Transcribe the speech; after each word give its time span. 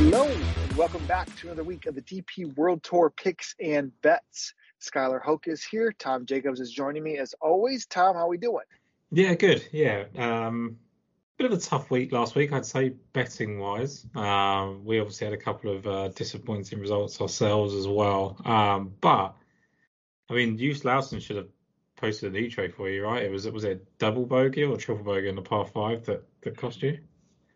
Hello, 0.00 0.28
and 0.28 0.76
welcome 0.76 1.04
back 1.06 1.26
to 1.38 1.48
another 1.48 1.64
week 1.64 1.86
of 1.86 1.96
the 1.96 2.02
DP 2.02 2.54
World 2.54 2.84
Tour 2.84 3.10
picks 3.10 3.56
and 3.58 3.90
bets. 4.00 4.54
Skylar 4.80 5.20
Hoke 5.20 5.48
is 5.48 5.64
here. 5.64 5.90
Tom 5.90 6.24
Jacobs 6.24 6.60
is 6.60 6.70
joining 6.70 7.02
me 7.02 7.18
as 7.18 7.34
always. 7.40 7.84
Tom, 7.84 8.14
how 8.14 8.28
we 8.28 8.38
doing? 8.38 8.64
Yeah, 9.10 9.34
good. 9.34 9.66
Yeah, 9.72 10.04
um, 10.16 10.78
bit 11.36 11.50
of 11.50 11.58
a 11.58 11.60
tough 11.60 11.90
week 11.90 12.12
last 12.12 12.36
week, 12.36 12.52
I'd 12.52 12.64
say, 12.64 12.90
betting 13.12 13.58
wise. 13.58 14.06
Um, 14.14 14.84
we 14.84 15.00
obviously 15.00 15.26
had 15.26 15.34
a 15.34 15.42
couple 15.42 15.74
of 15.74 15.84
uh, 15.84 16.08
disappointing 16.10 16.78
results 16.78 17.20
ourselves 17.20 17.74
as 17.74 17.88
well. 17.88 18.40
Um, 18.44 18.94
but 19.00 19.34
I 20.30 20.34
mean, 20.34 20.58
Joost 20.58 20.84
Luiten 20.84 21.20
should 21.20 21.38
have 21.38 21.48
posted 21.96 22.36
an 22.36 22.40
each 22.40 22.56
way 22.56 22.68
for 22.68 22.88
you, 22.88 23.02
right? 23.02 23.24
It 23.24 23.32
was 23.32 23.46
it 23.46 23.52
was 23.52 23.64
a 23.64 23.80
double 23.98 24.26
bogey 24.26 24.62
or 24.62 24.76
triple 24.76 25.02
bogey 25.02 25.28
in 25.28 25.34
the 25.34 25.42
par 25.42 25.66
five 25.66 26.04
that 26.04 26.22
that 26.42 26.56
cost 26.56 26.84
you. 26.84 26.98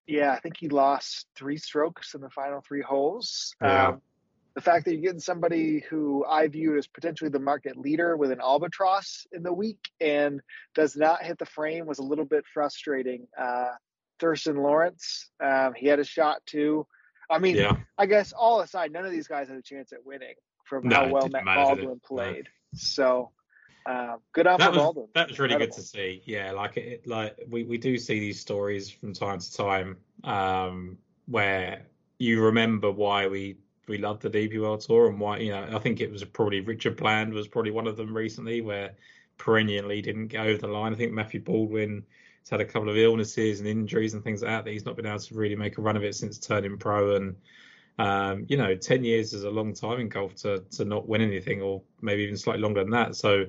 Yeah, 0.07 0.33
I 0.33 0.41
think 0.41 0.57
he 0.59 0.69
lost 0.69 1.27
three 1.37 1.57
strokes 1.57 2.15
in 2.15 2.21
the 2.21 2.31
final 2.31 2.61
three 2.67 2.83
holes. 2.83 3.55
Yeah. 3.63 3.89
Um, 3.89 4.03
the 4.55 4.61
fact 4.61 4.85
that 4.85 4.93
you're 4.93 5.01
getting 5.03 5.19
somebody 5.21 5.81
who 5.89 6.27
I 6.29 6.47
view 6.49 6.77
as 6.77 6.87
potentially 6.87 7.31
the 7.31 7.39
market 7.39 7.77
leader 7.77 8.17
with 8.19 8.31
an 8.33 8.41
albatross 8.41 9.27
in 9.33 9.43
the 9.43 9.53
week 9.53 9.79
and 10.01 10.43
does 10.75 10.95
not 10.95 11.23
hit 11.23 11.39
the 11.39 11.47
frame 11.47 11.87
was 11.87 12.01
a 12.01 12.03
little 12.03 12.27
bit 12.27 12.45
frustrating. 12.53 13.27
Uh, 13.39 13.71
Thriston 14.21 14.57
Lawrence, 14.63 15.31
um, 15.43 15.73
he 15.75 15.87
had 15.87 16.01
a 16.01 16.05
shot 16.05 16.43
too. 16.45 16.87
I 17.31 17.39
mean, 17.39 17.57
Yeah, 17.57 17.77
I 17.97 18.05
guess 18.05 18.33
all 18.33 18.61
aside, 18.61 18.93
none 18.93 19.07
of 19.07 19.11
these 19.11 19.27
guys 19.27 19.49
had 19.49 19.57
a 19.57 19.63
chance 19.63 19.93
at 19.93 20.05
winning 20.05 20.35
from 20.67 20.87
No, 20.87 20.97
how 20.97 21.09
well 21.09 21.29
Matt 21.29 21.45
matter, 21.47 21.61
did 21.77 21.85
it? 21.85 21.87
Baldwin 21.87 22.01
No. 22.11 22.17
played. 22.17 22.49
So 22.75 23.31
um, 23.87 24.19
good 24.33 24.47
on 24.47 24.59
that 24.61 24.73
was 24.73 25.09
that 25.15 25.29
was 25.29 25.39
really 25.39 25.57
good 25.57 25.73
to 25.73 25.83
see. 25.83 26.23
Yeah, 26.25 26.53
like 26.53 26.77
it, 26.77 27.07
like 27.07 27.37
we 27.49 27.65
we 27.65 27.79
do 27.79 27.99
see 27.99 28.21
these 28.21 28.41
stories 28.41 28.91
from 28.91 29.13
time 29.13 29.39
to 29.39 29.53
time 29.53 29.97
um, 30.25 30.99
where 31.27 31.83
you 32.19 32.43
remember 32.43 32.91
why 32.91 33.27
we 33.27 33.57
we 33.89 33.99
love 33.99 34.21
the 34.21 34.31
DP 34.31 34.61
World 34.61 34.81
Tour 34.81 35.09
and 35.09 35.19
why 35.19 35.39
you 35.39 35.51
know 35.51 35.69
I 35.73 35.79
think 35.79 36.01
it 36.01 36.11
was 36.11 36.23
probably 36.25 36.61
Richard 36.61 36.97
Bland 36.97 37.33
was 37.33 37.49
probably 37.49 37.73
one 37.73 37.87
of 37.87 37.97
them 37.97 38.17
recently 38.17 38.61
where 38.61 38.93
perennially 39.39 40.01
didn't 40.03 40.29
get 40.29 40.47
over 40.47 40.59
the 40.59 40.69
line. 40.69 40.93
I 40.93 40.97
think 40.97 41.13
Matthew 41.13 41.41
Baldwin 41.41 42.05
has 42.43 42.51
had 42.51 42.61
a 42.61 42.65
couple 42.65 42.89
of 42.89 42.97
illnesses 42.97 43.59
and 43.59 43.69
injuries 43.69 44.15
and 44.15 44.23
things 44.23 44.43
like 44.43 44.51
that 44.51 44.65
that 44.65 44.71
he's 44.71 44.85
not 44.85 44.97
been 44.97 45.07
able 45.07 45.19
to 45.19 45.35
really 45.35 45.57
make 45.57 45.79
a 45.79 45.83
run 45.83 45.97
of 45.97 46.05
it 46.05 46.15
since 46.15 46.39
turning 46.39 46.79
pro 46.79 47.17
and 47.17 47.37
um, 47.99 48.47
you 48.49 48.57
know, 48.57 48.75
10 48.75 49.05
years 49.05 49.33
is 49.33 49.45
a 49.45 49.51
long 49.51 49.75
time 49.75 50.01
in 50.01 50.09
golf 50.09 50.35
to 50.37 50.61
to 50.73 50.85
not 50.85 51.09
win 51.09 51.21
anything, 51.21 51.61
or 51.61 51.83
maybe 52.01 52.23
even 52.23 52.37
slightly 52.37 52.63
longer 52.63 52.83
than 52.83 52.93
that. 52.93 53.17
So 53.17 53.47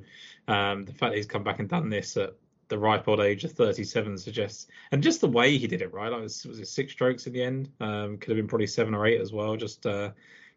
um, 0.48 0.84
the 0.84 0.94
fact 0.94 1.12
that 1.12 1.18
he's 1.18 1.26
come 1.26 1.44
back 1.44 1.60
and 1.60 1.70
done 1.70 1.90
this 1.90 2.18
at 2.18 2.36
the 2.70 2.78
ripe 2.78 3.08
old 3.08 3.20
age 3.20 3.44
of 3.44 3.52
37 3.52 4.18
suggests, 4.18 4.68
and 4.92 5.04
just 5.04 5.22
the 5.22 5.28
way 5.28 5.58
he 5.58 5.68
did 5.68 5.82
it, 5.82 5.94
right? 5.94 6.12
Like, 6.12 6.22
it 6.22 6.24
was, 6.24 6.60
it 6.60 6.68
six 6.68 6.94
strokes 6.94 7.28
in 7.28 7.34
the 7.34 7.44
end? 7.44 7.70
Um, 7.80 8.18
could 8.18 8.30
have 8.30 8.38
been 8.38 8.48
probably 8.48 8.68
seven 8.68 8.94
or 8.94 9.06
eight 9.06 9.22
as 9.22 9.32
well. 9.32 9.56
Just 9.56 9.86
uh, 9.86 10.12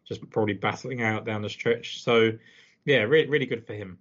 just 0.05 0.27
probably 0.29 0.53
battling 0.53 1.01
out 1.01 1.25
down 1.25 1.41
the 1.41 1.49
stretch. 1.49 2.01
So 2.01 2.31
yeah, 2.85 2.99
really 2.99 3.27
really 3.27 3.45
good 3.45 3.65
for 3.65 3.73
him. 3.73 3.99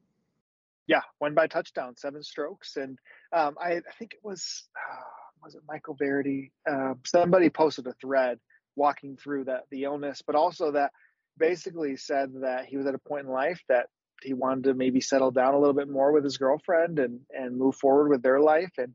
Yeah, 0.87 1.03
won 1.20 1.34
by 1.34 1.48
touchdown, 1.48 1.97
seven 1.97 2.23
strokes, 2.23 2.77
and 2.77 2.98
um, 3.33 3.56
I, 3.61 3.73
I 3.73 3.93
think 3.98 4.15
it 4.15 4.21
was 4.23 4.65
uh, 4.77 5.03
was 5.43 5.55
it 5.55 5.62
Michael 5.69 5.95
Verity? 5.95 6.53
Um, 6.69 7.00
somebody 7.05 7.50
posted 7.50 7.87
a 7.87 7.93
thread 7.95 8.39
walking 8.77 9.17
through 9.17 9.45
that 9.45 9.65
the 9.71 9.84
illness, 9.84 10.23
but 10.25 10.37
also 10.37 10.73
that 10.73 10.93
basically 11.39 11.97
said 11.97 12.33
that 12.41 12.67
he 12.67 12.77
was 12.77 12.87
at 12.87 12.95
a 12.95 12.98
point 12.98 13.27
in 13.27 13.33
life 13.33 13.61
that 13.69 13.89
he 14.22 14.34
wanted 14.34 14.64
to 14.64 14.75
maybe 14.75 15.00
settle 15.00 15.31
down 15.31 15.55
a 15.55 15.59
little 15.59 15.75
bit 15.75 15.89
more 15.89 16.12
with 16.12 16.25
his 16.25 16.39
girlfriend 16.39 16.98
and 16.98 17.20
and 17.31 17.56
move 17.56 17.77
forward 17.77 18.09
with 18.09 18.22
their 18.22 18.41
life, 18.41 18.72
and 18.78 18.95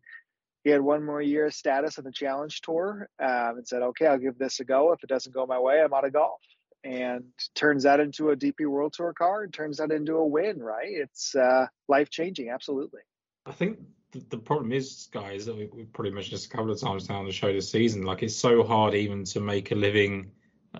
he 0.63 0.69
had 0.69 0.81
one 0.81 1.03
more 1.03 1.21
year 1.21 1.47
of 1.47 1.53
status 1.53 1.97
on 1.97 2.03
the 2.03 2.11
Challenge 2.11 2.61
Tour, 2.61 3.09
um, 3.19 3.57
and 3.57 3.67
said, 3.67 3.81
"Okay, 3.81 4.07
I'll 4.07 4.17
give 4.17 4.37
this 4.37 4.59
a 4.59 4.65
go. 4.65 4.91
If 4.93 5.03
it 5.03 5.09
doesn't 5.09 5.33
go 5.33 5.45
my 5.45 5.59
way, 5.59 5.81
I'm 5.81 5.93
out 5.93 6.05
of 6.05 6.13
golf." 6.13 6.41
And 6.83 7.25
turns 7.53 7.83
that 7.83 7.99
into 7.99 8.31
a 8.31 8.35
DP 8.35 8.65
World 8.65 8.93
Tour 8.93 9.13
card. 9.13 9.53
Turns 9.53 9.77
that 9.77 9.91
into 9.91 10.15
a 10.15 10.25
win, 10.25 10.59
right? 10.59 10.89
It's 10.89 11.35
uh, 11.35 11.67
life 11.87 12.09
changing, 12.09 12.49
absolutely. 12.49 13.01
I 13.45 13.51
think 13.51 13.79
the, 14.11 14.37
problem 14.37 14.71
is, 14.71 15.07
guys, 15.11 15.45
that 15.45 15.55
we, 15.55 15.69
we've 15.73 15.91
probably 15.93 16.11
mentioned 16.11 16.35
this 16.35 16.45
a 16.45 16.49
couple 16.49 16.71
of 16.71 16.79
times 16.79 17.07
now 17.07 17.19
on 17.19 17.25
the 17.25 17.31
show 17.31 17.51
this 17.51 17.71
season. 17.71 18.03
Like, 18.03 18.23
it's 18.23 18.35
so 18.35 18.63
hard 18.63 18.93
even 18.93 19.23
to 19.25 19.39
make 19.39 19.71
a 19.71 19.75
living. 19.75 20.31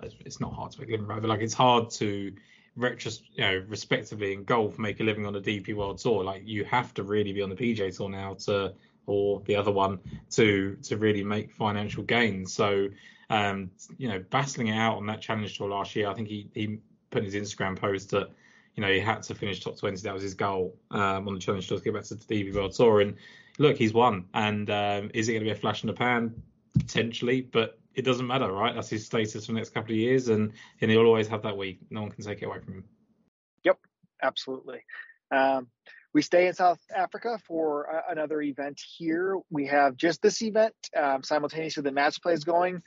It's 0.02 0.40
not 0.40 0.52
hard 0.52 0.72
to 0.72 0.80
make 0.80 0.88
a 0.88 0.92
living? 0.92 1.06
But 1.06 1.24
like, 1.24 1.40
it's 1.40 1.54
hard 1.54 1.90
to, 1.92 2.32
retros, 2.78 3.22
you 3.34 3.44
know, 3.44 3.64
respectively 3.68 4.32
in 4.32 4.44
golf, 4.44 4.78
make 4.78 5.00
a 5.00 5.04
living 5.04 5.26
on 5.26 5.32
the 5.32 5.40
DP 5.40 5.74
World 5.74 5.98
Tour. 5.98 6.24
Like, 6.24 6.42
you 6.44 6.64
have 6.64 6.94
to 6.94 7.02
really 7.02 7.32
be 7.32 7.42
on 7.42 7.50
the 7.50 7.56
PGA 7.56 7.94
Tour 7.94 8.08
now 8.08 8.34
to, 8.46 8.72
or 9.06 9.42
the 9.46 9.56
other 9.56 9.72
one, 9.72 9.98
to 10.32 10.76
to 10.82 10.96
really 10.96 11.24
make 11.24 11.52
financial 11.52 12.02
gains. 12.02 12.52
So, 12.52 12.88
um, 13.30 13.70
you 13.98 14.08
know, 14.08 14.24
battling 14.30 14.68
it 14.68 14.76
out 14.76 14.96
on 14.96 15.06
that 15.06 15.20
Challenge 15.20 15.56
Tour 15.56 15.68
last 15.68 15.94
year, 15.96 16.08
I 16.08 16.14
think 16.14 16.28
he 16.28 16.48
he 16.54 16.78
put 17.10 17.24
in 17.24 17.30
his 17.30 17.34
Instagram 17.34 17.78
post 17.78 18.10
that 18.10 18.30
you 18.76 18.82
know, 18.82 18.90
he 18.90 19.00
had 19.00 19.22
to 19.24 19.34
finish 19.34 19.60
top 19.60 19.78
20. 19.78 20.00
That 20.02 20.14
was 20.14 20.22
his 20.22 20.34
goal 20.34 20.74
um, 20.90 21.28
on 21.28 21.34
the 21.34 21.40
Challenge 21.40 21.66
Tour 21.66 21.78
to 21.78 21.84
get 21.84 21.94
back 21.94 22.04
to 22.04 22.14
the 22.14 22.24
DP 22.24 22.54
World 22.54 22.72
Tour. 22.72 23.02
And 23.02 23.16
look, 23.58 23.76
he's 23.76 23.92
won. 23.92 24.26
And 24.34 24.70
um, 24.70 25.10
is 25.14 25.28
it 25.28 25.32
going 25.32 25.44
to 25.44 25.50
be 25.50 25.50
a 25.50 25.60
flash 25.60 25.82
in 25.82 25.88
the 25.88 25.92
pan? 25.92 26.42
Potentially, 26.78 27.42
but 27.42 27.78
it 27.94 28.04
doesn't 28.04 28.26
matter, 28.26 28.50
right? 28.50 28.74
That's 28.74 28.88
his 28.88 29.06
status 29.06 29.46
for 29.46 29.52
the 29.52 29.58
next 29.58 29.74
couple 29.74 29.92
of 29.92 29.98
years, 29.98 30.28
and, 30.28 30.52
and 30.80 30.90
he'll 30.90 31.06
always 31.06 31.28
have 31.28 31.42
that 31.42 31.56
week. 31.56 31.80
No 31.90 32.02
one 32.02 32.10
can 32.10 32.24
take 32.24 32.42
it 32.42 32.46
away 32.46 32.58
from 32.60 32.74
him. 32.74 32.84
Yep, 33.64 33.78
absolutely. 34.22 34.80
Um, 35.30 35.68
we 36.14 36.22
stay 36.22 36.46
in 36.46 36.54
South 36.54 36.80
Africa 36.94 37.38
for 37.46 37.94
uh, 37.94 38.12
another 38.12 38.42
event 38.42 38.80
here. 38.98 39.36
We 39.50 39.66
have 39.66 39.96
just 39.96 40.20
this 40.20 40.42
event 40.42 40.74
um, 40.96 41.22
simultaneously. 41.22 41.82
The 41.82 41.92
match 41.92 42.20
play 42.22 42.34
is 42.34 42.44
going. 42.44 42.82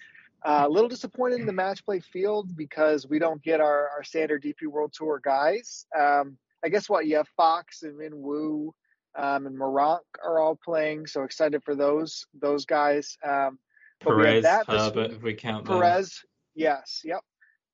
Uh, 0.45 0.65
a 0.67 0.69
little 0.69 0.89
disappointed 0.89 1.39
in 1.39 1.47
the 1.47 1.53
match 1.53 1.83
play 1.85 1.99
field 1.99 2.55
because 2.55 3.07
we 3.07 3.17
don't 3.17 3.41
get 3.41 3.59
our, 3.59 3.89
our 3.89 4.03
standard 4.03 4.43
DP 4.43 4.67
World 4.67 4.93
Tour 4.95 5.19
guys. 5.23 5.87
Um, 5.97 6.37
I 6.63 6.69
guess 6.69 6.87
what 6.87 7.07
you 7.07 7.17
have 7.17 7.27
Fox 7.35 7.81
and 7.81 7.97
Min 7.97 8.11
Woo 8.13 8.73
um, 9.17 9.47
and 9.47 9.57
Meronk 9.57 10.01
are 10.23 10.39
all 10.39 10.55
playing, 10.63 11.07
so 11.07 11.23
excited 11.23 11.63
for 11.63 11.75
those 11.75 12.25
those 12.39 12.65
guys. 12.65 13.17
Um, 13.23 13.57
but 14.03 14.17
we 14.17 14.25
have 14.25 14.43
that 14.43 14.67
this 14.67 14.81
Herbert, 14.81 15.09
week. 15.09 15.17
if 15.17 15.23
we 15.23 15.33
count 15.33 15.65
them. 15.65 15.79
Perez, 15.79 16.19
yes, 16.55 17.01
yep. 17.03 17.21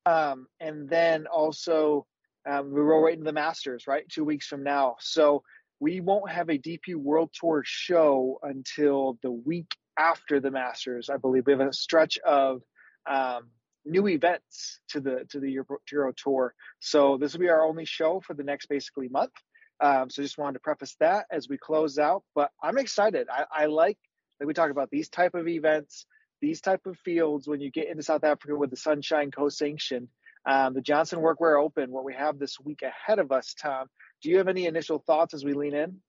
Um, 0.06 0.46
and 0.60 0.88
then 0.88 1.26
also 1.26 2.06
um, 2.48 2.72
we 2.72 2.80
roll 2.80 3.02
right 3.02 3.12
into 3.14 3.24
the 3.24 3.32
Masters, 3.32 3.86
right? 3.86 4.04
Two 4.08 4.24
weeks 4.24 4.46
from 4.46 4.62
now. 4.62 4.96
So 5.00 5.42
we 5.80 6.00
won't 6.00 6.30
have 6.30 6.48
a 6.48 6.58
DP 6.58 6.94
World 6.94 7.30
Tour 7.38 7.62
show 7.64 8.38
until 8.42 9.18
the 9.22 9.30
week 9.30 9.74
after 9.98 10.40
the 10.40 10.50
Masters. 10.50 11.10
I 11.10 11.16
believe 11.16 11.46
we 11.46 11.52
have 11.52 11.60
a 11.60 11.72
stretch 11.72 12.18
of 12.18 12.62
um, 13.08 13.50
new 13.84 14.08
events 14.08 14.80
to 14.90 15.00
the 15.00 15.24
to 15.30 15.40
the 15.40 15.50
Euro, 15.50 15.78
Euro 15.90 16.12
Tour. 16.16 16.54
So 16.80 17.16
this 17.16 17.32
will 17.32 17.40
be 17.40 17.48
our 17.48 17.64
only 17.64 17.84
show 17.84 18.20
for 18.20 18.34
the 18.34 18.44
next 18.44 18.66
basically 18.66 19.08
month. 19.08 19.32
Um, 19.80 20.08
so 20.08 20.22
just 20.22 20.38
wanted 20.38 20.54
to 20.54 20.60
preface 20.60 20.96
that 21.00 21.26
as 21.32 21.48
we 21.48 21.58
close 21.58 21.98
out. 21.98 22.22
But 22.34 22.50
I'm 22.62 22.78
excited. 22.78 23.26
I, 23.30 23.44
I 23.52 23.66
like 23.66 23.98
like 24.42 24.48
we 24.48 24.54
talk 24.54 24.72
about 24.72 24.90
these 24.90 25.08
type 25.08 25.36
of 25.36 25.46
events, 25.46 26.04
these 26.40 26.60
type 26.60 26.86
of 26.86 26.98
fields 26.98 27.46
when 27.46 27.60
you 27.60 27.70
get 27.70 27.88
into 27.88 28.02
South 28.02 28.24
Africa 28.24 28.56
with 28.56 28.70
the 28.70 28.76
Sunshine 28.76 29.30
co-sanction. 29.30 30.08
Um, 30.44 30.74
the 30.74 30.80
Jonsson 30.80 31.22
Workwear 31.22 31.62
Open, 31.62 31.92
what 31.92 32.04
we 32.04 32.14
have 32.14 32.40
this 32.40 32.58
week 32.58 32.82
ahead 32.82 33.20
of 33.20 33.30
us, 33.30 33.54
Tom. 33.54 33.86
Do 34.20 34.30
you 34.30 34.38
have 34.38 34.48
any 34.48 34.66
initial 34.66 34.98
thoughts 34.98 35.32
as 35.32 35.44
we 35.44 35.52
lean 35.52 35.74
in? 35.74 36.00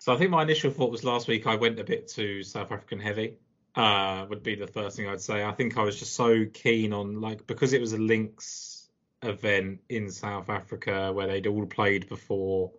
So 0.00 0.12
I 0.12 0.18
think 0.18 0.32
my 0.32 0.42
initial 0.42 0.72
thought 0.72 0.90
was 0.90 1.04
last 1.04 1.28
week 1.28 1.46
I 1.46 1.54
went 1.54 1.78
a 1.78 1.84
bit 1.84 2.08
too 2.08 2.42
South 2.42 2.72
African 2.72 2.98
heavy. 2.98 3.36
Uh, 3.76 4.26
would 4.28 4.42
be 4.42 4.56
the 4.56 4.66
first 4.66 4.96
thing 4.96 5.06
I'd 5.06 5.20
say. 5.20 5.44
I 5.44 5.52
think 5.52 5.78
I 5.78 5.84
was 5.84 5.96
just 5.96 6.14
so 6.14 6.44
keen 6.52 6.92
on 6.92 7.20
like 7.20 7.46
because 7.46 7.72
it 7.72 7.80
was 7.80 7.92
a 7.92 7.98
links 7.98 8.88
event 9.22 9.80
in 9.88 10.10
South 10.10 10.50
Africa 10.50 11.12
where 11.12 11.28
they'd 11.28 11.46
all 11.46 11.66
played 11.66 12.08
before 12.08 12.72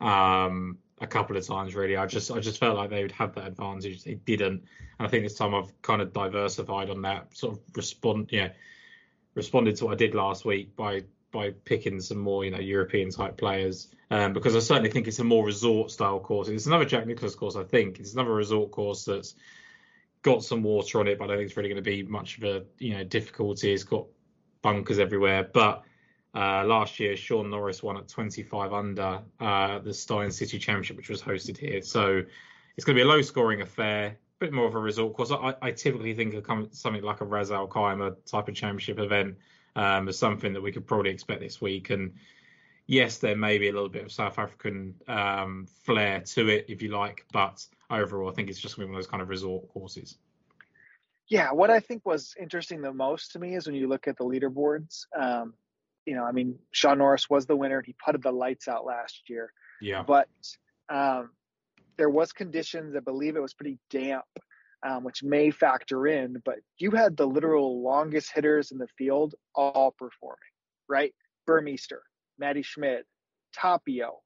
um, 0.00 0.78
a 1.00 1.06
couple 1.06 1.36
of 1.36 1.46
times 1.46 1.74
really. 1.74 1.96
I 1.96 2.06
just 2.06 2.30
I 2.30 2.40
just 2.40 2.58
felt 2.58 2.76
like 2.76 2.90
they 2.90 3.02
would 3.02 3.12
have 3.12 3.34
that 3.34 3.46
advantage. 3.46 4.04
They 4.04 4.14
didn't, 4.14 4.64
and 4.98 5.06
I 5.06 5.08
think 5.08 5.24
this 5.24 5.34
time 5.34 5.54
I've 5.54 5.70
kind 5.82 6.00
of 6.00 6.12
diversified 6.12 6.90
on 6.90 7.02
that 7.02 7.36
sort 7.36 7.54
of 7.54 7.60
respond. 7.74 8.30
Know, 8.32 8.50
responded 9.34 9.76
to 9.76 9.86
what 9.86 9.94
I 9.94 9.96
did 9.96 10.14
last 10.14 10.44
week 10.44 10.76
by 10.76 11.02
by 11.32 11.50
picking 11.64 12.00
some 12.00 12.18
more 12.18 12.44
you 12.44 12.50
know 12.50 12.60
European 12.60 13.10
type 13.10 13.36
players 13.36 13.88
um, 14.10 14.32
because 14.32 14.54
I 14.54 14.60
certainly 14.60 14.90
think 14.90 15.08
it's 15.08 15.18
a 15.18 15.24
more 15.24 15.44
resort 15.44 15.90
style 15.90 16.20
course. 16.20 16.48
It's 16.48 16.66
another 16.66 16.84
Jack 16.84 17.06
Nicklaus 17.06 17.34
course. 17.34 17.56
I 17.56 17.64
think 17.64 17.98
it's 17.98 18.14
another 18.14 18.32
resort 18.32 18.70
course 18.70 19.04
that's 19.04 19.34
got 20.22 20.44
some 20.44 20.62
water 20.62 21.00
on 21.00 21.08
it, 21.08 21.18
but 21.18 21.24
I 21.24 21.26
don't 21.28 21.38
think 21.38 21.48
it's 21.48 21.56
really 21.56 21.68
going 21.68 21.82
to 21.82 21.90
be 21.90 22.02
much 22.04 22.38
of 22.38 22.44
a 22.44 22.64
you 22.78 22.94
know 22.94 23.04
difficulty. 23.04 23.72
It's 23.72 23.84
got 23.84 24.06
bunkers 24.62 24.98
everywhere, 24.98 25.48
but 25.52 25.82
uh, 26.34 26.64
last 26.64 26.98
year, 26.98 27.16
Shaun 27.16 27.50
Norris 27.50 27.82
won 27.82 27.96
at 27.96 28.08
25 28.08 28.72
under 28.72 29.22
uh, 29.38 29.78
the 29.78 29.94
Steyn 29.94 30.30
City 30.30 30.58
Championship, 30.58 30.96
which 30.96 31.08
was 31.08 31.22
hosted 31.22 31.56
here. 31.56 31.80
So 31.82 32.22
it's 32.76 32.84
going 32.84 32.96
to 32.96 33.04
be 33.04 33.08
a 33.08 33.10
low 33.10 33.22
scoring 33.22 33.60
affair, 33.60 34.06
a 34.06 34.16
bit 34.40 34.52
more 34.52 34.66
of 34.66 34.74
a 34.74 34.78
resort 34.78 35.14
course. 35.14 35.30
I, 35.30 35.54
I 35.62 35.70
typically 35.70 36.12
think 36.14 36.34
of 36.34 36.68
something 36.72 37.02
like 37.02 37.20
a 37.20 37.24
Ras 37.24 37.52
Al 37.52 37.68
Khaimah 37.68 38.16
type 38.26 38.48
of 38.48 38.54
championship 38.54 38.98
event 38.98 39.36
um, 39.76 40.08
as 40.08 40.18
something 40.18 40.52
that 40.52 40.60
we 40.60 40.72
could 40.72 40.86
probably 40.86 41.10
expect 41.10 41.40
this 41.40 41.60
week. 41.60 41.90
And 41.90 42.14
yes, 42.88 43.18
there 43.18 43.36
may 43.36 43.58
be 43.58 43.68
a 43.68 43.72
little 43.72 43.88
bit 43.88 44.04
of 44.04 44.10
South 44.10 44.38
African 44.38 44.96
um, 45.06 45.68
flair 45.84 46.20
to 46.20 46.48
it, 46.48 46.66
if 46.68 46.82
you 46.82 46.88
like, 46.88 47.26
but 47.32 47.64
overall, 47.90 48.28
I 48.28 48.32
think 48.32 48.50
it's 48.50 48.58
just 48.58 48.76
going 48.76 48.86
to 48.86 48.88
be 48.88 48.92
one 48.92 48.98
of 48.98 49.04
those 49.04 49.10
kind 49.10 49.22
of 49.22 49.28
resort 49.28 49.68
courses. 49.68 50.18
yeah, 51.28 51.52
what 51.52 51.70
I 51.70 51.78
think 51.78 52.04
was 52.04 52.34
interesting 52.40 52.82
the 52.82 52.92
most 52.92 53.30
to 53.32 53.38
me 53.38 53.54
is 53.54 53.66
when 53.66 53.76
you 53.76 53.86
look 53.86 54.08
at 54.08 54.16
the 54.16 54.24
leaderboards. 54.24 55.06
Um, 55.16 55.54
you 56.06 56.14
know, 56.14 56.24
I 56.24 56.32
mean, 56.32 56.58
Shaun 56.70 56.98
Norris 56.98 57.30
was 57.30 57.46
the 57.46 57.56
winner. 57.56 57.82
He 57.82 57.94
putted 58.04 58.22
the 58.22 58.32
lights 58.32 58.68
out 58.68 58.84
last 58.84 59.28
year. 59.28 59.52
Yeah. 59.80 60.02
But 60.02 60.28
um, 60.88 61.30
there 61.96 62.10
was 62.10 62.32
conditions. 62.32 62.94
I 62.96 63.00
believe 63.00 63.36
it 63.36 63.42
was 63.42 63.54
pretty 63.54 63.78
damp, 63.90 64.24
um, 64.86 65.04
which 65.04 65.22
may 65.22 65.50
factor 65.50 66.06
in. 66.06 66.42
But 66.44 66.56
you 66.78 66.90
had 66.90 67.16
the 67.16 67.26
literal 67.26 67.82
longest 67.82 68.32
hitters 68.34 68.70
in 68.70 68.78
the 68.78 68.88
field 68.98 69.34
all 69.54 69.94
performing, 69.98 70.38
right? 70.88 71.14
Burmester, 71.48 72.00
Matti 72.38 72.62
Schmid, 72.62 73.04
Tapio. 73.56 74.20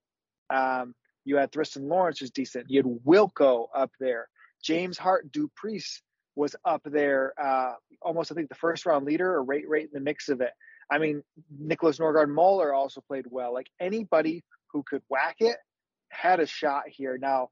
Um, 0.50 0.94
you 1.25 1.36
had 1.36 1.52
Thriston 1.52 1.88
Lawrence 1.88 2.20
was 2.20 2.30
decent. 2.30 2.66
You 2.69 2.82
had 2.82 2.98
Wilco 3.06 3.66
up 3.75 3.90
there. 4.00 4.28
James 4.62 4.98
Hart 4.98 5.30
du 5.30 5.50
Preez 5.62 6.00
was 6.34 6.56
up 6.64 6.82
there, 6.84 7.34
uh, 7.40 7.75
almost 8.00 8.32
I 8.32 8.34
think 8.34 8.48
the 8.48 8.54
first 8.54 8.86
round 8.86 9.04
leader 9.04 9.34
or 9.34 9.42
right 9.42 9.64
right 9.69 9.84
in 9.84 9.90
the 9.92 10.00
mix 10.00 10.28
of 10.28 10.40
it. 10.40 10.52
I 10.90 10.99
mean, 10.99 11.23
Nicholas 11.58 11.99
Norgard 11.99 12.31
Muller 12.31 12.73
also 12.73 13.00
played 13.00 13.26
well. 13.31 13.52
Like 13.52 13.69
anybody 13.81 14.44
who 14.73 14.82
could 14.82 15.02
whack 15.08 15.37
it 15.40 15.56
had 16.11 16.40
a 16.40 16.46
shot 16.46 16.85
here. 16.87 17.19
Now, 17.19 17.49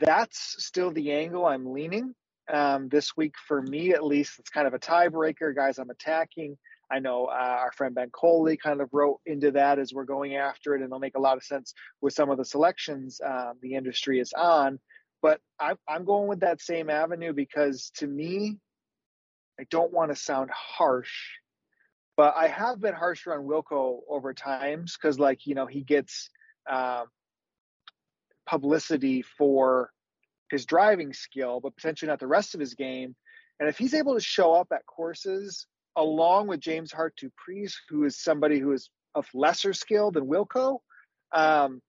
that's 0.00 0.56
still 0.64 0.90
the 0.90 1.12
angle 1.12 1.46
I'm 1.46 1.72
leaning 1.72 2.14
um, 2.52 2.88
this 2.88 3.16
week 3.16 3.34
for 3.46 3.62
me, 3.62 3.92
at 3.94 4.04
least. 4.04 4.38
It's 4.38 4.50
kind 4.50 4.66
of 4.66 4.74
a 4.74 4.78
tiebreaker, 4.78 5.54
guys. 5.54 5.78
I'm 5.78 5.90
attacking. 5.90 6.56
I 6.90 6.98
know 6.98 7.26
uh, 7.26 7.56
our 7.60 7.72
friend 7.72 7.94
Ben 7.94 8.10
Coley 8.10 8.56
kind 8.56 8.80
of 8.80 8.90
wrote 8.92 9.20
into 9.24 9.50
that 9.52 9.78
as 9.78 9.92
we're 9.92 10.04
going 10.04 10.36
after 10.36 10.74
it, 10.74 10.78
and 10.78 10.84
it'll 10.84 10.98
make 10.98 11.16
a 11.16 11.20
lot 11.20 11.36
of 11.36 11.44
sense 11.44 11.72
with 12.02 12.12
some 12.12 12.30
of 12.30 12.36
the 12.36 12.44
selections 12.44 13.20
um, 13.24 13.54
the 13.62 13.74
industry 13.74 14.20
is 14.20 14.32
on. 14.34 14.78
But 15.22 15.40
I'm, 15.58 15.76
I'm 15.88 16.04
going 16.04 16.28
with 16.28 16.40
that 16.40 16.60
same 16.60 16.90
avenue 16.90 17.32
because 17.32 17.90
to 17.96 18.06
me, 18.06 18.58
I 19.58 19.64
don't 19.70 19.92
want 19.92 20.10
to 20.10 20.16
sound 20.16 20.50
harsh, 20.52 21.14
but 22.16 22.34
I 22.36 22.48
have 22.48 22.80
been 22.80 22.94
harsher 22.94 23.34
on 23.34 23.46
Wilco 23.46 24.00
over 24.08 24.32
times 24.34 24.96
because, 24.96 25.18
like, 25.18 25.46
you 25.46 25.54
know, 25.54 25.66
he 25.66 25.82
gets 25.82 26.30
um, 26.70 27.06
publicity 28.46 29.22
for 29.22 29.90
his 30.50 30.66
driving 30.66 31.12
skill, 31.12 31.60
but 31.60 31.74
potentially 31.74 32.08
not 32.08 32.20
the 32.20 32.26
rest 32.26 32.54
of 32.54 32.60
his 32.60 32.74
game. 32.74 33.16
And 33.58 33.68
if 33.68 33.78
he's 33.78 33.94
able 33.94 34.14
to 34.14 34.20
show 34.20 34.52
up 34.52 34.68
at 34.72 34.86
courses 34.86 35.66
along 35.96 36.48
with 36.48 36.60
James 36.60 36.92
Hart 36.92 37.14
du 37.16 37.30
Preez, 37.30 37.74
who 37.88 38.04
is 38.04 38.18
somebody 38.18 38.58
who 38.58 38.72
is 38.72 38.90
of 39.14 39.26
lesser 39.32 39.72
skill 39.72 40.10
than 40.10 40.26
Wilco, 40.26 40.78
um, 41.32 41.80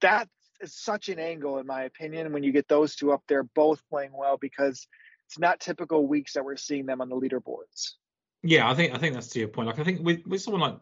that 0.00 0.28
is 0.60 0.76
such 0.76 1.08
an 1.08 1.18
angle, 1.18 1.58
in 1.58 1.66
my 1.66 1.84
opinion, 1.84 2.32
when 2.32 2.42
you 2.42 2.52
get 2.52 2.68
those 2.68 2.96
two 2.96 3.12
up 3.12 3.22
there 3.28 3.42
both 3.42 3.80
playing 3.88 4.12
well 4.12 4.38
because 4.40 4.86
it's 5.26 5.38
not 5.38 5.60
typical 5.60 6.06
weeks 6.06 6.32
that 6.32 6.44
we're 6.44 6.56
seeing 6.56 6.86
them 6.86 7.00
on 7.00 7.08
the 7.08 7.16
leaderboards. 7.16 7.94
Yeah, 8.42 8.70
I 8.70 8.74
think 8.74 8.94
I 8.94 8.98
think 8.98 9.14
that's 9.14 9.28
to 9.28 9.38
your 9.38 9.48
point. 9.48 9.66
Like 9.66 9.78
I 9.78 9.84
think 9.84 10.00
with 10.00 10.26
with 10.26 10.40
someone 10.40 10.60
like 10.60 10.76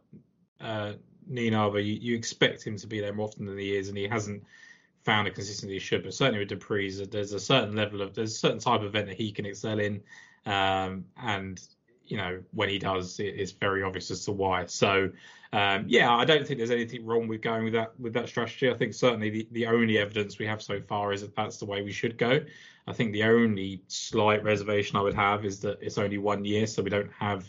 uh, 0.60 0.92
Nienaber, 1.30 1.84
you, 1.84 1.94
you 1.94 2.14
expect 2.14 2.66
him 2.66 2.76
to 2.76 2.86
be 2.86 3.00
there 3.00 3.12
more 3.14 3.28
often 3.28 3.46
than 3.46 3.58
he 3.58 3.76
is, 3.76 3.88
and 3.88 3.96
he 3.96 4.06
hasn't 4.06 4.44
found 5.04 5.26
a 5.26 5.30
consistently 5.30 5.74
he 5.74 5.80
should. 5.80 6.02
But 6.02 6.14
certainly 6.14 6.40
with 6.40 6.48
du 6.48 6.56
Preez, 6.56 7.10
there's 7.10 7.32
a 7.32 7.40
certain 7.40 7.74
level 7.74 8.02
of 8.02 8.14
there's 8.14 8.32
a 8.32 8.38
certain 8.38 8.58
type 8.58 8.80
of 8.80 8.86
event 8.86 9.06
that 9.06 9.16
he 9.16 9.32
can 9.32 9.46
excel 9.46 9.78
in, 9.78 10.02
um, 10.44 11.04
and 11.16 11.60
you 12.04 12.18
know 12.18 12.42
when 12.52 12.68
he 12.68 12.78
does, 12.78 13.18
it, 13.20 13.34
it's 13.36 13.52
very 13.52 13.82
obvious 13.82 14.10
as 14.10 14.24
to 14.26 14.32
why. 14.32 14.66
So 14.66 15.10
um, 15.56 15.86
yeah, 15.88 16.14
I 16.14 16.26
don't 16.26 16.46
think 16.46 16.58
there's 16.58 16.70
anything 16.70 17.06
wrong 17.06 17.28
with 17.28 17.40
going 17.40 17.64
with 17.64 17.72
that 17.72 17.98
with 17.98 18.12
that 18.12 18.28
strategy. 18.28 18.68
I 18.70 18.74
think 18.74 18.92
certainly 18.92 19.30
the, 19.30 19.48
the 19.52 19.66
only 19.66 19.96
evidence 19.96 20.38
we 20.38 20.46
have 20.46 20.60
so 20.60 20.82
far 20.82 21.14
is 21.14 21.22
that 21.22 21.34
that's 21.34 21.56
the 21.56 21.64
way 21.64 21.80
we 21.80 21.92
should 21.92 22.18
go. 22.18 22.40
I 22.86 22.92
think 22.92 23.14
the 23.14 23.22
only 23.22 23.82
slight 23.88 24.44
reservation 24.44 24.98
I 24.98 25.00
would 25.00 25.14
have 25.14 25.46
is 25.46 25.60
that 25.60 25.78
it's 25.80 25.96
only 25.96 26.18
one 26.18 26.44
year, 26.44 26.66
so 26.66 26.82
we 26.82 26.90
don't 26.90 27.10
have 27.18 27.48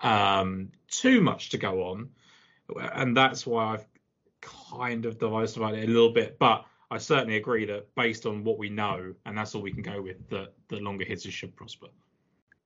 um, 0.00 0.72
too 0.88 1.20
much 1.20 1.50
to 1.50 1.58
go 1.58 1.82
on, 1.90 2.08
and 2.94 3.14
that's 3.14 3.46
why 3.46 3.74
I've 3.74 3.86
kind 4.40 5.04
of 5.04 5.18
devised 5.18 5.58
about 5.58 5.74
it 5.74 5.86
a 5.86 5.92
little 5.92 6.12
bit. 6.12 6.38
But 6.38 6.64
I 6.90 6.96
certainly 6.96 7.36
agree 7.36 7.66
that 7.66 7.94
based 7.94 8.24
on 8.24 8.44
what 8.44 8.56
we 8.56 8.70
know, 8.70 9.12
and 9.26 9.36
that's 9.36 9.54
all 9.54 9.60
we 9.60 9.72
can 9.72 9.82
go 9.82 10.00
with, 10.00 10.26
that 10.30 10.54
the 10.68 10.76
longer 10.76 11.04
hitters 11.04 11.34
should 11.34 11.54
prosper. 11.54 11.88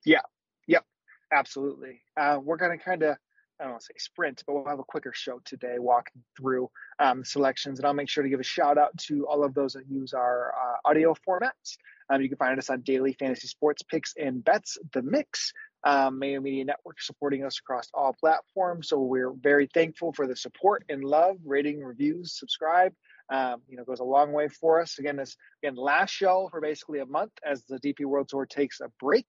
Yeah, 0.05 0.23
yep, 0.69 0.85
absolutely. 1.33 2.03
Uh, 2.17 2.39
we're 2.41 2.57
going 2.57 2.79
to 2.79 2.85
kind 2.85 3.03
of 3.03 3.17
I 3.61 3.65
don't 3.65 3.73
want 3.73 3.83
to 3.83 3.87
say 3.87 3.99
sprint, 3.99 4.43
but 4.47 4.55
we'll 4.55 4.65
have 4.65 4.79
a 4.79 4.85
quicker 4.85 5.13
show 5.15 5.41
today 5.45 5.77
walking 5.79 6.23
through 6.37 6.71
um, 6.99 7.25
selections. 7.25 7.79
And 7.79 7.87
I'll 7.87 7.95
make 7.95 8.09
sure 8.09 8.23
to 8.23 8.31
give 8.31 8.41
a 8.41 8.45
shout 8.45 8.79
out 8.79 8.97
to 9.07 9.27
all 9.27 9.45
of 9.45 9.53
those 9.55 9.75
that 9.75 9.87
use 9.89 10.15
our 10.15 10.55
uh, 10.55 10.89
audio 10.89 11.15
formats. 11.29 11.77
Um, 12.09 12.23
you 12.23 12.29
can 12.29 12.39
find 12.39 12.59
us 12.59 12.71
on 12.71 12.81
daily 12.81 13.13
fantasy 13.13 13.49
sports 13.49 13.83
picks 13.83 14.15
and 14.17 14.43
bets, 14.43 14.79
the 14.93 15.03
mix. 15.03 15.53
Um, 15.83 16.19
Mayo 16.19 16.41
Media 16.41 16.65
Network 16.65 17.01
supporting 17.01 17.45
us 17.45 17.59
across 17.59 17.89
all 17.95 18.15
platforms. 18.19 18.89
So 18.89 19.01
we're 19.01 19.33
very 19.33 19.69
thankful 19.73 20.13
for 20.13 20.27
the 20.27 20.37
support 20.37 20.85
and 20.89 21.03
love, 21.03 21.37
rating, 21.45 21.81
reviews, 21.81 22.39
subscribe. 22.39 22.93
Um, 23.31 23.63
you 23.69 23.77
know, 23.77 23.85
goes 23.85 24.01
a 24.01 24.05
long 24.05 24.33
way 24.33 24.49
for 24.49 24.81
us. 24.81 24.99
Again, 24.99 25.17
this 25.17 25.37
again 25.63 25.77
last 25.77 26.11
show 26.11 26.49
for 26.51 26.61
basically 26.61 26.99
a 26.99 27.07
month 27.07 27.31
as 27.49 27.65
the 27.65 27.79
DP 27.79 28.05
World 28.05 28.29
Tour 28.29 28.45
takes 28.45 28.81
a 28.81 28.91
break, 28.99 29.27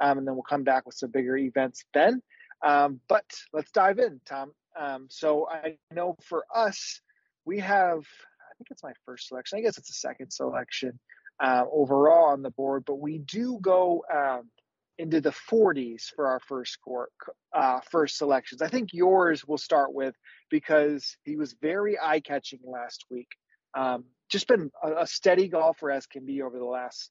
um, 0.00 0.18
and 0.18 0.26
then 0.26 0.34
we'll 0.34 0.42
come 0.42 0.64
back 0.64 0.84
with 0.84 0.96
some 0.96 1.12
bigger 1.12 1.36
events 1.36 1.84
then. 1.94 2.20
Um, 2.62 3.00
but 3.08 3.24
let's 3.52 3.70
dive 3.70 3.98
in, 3.98 4.20
Tom. 4.26 4.52
Um, 4.78 5.06
so 5.10 5.48
I 5.48 5.76
know 5.92 6.16
for 6.22 6.44
us, 6.54 7.00
we 7.44 7.60
have, 7.60 7.98
I 7.98 8.54
think 8.56 8.68
it's 8.70 8.82
my 8.82 8.92
first 9.04 9.28
selection. 9.28 9.58
I 9.58 9.62
guess 9.62 9.78
it's 9.78 9.90
a 9.90 9.94
second 9.94 10.32
selection 10.32 10.98
uh, 11.40 11.64
overall 11.70 12.30
on 12.30 12.42
the 12.42 12.50
board, 12.50 12.84
but 12.86 12.96
we 12.96 13.18
do 13.18 13.58
go 13.60 14.04
um, 14.12 14.50
into 14.98 15.20
the 15.20 15.34
40s 15.50 16.04
for 16.14 16.26
our 16.28 16.40
first 16.40 16.72
score, 16.72 17.08
uh, 17.52 17.80
first 17.90 18.16
selections. 18.16 18.62
I 18.62 18.68
think 18.68 18.90
yours 18.92 19.44
will 19.46 19.58
start 19.58 19.92
with 19.92 20.14
because 20.50 21.16
he 21.24 21.36
was 21.36 21.54
very 21.60 21.98
eye 22.00 22.20
catching 22.20 22.60
last 22.64 23.04
week. 23.10 23.28
Um, 23.76 24.04
just 24.30 24.46
been 24.46 24.70
a, 24.82 25.02
a, 25.02 25.06
steady 25.06 25.48
golfer 25.48 25.90
as 25.90 26.06
can 26.06 26.24
be 26.24 26.42
over 26.42 26.58
the 26.58 26.64
last 26.64 27.10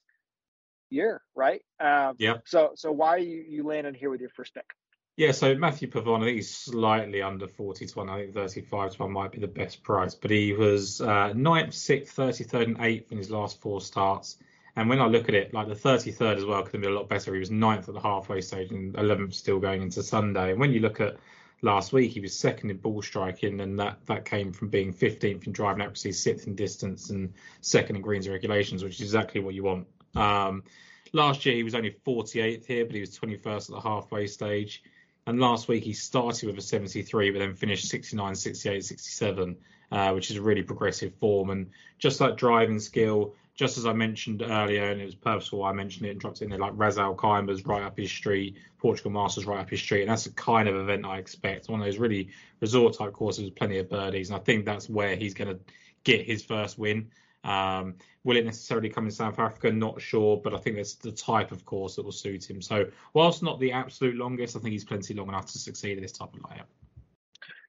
year, 0.90 1.22
right? 1.36 1.62
Um, 1.80 2.16
yeah. 2.20 2.38
So, 2.46 2.72
so 2.76 2.92
why 2.92 3.18
you 3.18 3.44
you 3.48 3.64
landed 3.64 3.98
here 3.98 4.10
with 4.10 4.22
your 4.22 4.30
first 4.30 4.54
pick? 4.54 4.66
Yeah, 5.16 5.32
so 5.32 5.54
Matthew 5.54 5.90
Pavon, 5.90 6.22
I 6.22 6.26
think 6.26 6.36
he's 6.38 6.56
slightly 6.56 7.22
under 7.22 7.48
40 7.48 7.86
to 7.86 7.98
1. 8.00 8.10
I 8.10 8.22
think 8.22 8.34
35 8.34 8.94
to 8.94 9.04
1 9.04 9.12
might 9.12 9.32
be 9.32 9.40
the 9.40 9.48
best 9.48 9.84
price, 9.84 10.16
but 10.16 10.32
he 10.32 10.54
was 10.54 11.02
uh, 11.02 11.34
9th, 11.34 11.70
6th, 11.70 12.16
33rd, 12.16 12.64
and 12.64 12.80
8th 12.80 13.12
in 13.12 13.20
his 13.20 13.30
last 13.30 13.62
four 13.62 13.80
starts. 13.80 14.38
And 14.76 14.90
when 14.90 15.00
I 15.00 15.06
look 15.06 15.30
at 15.30 15.36
it, 15.36 15.54
like 15.54 15.68
the 15.68 15.76
33rd 15.76 16.38
as 16.38 16.46
well 16.46 16.64
could 16.64 16.74
have 16.74 16.82
been 16.82 16.92
a 16.92 16.96
lot 16.96 17.10
better. 17.10 17.32
He 17.32 17.40
was 17.40 17.52
9th 17.52 17.88
at 17.90 17.94
the 17.94 18.00
halfway 18.00 18.42
stage 18.42 18.72
and 18.72 18.96
11th 18.96 19.36
still 19.36 19.60
going 19.60 19.84
into 19.84 20.02
Sunday. 20.02 20.50
And 20.50 20.60
when 20.60 20.72
you 20.72 20.80
look 20.80 21.00
at 21.00 21.18
last 21.62 21.94
week, 21.94 22.12
he 22.12 22.20
was 22.20 22.36
second 22.36 22.72
in 22.72 22.78
ball 22.78 23.04
striking, 23.04 23.62
and 23.62 23.80
that, 23.80 24.04
that 24.08 24.26
came 24.26 24.52
from 24.52 24.70
being 24.70 24.92
15th 24.92 25.46
in 25.46 25.54
driving 25.54 25.84
accuracy, 25.84 26.12
sixth 26.12 26.48
in 26.48 26.56
distance, 26.56 27.12
and 27.12 27.34
second 27.62 27.98
in 27.98 28.02
greens 28.02 28.28
regulations, 28.28 28.84
which 28.84 28.96
is 28.96 29.02
exactly 29.02 29.42
what 29.42 29.54
you 29.54 29.62
want. 29.62 29.86
Um, 30.16 30.64
last 31.12 31.46
year, 31.46 31.56
he 31.56 31.64
was 31.64 31.76
only 31.76 31.96
48th 32.04 32.66
here, 32.66 32.86
but 32.86 32.96
he 32.96 33.02
was 33.02 33.18
21st 33.18 33.70
at 33.70 33.76
the 33.76 33.80
halfway 33.80 34.26
stage. 34.26 34.82
And 35.26 35.40
last 35.40 35.68
week 35.68 35.84
he 35.84 35.94
started 35.94 36.48
with 36.48 36.58
a 36.58 36.62
73, 36.62 37.32
but 37.32 37.40
then 37.40 37.54
finished 37.54 37.88
69, 37.88 38.36
68, 38.36 38.84
67, 38.84 39.56
uh, 39.92 40.12
which 40.12 40.30
is 40.30 40.38
a 40.38 40.42
really 40.42 40.64
progressive 40.64 41.14
form. 41.16 41.50
And 41.50 41.70
just 41.98 42.20
that 42.20 42.36
driving 42.36 42.80
skill, 42.80 43.34
just 43.56 43.78
as 43.78 43.86
I 43.86 43.94
mentioned 43.94 44.42
earlier, 44.42 44.90
and 44.90 45.00
it 45.00 45.06
was 45.06 45.16
purposeful, 45.16 45.60
why 45.60 45.70
I 45.70 45.74
mentioned 45.74 46.08
it 46.08 46.12
and 46.12 46.20
dropped 46.20 46.42
it 46.42 46.46
in 46.46 46.50
there, 46.50 46.60
like 46.60 46.74
Ras 46.76 46.98
Al 46.98 47.16
Khaimah's 47.16 47.66
right 47.66 47.84
up 47.84 47.98
his 47.98 48.12
street, 48.12 48.58
Portugal 48.80 49.12
Masters 49.12 49.46
right 49.46 49.60
up 49.60 49.70
his 49.70 49.80
street. 49.80 50.02
And 50.02 50.10
that's 50.10 50.26
the 50.26 50.32
kind 50.32 50.68
of 50.68 50.76
event 50.76 51.06
I 51.06 51.20
expect. 51.20 51.70
One 51.70 51.80
of 51.80 51.86
those 51.86 52.00
really 52.00 52.30
resort 52.60 52.98
type 52.98 53.14
courses 53.14 53.46
with 53.46 53.56
plenty 53.56 53.78
of 53.78 53.90
birdies. 53.90 54.30
And 54.30 54.36
I 54.36 54.40
think 54.40 54.66
that's 54.66 54.90
where 54.90 55.16
he's 55.16 55.34
going 55.34 55.56
to 55.56 55.60
get 56.04 56.26
his 56.26 56.44
first 56.44 56.78
win. 56.78 57.10
Um, 57.44 57.96
will 58.24 58.38
it 58.38 58.46
necessarily 58.46 58.90
come 58.90 59.06
in 59.06 59.12
South 59.12 59.40
Africa? 59.40 59.72
Not 59.72 60.02
sure, 60.02 60.38
but 60.38 60.54
I 60.54 60.58
think 60.58 60.78
that's 60.78 60.96
the 60.96 61.12
type 61.12 61.52
of 61.52 61.66
course 61.66 61.96
that 61.96 62.04
will 62.04 62.12
suit 62.12 62.50
him. 62.50 62.62
So, 62.62 62.86
whilst 63.14 63.44
not 63.44 63.60
the 63.60 63.72
absolute 63.72 64.16
longest, 64.16 64.56
I 64.56 64.60
think 64.60 64.72
he's 64.72 64.86
plenty 64.86 65.14
long 65.14 65.28
enough 65.28 65.48
to 65.48 65.60
succeed 65.60 65.98
in 65.98 66.04
this 66.04 66.14
type 66.14 66.34
of 66.34 66.50
layout. 66.50 66.68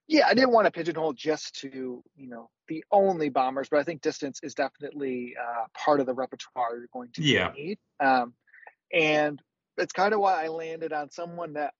Yeah, 0.06 0.26
I 0.28 0.34
didn't 0.34 0.52
want 0.52 0.66
to 0.66 0.70
pigeonhole 0.70 1.14
just 1.14 1.60
to 1.60 2.02
you 2.14 2.28
know 2.28 2.50
the 2.68 2.84
only 2.92 3.30
bombers, 3.30 3.68
but 3.70 3.80
I 3.80 3.84
think 3.84 4.02
distance 4.02 4.40
is 4.42 4.54
definitely 4.54 5.34
uh, 5.40 5.64
part 5.74 6.00
of 6.00 6.06
the 6.06 6.14
repertoire 6.14 6.76
you're 6.76 6.88
going 6.92 7.10
to 7.14 7.22
yeah. 7.22 7.52
need. 7.56 7.78
Um, 8.00 8.34
and 8.92 9.40
it's 9.76 9.92
kind 9.92 10.14
of 10.14 10.20
why 10.20 10.44
I 10.44 10.48
landed 10.48 10.92
on 10.92 11.10
someone 11.10 11.54
that 11.54 11.74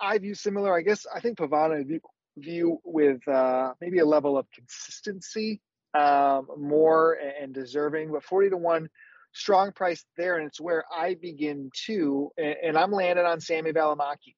I 0.00 0.18
view 0.18 0.34
similar. 0.34 0.76
I 0.76 0.82
guess 0.82 1.06
I 1.12 1.20
think 1.20 1.38
Pavana 1.38 1.86
view, 1.86 2.00
view 2.36 2.78
with 2.84 3.26
uh, 3.28 3.72
maybe 3.80 4.00
a 4.00 4.06
level 4.06 4.36
of 4.36 4.46
consistency 4.50 5.60
um, 5.94 6.48
more 6.58 7.14
and 7.14 7.54
deserving. 7.54 8.12
But 8.12 8.24
40 8.24 8.50
to 8.50 8.56
1, 8.56 8.88
strong 9.32 9.72
price 9.72 10.04
there. 10.16 10.38
And 10.38 10.46
it's 10.48 10.60
where 10.60 10.84
I 10.94 11.14
begin 11.14 11.70
to, 11.86 12.30
And, 12.38 12.76
I'm 12.78 12.92
landing 12.92 13.26
on 13.26 13.40
Sami 13.40 13.72
Valimaki. 13.72 14.34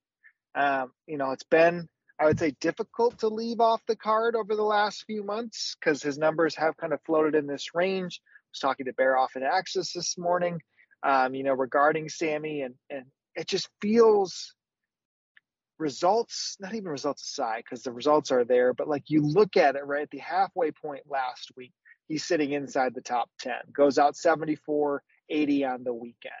Um, 0.55 0.91
you 1.07 1.17
know, 1.17 1.31
it's 1.31 1.43
been, 1.43 1.87
I 2.19 2.25
would 2.25 2.39
say, 2.39 2.51
difficult 2.61 3.19
to 3.19 3.27
leave 3.27 3.59
off 3.59 3.81
the 3.87 3.95
card 3.97 4.35
over 4.35 4.55
the 4.55 4.63
last 4.63 5.03
few 5.05 5.23
months 5.23 5.75
because 5.79 6.01
his 6.01 6.17
numbers 6.17 6.55
have 6.55 6.77
kind 6.77 6.93
of 6.93 7.01
floated 7.05 7.35
in 7.35 7.47
this 7.47 7.69
range. 7.75 8.21
I 8.23 8.47
was 8.53 8.59
talking 8.59 8.85
to 8.85 8.93
Bear 8.93 9.17
off 9.17 9.35
in 9.35 9.43
Axis 9.43 9.93
this 9.93 10.17
morning. 10.17 10.59
um, 11.03 11.35
you 11.35 11.43
know, 11.43 11.53
regarding 11.53 12.09
Sami, 12.09 12.61
and 12.61 12.75
and 12.89 13.05
it 13.35 13.47
just 13.47 13.69
feels 13.81 14.53
results, 15.77 16.57
not 16.59 16.73
even 16.73 16.89
results 16.89 17.23
aside, 17.23 17.63
because 17.63 17.83
the 17.83 17.91
results 17.91 18.31
are 18.31 18.45
there, 18.45 18.73
but 18.73 18.87
like 18.87 19.03
you 19.07 19.21
look 19.21 19.57
at 19.57 19.75
it 19.75 19.85
right 19.85 20.03
at 20.03 20.11
the 20.11 20.19
halfway 20.19 20.71
point 20.71 21.03
last 21.09 21.51
week, 21.57 21.73
he's 22.07 22.23
sitting 22.23 22.51
inside 22.51 22.93
the 22.93 23.01
top 23.01 23.29
10, 23.39 23.53
goes 23.73 23.97
out 23.97 24.15
74 24.15 25.03
80 25.29 25.65
on 25.65 25.83
the 25.83 25.93
weekend. 25.93 26.33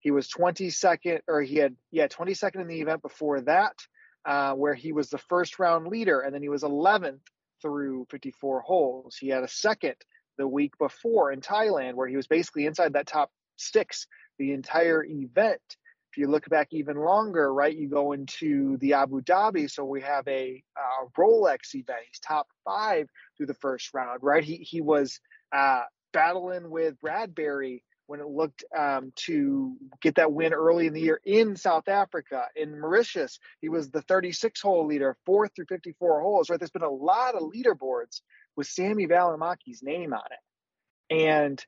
He 0.00 0.10
was 0.10 0.28
22nd, 0.28 1.20
or 1.28 1.42
he 1.42 1.56
had, 1.56 1.76
yeah, 1.90 2.08
22nd 2.08 2.60
in 2.60 2.66
the 2.66 2.80
event 2.80 3.02
before 3.02 3.40
that, 3.42 3.74
uh, 4.24 4.52
where 4.54 4.74
he 4.74 4.92
was 4.92 5.10
the 5.10 5.18
first 5.18 5.58
round 5.58 5.86
leader, 5.86 6.20
and 6.20 6.34
then 6.34 6.42
he 6.42 6.48
was 6.48 6.62
11th 6.62 7.20
through 7.60 8.06
54 8.10 8.60
holes. 8.60 9.16
He 9.18 9.28
had 9.28 9.44
a 9.44 9.48
second 9.48 9.94
the 10.38 10.48
week 10.48 10.76
before 10.78 11.30
in 11.30 11.40
Thailand, 11.40 11.94
where 11.94 12.08
he 12.08 12.16
was 12.16 12.26
basically 12.26 12.66
inside 12.66 12.94
that 12.94 13.06
top 13.06 13.30
six 13.56 14.06
the 14.38 14.52
entire 14.52 15.04
event. 15.04 15.60
If 16.12 16.18
you 16.18 16.28
look 16.28 16.46
back 16.50 16.68
even 16.72 16.98
longer, 16.98 17.52
right, 17.52 17.74
you 17.74 17.88
go 17.88 18.12
into 18.12 18.76
the 18.78 18.92
Abu 18.92 19.22
Dhabi. 19.22 19.70
So 19.70 19.82
we 19.84 20.02
have 20.02 20.28
a 20.28 20.62
uh, 20.76 21.06
Rolex 21.18 21.74
event. 21.74 22.00
He's 22.06 22.20
top 22.20 22.48
five 22.66 23.08
through 23.36 23.46
the 23.46 23.54
first 23.54 23.94
round, 23.94 24.20
right? 24.22 24.44
He 24.44 24.56
he 24.56 24.82
was 24.82 25.20
uh, 25.52 25.84
battling 26.12 26.68
with 26.68 27.00
Bradbury 27.00 27.82
when 28.08 28.20
it 28.20 28.26
looked 28.26 28.62
um, 28.76 29.10
to 29.16 29.74
get 30.02 30.16
that 30.16 30.34
win 30.34 30.52
early 30.52 30.86
in 30.86 30.92
the 30.92 31.00
year 31.00 31.18
in 31.24 31.56
South 31.56 31.88
Africa, 31.88 32.44
in 32.54 32.78
Mauritius. 32.78 33.38
He 33.62 33.70
was 33.70 33.90
the 33.90 34.02
36 34.02 34.60
hole 34.60 34.86
leader, 34.86 35.16
fourth 35.24 35.52
through 35.56 35.64
54 35.70 36.20
holes, 36.20 36.50
right? 36.50 36.60
There's 36.60 36.70
been 36.70 36.82
a 36.82 36.90
lot 36.90 37.36
of 37.36 37.50
leaderboards 37.50 38.20
with 38.54 38.66
Sami 38.66 39.06
Valimaki's 39.06 39.82
name 39.82 40.12
on 40.12 40.20
it. 40.30 41.22
And 41.22 41.64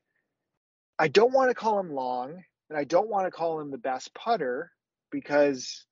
I 0.99 1.07
don't 1.07 1.33
want 1.33 1.49
to 1.49 1.55
call 1.55 1.79
him 1.79 1.91
long, 1.91 2.43
and 2.69 2.77
I 2.77 2.83
don't 2.83 3.09
want 3.09 3.27
to 3.27 3.31
call 3.31 3.59
him 3.59 3.71
the 3.71 3.77
best 3.77 4.13
putter 4.13 4.71
because 5.11 5.85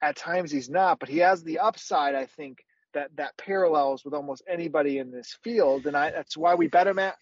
at 0.00 0.16
times 0.16 0.50
he's 0.50 0.70
not, 0.70 1.00
but 1.00 1.08
he 1.08 1.18
has 1.18 1.42
the 1.42 1.58
upside, 1.58 2.14
I 2.14 2.26
think, 2.26 2.58
that 2.94 3.10
that 3.16 3.36
parallels 3.36 4.04
with 4.04 4.14
almost 4.14 4.42
anybody 4.48 4.98
in 4.98 5.10
this 5.10 5.36
field. 5.42 5.86
And 5.86 5.96
I 5.96 6.10
that's 6.10 6.36
why 6.36 6.54
we 6.54 6.68
bet 6.68 6.86
him 6.86 6.98
at 6.98 7.16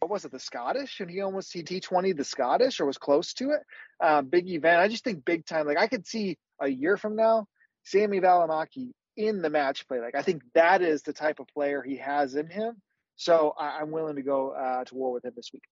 what 0.00 0.10
was 0.10 0.24
it, 0.24 0.32
the 0.32 0.38
Scottish? 0.38 1.00
And 1.00 1.10
he 1.10 1.20
almost 1.20 1.52
he 1.52 1.62
T20 1.62 2.16
the 2.16 2.24
Scottish 2.24 2.80
or 2.80 2.86
was 2.86 2.98
close 2.98 3.32
to 3.34 3.50
it. 3.50 3.60
Uh, 4.00 4.22
big 4.22 4.48
event. 4.48 4.80
I 4.80 4.88
just 4.88 5.04
think 5.04 5.24
big 5.24 5.46
time. 5.46 5.66
Like 5.66 5.78
I 5.78 5.86
could 5.86 6.06
see 6.06 6.38
a 6.60 6.68
year 6.68 6.96
from 6.96 7.16
now, 7.16 7.46
Sami 7.84 8.20
Valimaki 8.20 8.92
in 9.16 9.42
the 9.42 9.50
match 9.50 9.88
play. 9.88 10.00
Like 10.00 10.14
I 10.14 10.22
think 10.22 10.42
that 10.54 10.82
is 10.82 11.02
the 11.02 11.12
type 11.12 11.40
of 11.40 11.48
player 11.48 11.82
he 11.82 11.96
has 11.96 12.34
in 12.34 12.48
him. 12.48 12.80
So 13.16 13.54
I, 13.58 13.80
am 13.80 13.90
willing 13.90 14.16
to 14.16 14.22
go 14.22 14.50
uh, 14.50 14.84
to 14.84 14.94
war 14.94 15.12
with 15.12 15.24
him 15.24 15.32
this 15.34 15.50
week. 15.52 15.64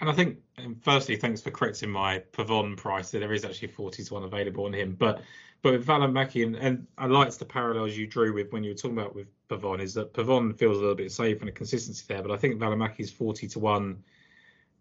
And 0.00 0.08
I 0.08 0.12
think, 0.12 0.38
um, 0.58 0.76
firstly, 0.80 1.16
thanks 1.16 1.40
for 1.40 1.50
correcting 1.50 1.90
my 1.90 2.22
Pavon 2.32 2.76
price. 2.76 3.10
There 3.10 3.32
is 3.32 3.44
actually 3.44 3.68
40 3.68 4.04
to 4.04 4.14
1 4.14 4.22
available 4.24 4.66
on 4.66 4.72
him. 4.72 4.94
But 4.94 5.22
but 5.60 5.72
with 5.72 5.86
Valimaki, 5.86 6.46
and, 6.46 6.54
and 6.54 6.86
I 6.96 7.06
liked 7.06 7.38
the 7.38 7.44
parallels 7.44 7.96
you 7.96 8.06
drew 8.06 8.32
with 8.32 8.52
when 8.52 8.62
you 8.62 8.70
were 8.70 8.76
talking 8.76 8.96
about 8.96 9.16
with 9.16 9.26
Pavon, 9.48 9.80
is 9.80 9.94
that 9.94 10.14
Pavon 10.14 10.56
feels 10.56 10.76
a 10.76 10.80
little 10.80 10.94
bit 10.94 11.10
safe 11.10 11.40
and 11.40 11.48
a 11.48 11.52
consistency 11.52 12.04
there. 12.06 12.22
But 12.22 12.30
I 12.30 12.36
think 12.36 12.62
is 12.98 13.10
40 13.10 13.48
to 13.48 13.58
1 13.58 14.04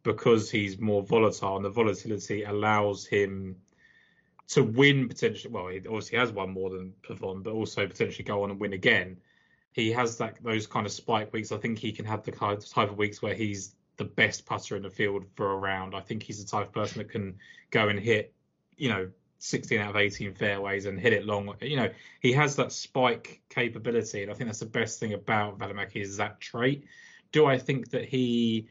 because 0.03 0.51
he's 0.51 0.79
more 0.79 1.01
volatile, 1.01 1.55
and 1.55 1.65
the 1.65 1.69
volatility 1.69 2.43
allows 2.43 3.07
him 3.07 3.55
to 4.49 4.63
win 4.63 5.07
potentially. 5.07 5.51
Well, 5.51 5.67
he 5.67 5.79
obviously 5.79 6.19
has 6.19 6.31
won 6.31 6.51
more 6.51 6.69
than 6.69 6.93
Pavon, 7.01 7.41
but 7.41 7.53
also 7.53 7.87
potentially 7.87 8.23
go 8.23 8.43
on 8.43 8.51
and 8.51 8.59
win 8.59 8.73
again. 8.73 9.17
He 9.73 9.91
has 9.91 10.17
that 10.17 10.41
those 10.43 10.67
kind 10.67 10.85
of 10.85 10.91
spike 10.91 11.33
weeks. 11.33 11.51
I 11.51 11.57
think 11.57 11.79
he 11.79 11.91
can 11.91 12.05
have 12.05 12.23
the 12.23 12.31
kind 12.31 12.59
type 12.61 12.91
of 12.91 12.97
weeks 12.97 13.21
where 13.21 13.33
he's 13.33 13.75
the 13.97 14.05
best 14.05 14.45
putter 14.45 14.75
in 14.75 14.83
the 14.83 14.89
field 14.89 15.25
for 15.35 15.51
a 15.51 15.57
round. 15.57 15.95
I 15.95 16.01
think 16.01 16.23
he's 16.23 16.43
the 16.43 16.49
type 16.49 16.67
of 16.67 16.73
person 16.73 16.99
that 16.99 17.09
can 17.09 17.35
go 17.71 17.89
and 17.89 17.99
hit, 17.99 18.33
you 18.77 18.89
know, 18.89 19.09
16 19.39 19.79
out 19.79 19.91
of 19.91 19.95
18 19.95 20.33
fairways 20.33 20.85
and 20.85 20.99
hit 20.99 21.13
it 21.13 21.25
long. 21.25 21.53
You 21.61 21.77
know, 21.77 21.89
he 22.19 22.31
has 22.33 22.55
that 22.55 22.71
spike 22.71 23.41
capability, 23.49 24.23
and 24.23 24.31
I 24.31 24.33
think 24.33 24.47
that's 24.47 24.59
the 24.59 24.65
best 24.65 24.99
thing 24.99 25.13
about 25.13 25.57
Valimaki 25.59 26.01
is 26.01 26.17
that 26.17 26.39
trait. 26.39 26.85
Do 27.31 27.45
I 27.45 27.57
think 27.57 27.89
that 27.91 28.05
he? 28.05 28.67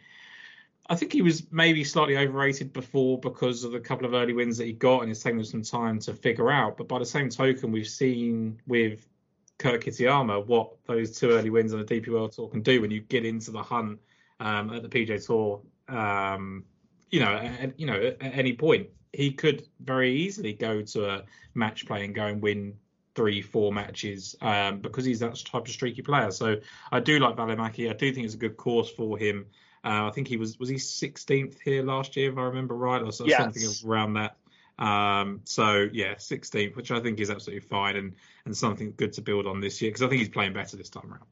I 0.89 0.95
think 0.95 1.13
he 1.13 1.23
was 1.23 1.51
maybe 1.51 1.83
slightly 1.83 2.17
overrated 2.17 2.73
before 2.73 3.19
because 3.19 3.65
of 3.65 3.73
the 3.73 3.81
couple 3.81 4.07
of 4.07 4.15
early 4.15 4.33
wins 4.33 4.59
that 4.59 4.67
he 4.67 4.73
got, 4.73 5.03
and 5.03 5.11
it's 5.11 5.23
taken 5.23 5.41
him 5.41 5.45
some 5.45 5.63
time 5.63 5.99
to 6.01 6.15
figure 6.15 6.51
out. 6.51 6.77
But 6.77 6.87
by 6.87 7.01
the 7.01 7.07
same 7.07 7.29
token, 7.29 7.73
we've 7.73 7.89
seen 7.89 8.61
with 8.69 9.07
Kurt 9.59 9.85
Kitayama 9.85 10.47
what 10.47 10.77
those 10.87 11.19
two 11.19 11.31
early 11.31 11.51
wins 11.51 11.73
on 11.73 11.85
the 11.85 11.85
DP 11.85 12.09
World 12.09 12.33
Tour 12.33 12.49
can 12.49 12.63
do 12.63 12.81
when 12.81 12.93
you 12.93 13.01
get 13.01 13.25
into 13.25 13.51
the 13.51 13.63
hunt 13.63 13.99
um, 14.41 14.73
at 14.73 14.83
the 14.83 14.89
PGA 14.89 15.25
Tour. 15.25 15.61
Um, 15.89 16.65
you 17.11 17.21
know, 17.21 17.35
at, 17.35 17.79
you 17.79 17.87
know, 17.87 17.95
at, 17.95 18.17
any 18.21 18.53
point, 18.53 18.89
he 19.13 19.33
could 19.33 19.67
very 19.81 20.13
easily 20.15 20.53
go 20.53 20.83
to 20.83 21.09
a 21.09 21.23
match 21.55 21.87
play 21.87 22.05
and 22.05 22.15
go 22.15 22.27
and 22.27 22.43
win 22.43 22.75
three, 23.15 23.41
four 23.41 23.73
matches 23.73 24.37
um, 24.43 24.81
because 24.81 25.05
he's 25.05 25.21
that 25.21 25.37
type 25.37 25.67
of 25.67 25.73
streaky 25.73 26.03
player. 26.03 26.31
So 26.31 26.57
I 26.93 27.01
do 27.01 27.19
like 27.19 27.37
Valimaki. 27.37 27.89
I 27.89 27.95
do 27.95 28.13
think 28.13 28.27
it's 28.27 28.35
a 28.35 28.39
good 28.39 28.57
course 28.57 28.91
for 28.91 29.17
him. 29.17 29.47
Uh, 29.85 30.09
I 30.09 30.11
think 30.11 30.29
he 30.29 30.37
was 30.37 30.59
was 30.59 30.69
he 30.69 30.77
16th 30.77 31.61
here 31.61 31.83
last 31.83 32.17
year 32.17 32.31
if 32.31 32.39
I 32.39 32.43
remember 32.43 32.75
right, 32.75 33.01
or 33.01 33.11
yes. 33.25 33.39
something 33.39 33.91
around 33.91 34.15
that. 34.15 34.37
Um, 34.79 35.41
so 35.45 35.89
yeah, 35.93 36.15
16th, 36.15 36.77
which 36.77 36.91
I 36.91 37.01
think 37.01 37.21
is 37.21 37.31
absolutely 37.31 37.67
fine 37.67 37.97
and 37.97 38.13
and 38.45 38.57
something 38.57 38.93
good 38.97 39.13
to 39.15 39.23
build 39.23 39.47
on 39.47 39.61
this 39.61 39.81
year 39.81 39.91
because 39.91 40.03
I 40.03 40.09
think 40.09 40.21
he's 40.21 40.29
playing 40.29 40.53
better 40.53 40.77
this 40.77 40.91
time 40.91 41.11
around. 41.11 41.25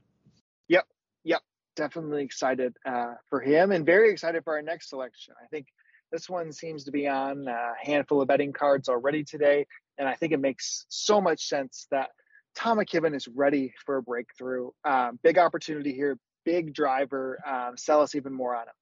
Definitely 1.76 2.22
excited 2.22 2.76
uh, 2.86 3.14
for 3.28 3.40
him 3.40 3.72
and 3.72 3.84
very 3.84 4.10
excited 4.10 4.44
for 4.44 4.54
our 4.54 4.62
next 4.62 4.90
selection. 4.90 5.34
I 5.42 5.46
think 5.48 5.66
this 6.12 6.28
one 6.28 6.52
seems 6.52 6.84
to 6.84 6.92
be 6.92 7.08
on 7.08 7.48
a 7.48 7.72
handful 7.82 8.22
of 8.22 8.28
betting 8.28 8.52
cards 8.52 8.88
already 8.88 9.24
today, 9.24 9.66
and 9.98 10.08
I 10.08 10.14
think 10.14 10.32
it 10.32 10.40
makes 10.40 10.86
so 10.88 11.20
much 11.20 11.48
sense 11.48 11.86
that 11.90 12.10
Tom 12.54 12.78
McKibben 12.78 13.14
is 13.16 13.26
ready 13.26 13.74
for 13.84 13.96
a 13.96 14.02
breakthrough. 14.02 14.70
Um, 14.84 15.18
big 15.24 15.38
opportunity 15.38 15.92
here, 15.92 16.16
big 16.44 16.72
driver. 16.72 17.40
Um, 17.44 17.76
sell 17.76 18.00
us 18.00 18.14
even 18.14 18.32
more 18.32 18.54
on 18.54 18.62
him. 18.62 18.74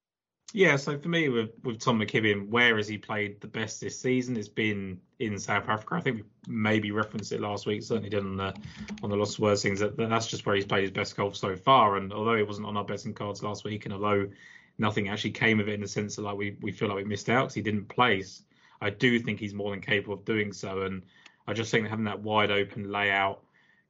Yeah, 0.55 0.75
so 0.75 0.99
for 0.99 1.09
me 1.09 1.29
with 1.29 1.49
with 1.63 1.79
Tom 1.79 1.99
McKibben, 1.99 2.47
where 2.49 2.77
has 2.77 2.87
he 2.87 2.99
played 2.99 3.41
the 3.41 3.47
best 3.47 3.81
this 3.81 3.99
season? 3.99 4.37
It's 4.37 4.47
been 4.47 5.01
in 5.17 5.39
South 5.39 5.67
Africa. 5.67 5.95
I 5.95 6.01
think 6.01 6.17
we 6.17 6.23
maybe 6.47 6.91
referenced 6.91 7.31
it 7.31 7.41
last 7.41 7.65
week. 7.65 7.81
Certainly 7.81 8.11
did 8.11 8.19
on 8.19 8.37
the 8.37 8.53
on 9.01 9.09
the 9.09 9.15
Lost 9.15 9.39
Words 9.39 9.63
things. 9.63 9.79
That 9.79 9.97
that's 9.97 10.27
just 10.27 10.45
where 10.45 10.55
he's 10.55 10.65
played 10.65 10.83
his 10.83 10.91
best 10.91 11.17
golf 11.17 11.35
so 11.35 11.55
far. 11.55 11.97
And 11.97 12.13
although 12.13 12.35
he 12.35 12.43
wasn't 12.43 12.67
on 12.67 12.77
our 12.77 12.85
betting 12.85 13.15
cards 13.15 13.41
last 13.41 13.63
week, 13.63 13.85
and 13.85 13.95
although 13.95 14.29
nothing 14.77 15.09
actually 15.09 15.31
came 15.31 15.59
of 15.59 15.67
it 15.67 15.73
in 15.73 15.81
the 15.81 15.87
sense 15.87 16.17
that 16.17 16.21
like 16.21 16.37
we 16.37 16.55
we 16.61 16.71
feel 16.71 16.87
like 16.87 16.97
we 16.97 17.03
missed 17.03 17.29
out 17.29 17.45
because 17.45 17.55
he 17.55 17.63
didn't 17.63 17.89
place, 17.89 18.43
I 18.79 18.91
do 18.91 19.19
think 19.19 19.39
he's 19.39 19.55
more 19.55 19.71
than 19.71 19.81
capable 19.81 20.13
of 20.13 20.23
doing 20.23 20.53
so. 20.53 20.83
And 20.83 21.01
I 21.47 21.53
just 21.53 21.71
think 21.71 21.87
having 21.87 22.05
that 22.05 22.21
wide 22.21 22.51
open 22.51 22.91
layout 22.91 23.41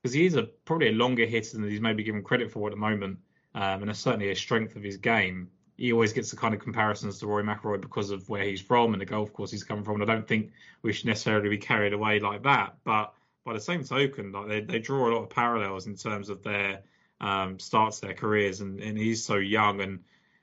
because 0.02 0.14
he 0.14 0.26
is 0.26 0.36
a 0.36 0.44
probably 0.44 0.88
a 0.88 0.94
longer 0.94 1.26
hitter 1.26 1.58
than 1.58 1.70
he's 1.70 1.82
maybe 1.82 2.04
given 2.04 2.24
credit 2.24 2.54
for 2.54 2.70
at 2.70 2.72
the 2.72 2.80
moment, 2.80 3.20
um, 3.54 3.82
and 3.82 3.90
it's 3.90 4.00
certainly 4.00 4.32
a 4.32 4.36
strength 4.36 4.78
of 4.78 4.84
his 4.84 4.96
game 4.96 5.50
he 5.78 5.92
always 5.92 6.14
gets 6.14 6.30
the 6.32 6.38
kind 6.38 6.54
of 6.54 6.60
comparisons 6.60 7.20
to 7.20 7.28
Rory 7.28 7.44
McIlroy 7.44 7.82
because 7.82 8.12
of 8.12 8.30
where 8.30 8.44
he's 8.44 8.62
from 8.62 8.94
and 8.94 9.02
the 9.02 9.06
golf 9.06 9.34
course 9.34 9.52
he's 9.52 9.64
coming 9.64 9.84
from. 9.84 10.02
And 10.02 10.10
I 10.10 10.14
don't 10.14 10.28
think 10.28 10.52
we 10.82 10.94
should 10.94 11.08
necessarily 11.08 11.50
be 11.50 11.58
carried 11.58 11.94
away 11.94 12.20
like 12.20 12.44
that. 12.44 12.76
But 12.84 13.14
by 13.44 13.54
the 13.54 13.60
same 13.60 13.84
token, 13.84 14.32
like 14.32 14.48
they, 14.48 14.62
they 14.62 14.80
draw 14.80 15.10
a 15.10 15.12
lot 15.14 15.24
of 15.24 15.30
parallels 15.30 15.88
in 15.88 15.96
terms 15.96 16.30
of 16.30 16.44
their 16.44 16.82
um, 17.22 17.60
starts 17.60 18.00
their 18.00 18.14
careers, 18.14 18.62
and, 18.62 18.80
and 18.82 18.98
he's 18.98 19.24
so 19.24 19.38
young 19.38 19.82
and 19.82 20.00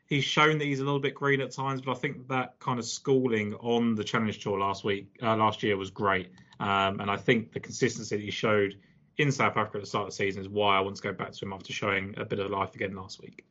he's 0.06 0.24
shown 0.24 0.58
that 0.58 0.64
he's 0.64 0.80
a 0.80 0.84
little 0.84 1.00
bit 1.00 1.14
green 1.14 1.40
at 1.40 1.52
times. 1.52 1.80
But 1.80 1.92
I 1.92 1.94
think 1.94 2.28
that 2.28 2.58
kind 2.58 2.78
of 2.78 2.84
schooling 2.84 3.54
on 3.54 3.94
the 3.94 4.04
Challenge 4.04 4.38
Tour 4.42 4.58
last 4.58 4.82
week, 4.82 5.16
uh, 5.22 5.36
last 5.36 5.62
year 5.62 5.76
was 5.76 5.90
great, 5.90 6.30
um, 6.58 7.00
and 7.00 7.10
I 7.10 7.16
think 7.16 7.52
the 7.52 7.60
consistency 7.60 8.16
that 8.16 8.22
he 8.22 8.30
showed 8.30 8.76
in 9.18 9.30
South 9.30 9.56
Africa 9.56 9.78
at 9.78 9.82
the 9.82 9.86
start 9.86 10.04
of 10.04 10.10
the 10.10 10.16
season 10.16 10.40
is 10.40 10.48
why 10.48 10.76
I 10.76 10.80
want 10.80 10.96
to 10.96 11.02
go 11.02 11.12
back 11.12 11.32
to 11.32 11.44
him 11.44 11.52
after 11.52 11.72
showing 11.72 12.14
a 12.16 12.24
bit 12.24 12.38
of 12.38 12.50
life 12.50 12.74
again 12.74 12.94
last 12.94 13.20
week. 13.20 13.44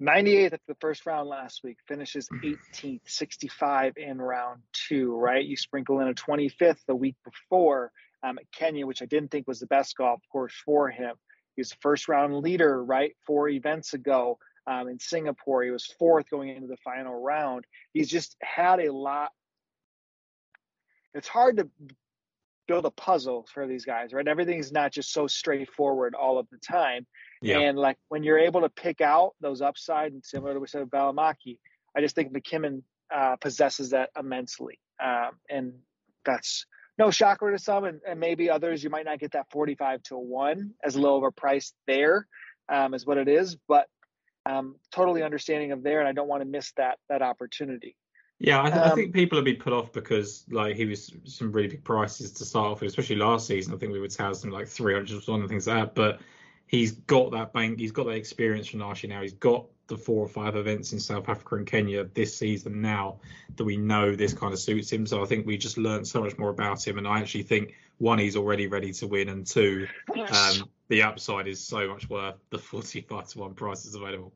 98th 0.00 0.54
at 0.54 0.60
the 0.66 0.76
first 0.80 1.04
round 1.04 1.28
last 1.28 1.60
week, 1.62 1.76
finishes 1.86 2.28
18th, 2.42 2.56
mm-hmm. 2.72 2.96
65 3.04 3.94
in 3.96 4.20
round 4.20 4.62
two, 4.72 5.14
right? 5.14 5.44
You 5.44 5.56
sprinkle 5.56 6.00
in 6.00 6.08
a 6.08 6.14
25th 6.14 6.78
the 6.86 6.94
week 6.94 7.16
before 7.24 7.92
um, 8.22 8.38
at 8.38 8.50
Kenya, 8.52 8.86
which 8.86 9.02
I 9.02 9.06
didn't 9.06 9.30
think 9.30 9.46
was 9.46 9.60
the 9.60 9.66
best 9.66 9.96
golf 9.96 10.20
course 10.32 10.54
for 10.64 10.88
him. 10.88 11.16
He 11.56 11.60
was 11.60 11.72
first 11.80 12.08
round 12.08 12.34
leader, 12.36 12.82
right, 12.82 13.14
four 13.26 13.48
events 13.48 13.92
ago 13.92 14.38
um, 14.66 14.88
in 14.88 14.98
Singapore. 14.98 15.62
He 15.64 15.70
was 15.70 15.86
fourth 15.98 16.30
going 16.30 16.48
into 16.48 16.68
the 16.68 16.78
final 16.78 17.20
round. 17.20 17.66
He's 17.92 18.08
just 18.08 18.36
had 18.40 18.80
a 18.80 18.92
lot. 18.92 19.30
It's 21.12 21.28
hard 21.28 21.58
to 21.58 21.68
build 22.68 22.86
a 22.86 22.90
puzzle 22.90 23.46
for 23.52 23.66
these 23.66 23.84
guys, 23.84 24.12
right? 24.12 24.26
Everything's 24.26 24.70
not 24.70 24.92
just 24.92 25.12
so 25.12 25.26
straightforward 25.26 26.14
all 26.14 26.38
of 26.38 26.46
the 26.50 26.58
time. 26.58 27.06
Yeah. 27.42 27.60
And 27.60 27.78
like 27.78 27.96
when 28.08 28.22
you're 28.22 28.38
able 28.38 28.62
to 28.62 28.68
pick 28.68 29.00
out 29.00 29.34
those 29.40 29.62
upside 29.62 30.12
and 30.12 30.24
similar 30.24 30.52
to 30.52 30.58
what 30.58 30.62
we 30.62 30.68
said 30.68 30.82
with 30.82 30.90
Valimaki, 30.90 31.58
I 31.96 32.00
just 32.00 32.14
think 32.14 32.32
McKibben 32.32 32.82
uh, 33.14 33.36
possesses 33.36 33.90
that 33.90 34.10
immensely. 34.18 34.78
Um, 35.02 35.30
and 35.48 35.72
that's 36.24 36.66
no 36.98 37.10
shocker 37.10 37.50
to 37.50 37.58
some, 37.58 37.84
and, 37.84 38.00
and, 38.06 38.20
maybe 38.20 38.50
others 38.50 38.84
you 38.84 38.90
might 38.90 39.06
not 39.06 39.18
get 39.18 39.32
that 39.32 39.46
45 39.50 40.02
to 40.04 40.18
1 40.18 40.70
as 40.84 40.96
low 40.96 41.16
of 41.16 41.22
a 41.22 41.30
price 41.30 41.72
there, 41.86 42.26
um, 42.68 42.92
is 42.92 43.06
what 43.06 43.16
it 43.16 43.26
is. 43.26 43.56
But 43.66 43.86
um, 44.44 44.76
totally 44.92 45.22
understanding 45.22 45.72
of 45.72 45.82
there, 45.82 46.00
and 46.00 46.08
I 46.08 46.12
don't 46.12 46.28
want 46.28 46.42
to 46.42 46.48
miss 46.48 46.72
that 46.76 46.98
that 47.08 47.22
opportunity. 47.22 47.96
Yeah, 48.38 48.62
I, 48.62 48.70
th- 48.70 48.82
um, 48.82 48.92
I, 48.92 48.94
think 48.94 49.14
people 49.14 49.36
have 49.36 49.44
been 49.44 49.56
put 49.56 49.72
off 49.72 49.92
because 49.92 50.44
like 50.50 50.76
he 50.76 50.86
was 50.86 51.12
some 51.24 51.52
really 51.52 51.68
big 51.68 51.84
prices 51.84 52.32
to 52.32 52.44
start 52.44 52.72
off 52.72 52.80
with, 52.80 52.88
especially 52.88 53.16
last 53.16 53.46
season. 53.46 53.74
I 53.74 53.76
think 53.76 53.92
we 53.92 54.00
were 54.00 54.08
touting 54.08 54.50
like 54.50 54.66
300 54.66 55.28
or 55.28 55.34
and 55.34 55.48
things 55.48 55.66
like 55.66 55.76
that. 55.76 55.94
But 55.94 56.20
he's 56.70 56.92
got 56.92 57.32
that 57.32 57.52
bank, 57.52 57.80
he's 57.80 57.90
got 57.90 58.06
that 58.06 58.12
experience 58.12 58.68
from 58.68 58.78
last 58.78 59.02
year 59.02 59.12
now. 59.12 59.22
He's 59.22 59.32
got 59.32 59.66
the 59.88 59.96
four 59.96 60.24
or 60.24 60.28
five 60.28 60.54
events 60.54 60.92
in 60.92 61.00
South 61.00 61.28
Africa 61.28 61.56
and 61.56 61.66
Kenya 61.66 62.04
this 62.04 62.36
season 62.36 62.80
now 62.80 63.18
that 63.56 63.64
we 63.64 63.76
know 63.76 64.14
this 64.14 64.32
kind 64.32 64.52
of 64.52 64.60
suits 64.60 64.92
him. 64.92 65.04
So 65.04 65.20
I 65.20 65.26
think 65.26 65.46
we 65.46 65.58
just 65.58 65.76
learned 65.78 66.06
so 66.06 66.22
much 66.22 66.38
more 66.38 66.50
about 66.50 66.86
him. 66.86 66.96
And 66.96 67.08
I 67.08 67.18
actually 67.18 67.42
think 67.42 67.74
one, 67.98 68.20
he's 68.20 68.36
already 68.36 68.68
ready 68.68 68.92
to 68.92 69.08
win, 69.08 69.28
and 69.28 69.44
two, 69.44 69.88
um, 70.16 70.70
the 70.88 71.02
upside 71.02 71.48
is 71.48 71.60
so 71.60 71.88
much 71.88 72.08
worth 72.08 72.36
the 72.50 72.58
45 72.58 73.28
to 73.30 73.38
1 73.40 73.54
price 73.54 73.80
prices 73.82 73.96
available. 73.96 74.32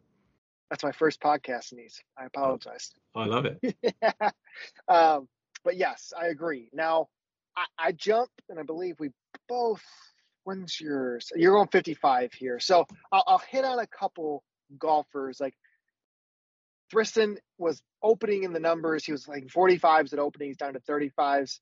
That's 0.70 0.82
my 0.82 0.92
first 0.92 1.20
podcast, 1.20 1.72
Nice. 1.72 2.02
I 2.18 2.24
apologize. 2.24 2.92
I 3.14 3.26
love 3.26 3.46
it. 3.46 3.76
yeah. 4.02 4.30
um, 4.88 5.28
but 5.64 5.76
yes, 5.76 6.12
I 6.20 6.26
agree. 6.26 6.68
Now, 6.72 7.08
I, 7.56 7.64
I 7.78 7.92
jump, 7.92 8.30
and 8.48 8.58
I 8.58 8.64
believe 8.64 8.98
we 8.98 9.10
both. 9.48 9.84
When's 10.44 10.80
yours? 10.80 11.30
You're 11.34 11.54
going 11.54 11.68
55 11.68 12.32
here, 12.32 12.60
so 12.60 12.86
I'll, 13.10 13.24
I'll 13.26 13.42
hit 13.50 13.64
on 13.64 13.78
a 13.78 13.86
couple 13.86 14.44
golfers. 14.78 15.40
Like 15.40 15.54
Thriston 16.92 17.36
was 17.58 17.82
opening 18.02 18.44
in 18.44 18.52
the 18.52 18.60
numbers. 18.60 19.04
He 19.04 19.12
was 19.12 19.26
like 19.26 19.46
45s 19.46 20.12
at 20.12 20.18
openings 20.18 20.58
down 20.58 20.74
to 20.74 20.80
35s. 20.80 21.58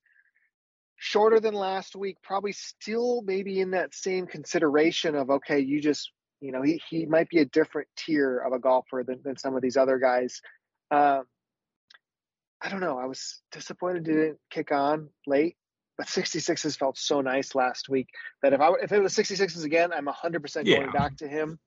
Shorter 0.96 1.40
than 1.40 1.54
last 1.54 1.96
week, 1.96 2.16
probably 2.22 2.52
still 2.52 3.22
maybe 3.22 3.60
in 3.60 3.72
that 3.72 3.94
same 3.94 4.26
consideration 4.26 5.16
of 5.16 5.30
okay, 5.30 5.58
you 5.60 5.80
just 5.80 6.10
you 6.42 6.50
know, 6.50 6.60
he, 6.60 6.82
he 6.90 7.06
might 7.06 7.28
be 7.28 7.38
a 7.38 7.44
different 7.44 7.88
tier 7.96 8.38
of 8.38 8.52
a 8.52 8.58
golfer 8.58 9.04
than, 9.06 9.20
than 9.24 9.36
some 9.36 9.54
of 9.54 9.62
these 9.62 9.76
other 9.76 9.98
guys. 9.98 10.42
Um, 10.90 11.22
I 12.60 12.68
don't 12.68 12.80
know. 12.80 12.98
I 12.98 13.06
was 13.06 13.40
disappointed 13.52 14.04
didn't 14.04 14.38
kick 14.50 14.72
on 14.72 15.08
late, 15.26 15.56
but 15.98 16.06
66s 16.06 16.76
felt 16.78 16.98
so 16.98 17.20
nice 17.20 17.54
last 17.54 17.88
week 17.88 18.08
that 18.42 18.52
if 18.52 18.60
I 18.60 18.70
if 18.82 18.92
it 18.92 19.00
was 19.00 19.14
66s 19.14 19.64
again, 19.64 19.92
I'm 19.92 20.06
100% 20.06 20.66
going 20.66 20.90
back 20.90 21.16
to 21.18 21.28
him. 21.28 21.58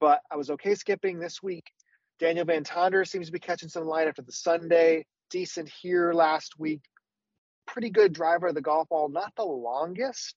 But 0.00 0.20
I 0.30 0.36
was 0.36 0.50
okay 0.50 0.74
skipping 0.74 1.18
this 1.18 1.42
week. 1.42 1.70
Daniel 2.18 2.44
Van 2.44 2.64
Tonder 2.64 3.04
seems 3.04 3.26
to 3.26 3.32
be 3.32 3.38
catching 3.38 3.68
some 3.68 3.84
light 3.84 4.08
after 4.08 4.22
the 4.22 4.32
Sunday. 4.32 5.06
Decent 5.30 5.70
here 5.80 6.12
last 6.12 6.58
week. 6.58 6.82
Pretty 7.66 7.90
good 7.90 8.12
driver 8.12 8.48
of 8.48 8.54
the 8.54 8.60
golf 8.60 8.88
ball. 8.88 9.08
Not 9.08 9.32
the 9.36 9.44
longest, 9.44 10.34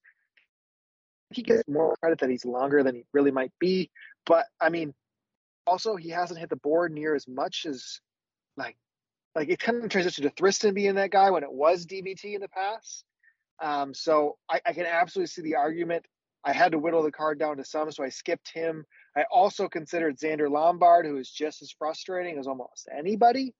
he 1.31 1.41
gets 1.41 1.67
more 1.67 1.95
credit 1.97 2.19
that 2.19 2.29
he's 2.29 2.45
longer 2.45 2.83
than 2.83 2.95
he 2.95 3.05
really 3.13 3.31
might 3.31 3.51
be. 3.59 3.89
But 4.25 4.45
I 4.59 4.69
mean, 4.69 4.93
also 5.65 5.95
he 5.95 6.09
hasn't 6.09 6.39
hit 6.39 6.49
the 6.49 6.55
board 6.55 6.91
near 6.91 7.15
as 7.15 7.27
much 7.27 7.65
as 7.67 7.99
like 8.57 8.77
like 9.35 9.49
it 9.49 9.59
kind 9.59 9.83
of 9.83 9.89
transitioned 9.89 10.23
to 10.23 10.29
Thriston 10.29 10.73
being 10.73 10.95
that 10.95 11.11
guy 11.11 11.31
when 11.31 11.43
it 11.43 11.51
was 11.51 11.85
DVT 11.85 12.35
in 12.35 12.41
the 12.41 12.49
past. 12.49 13.03
Um, 13.61 13.93
so 13.93 14.37
I, 14.49 14.61
I 14.65 14.73
can 14.73 14.85
absolutely 14.85 15.27
see 15.27 15.41
the 15.41 15.55
argument. 15.55 16.05
I 16.43 16.53
had 16.53 16.73
to 16.73 16.79
whittle 16.79 17.03
the 17.03 17.11
card 17.11 17.39
down 17.39 17.57
to 17.57 17.65
some, 17.65 17.91
so 17.91 18.03
I 18.03 18.09
skipped 18.09 18.51
him. 18.53 18.85
I 19.17 19.23
also 19.31 19.67
considered 19.67 20.17
Zander 20.17 20.49
Lombard, 20.49 21.05
who 21.05 21.17
is 21.17 21.29
just 21.29 21.61
as 21.61 21.73
frustrating 21.77 22.37
as 22.37 22.47
almost 22.47 22.87
anybody 22.95 23.53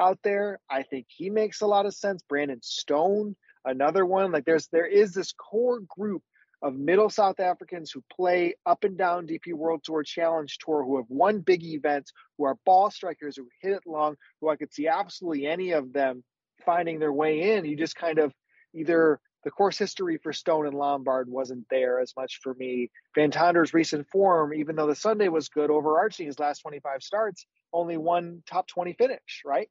out 0.00 0.18
there. 0.24 0.58
I 0.70 0.82
think 0.82 1.06
he 1.08 1.28
makes 1.28 1.60
a 1.60 1.66
lot 1.66 1.84
of 1.84 1.94
sense. 1.94 2.22
Brandon 2.28 2.60
Stone, 2.62 3.36
another 3.64 4.06
one. 4.06 4.32
Like 4.32 4.46
there's 4.46 4.68
there 4.68 4.86
is 4.86 5.12
this 5.12 5.32
core 5.32 5.80
group 5.80 6.22
of 6.62 6.74
middle 6.74 7.10
South 7.10 7.40
Africans 7.40 7.90
who 7.90 8.02
play 8.14 8.54
up 8.66 8.84
and 8.84 8.96
down 8.96 9.26
DP 9.26 9.52
World 9.54 9.82
Tour 9.82 10.02
Challenge 10.02 10.56
Tour, 10.58 10.84
who 10.84 10.96
have 10.96 11.06
won 11.08 11.40
big 11.40 11.62
events, 11.64 12.12
who 12.36 12.44
are 12.44 12.56
ball 12.64 12.90
strikers, 12.90 13.36
who 13.36 13.48
hit 13.60 13.72
it 13.72 13.82
long, 13.86 14.16
who 14.40 14.48
I 14.48 14.56
could 14.56 14.72
see 14.72 14.88
absolutely 14.88 15.46
any 15.46 15.72
of 15.72 15.92
them 15.92 16.22
finding 16.64 16.98
their 16.98 17.12
way 17.12 17.56
in. 17.56 17.64
You 17.64 17.76
just 17.76 17.96
kind 17.96 18.18
of 18.18 18.32
either 18.74 19.20
the 19.44 19.50
course 19.50 19.78
history 19.78 20.18
for 20.22 20.32
Stone 20.32 20.66
and 20.66 20.76
Lombard 20.76 21.28
wasn't 21.28 21.66
there 21.70 22.00
as 22.00 22.12
much 22.16 22.40
for 22.42 22.54
me. 22.54 22.90
Van 23.14 23.30
Tonder's 23.30 23.74
recent 23.74 24.06
form, 24.08 24.52
even 24.54 24.76
though 24.76 24.86
the 24.86 24.94
Sunday 24.94 25.28
was 25.28 25.48
good, 25.48 25.70
overarching 25.70 26.26
his 26.26 26.38
last 26.38 26.60
25 26.60 27.02
starts, 27.02 27.46
only 27.72 27.96
one 27.96 28.42
top 28.48 28.66
20 28.66 28.94
finish, 28.94 29.42
right? 29.44 29.68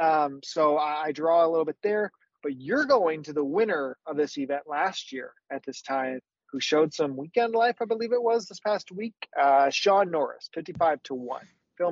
Um, 0.00 0.40
so 0.44 0.76
I, 0.76 1.06
I 1.06 1.12
draw 1.12 1.44
a 1.44 1.48
little 1.48 1.64
bit 1.64 1.78
there 1.82 2.12
but 2.42 2.56
you're 2.56 2.84
going 2.84 3.22
to 3.24 3.32
the 3.32 3.44
winner 3.44 3.96
of 4.06 4.16
this 4.16 4.38
event 4.38 4.62
last 4.66 5.12
year 5.12 5.32
at 5.50 5.64
this 5.64 5.82
time, 5.82 6.20
who 6.50 6.60
showed 6.60 6.94
some 6.94 7.16
weekend 7.16 7.54
life, 7.54 7.76
I 7.80 7.84
believe 7.84 8.12
it 8.12 8.22
was 8.22 8.46
this 8.46 8.60
past 8.60 8.90
week. 8.90 9.14
Uh, 9.38 9.70
Shaun 9.70 10.10
Norris, 10.10 10.48
55 10.54 11.02
to 11.04 11.14
1. 11.14 11.42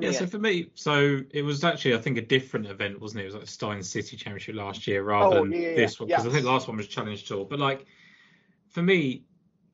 Yeah, 0.01 0.11
so 0.11 0.27
for 0.27 0.39
me, 0.39 0.69
so 0.75 1.21
it 1.31 1.43
was 1.43 1.63
actually, 1.63 1.95
I 1.95 1.99
think, 1.99 2.17
a 2.17 2.21
different 2.21 2.67
event, 2.67 2.99
wasn't 2.99 3.21
it? 3.21 3.23
It 3.23 3.27
was 3.27 3.35
like 3.35 3.45
the 3.45 3.49
Steyn 3.49 3.83
City 3.83 4.17
Championship 4.17 4.55
last 4.55 4.85
year 4.85 5.01
oh, 5.01 5.05
rather 5.05 5.37
oh, 5.37 5.43
than 5.43 5.53
yeah, 5.53 5.75
this 5.75 5.99
one. 5.99 6.07
Because. 6.07 6.27
I 6.27 6.29
think 6.29 6.45
last 6.45 6.67
one 6.67 6.77
was 6.77 6.87
Challenge 6.87 7.23
Tour. 7.23 7.45
But 7.45 7.59
like, 7.59 7.85
for 8.69 8.81
me, 8.81 9.23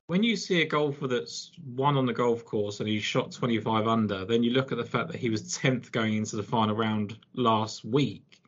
when 0.06 0.22
you 0.22 0.36
see 0.36 0.62
a 0.62 0.66
golfer 0.66 1.08
that's 1.08 1.50
won 1.74 1.96
on 1.96 2.06
the 2.06 2.12
golf 2.12 2.44
course 2.44 2.80
and 2.80 2.88
he 2.88 3.00
shot 3.00 3.32
25 3.32 3.88
under, 3.88 4.24
then 4.24 4.42
you 4.42 4.50
look 4.50 4.70
at 4.70 4.78
the 4.78 4.84
fact 4.84 5.08
that 5.10 5.16
he 5.16 5.30
was 5.30 5.42
10th 5.58 5.90
going 5.90 6.14
into 6.14 6.36
the 6.36 6.42
final 6.42 6.76
round 6.76 7.18
last 7.34 7.84
week. 7.84 8.40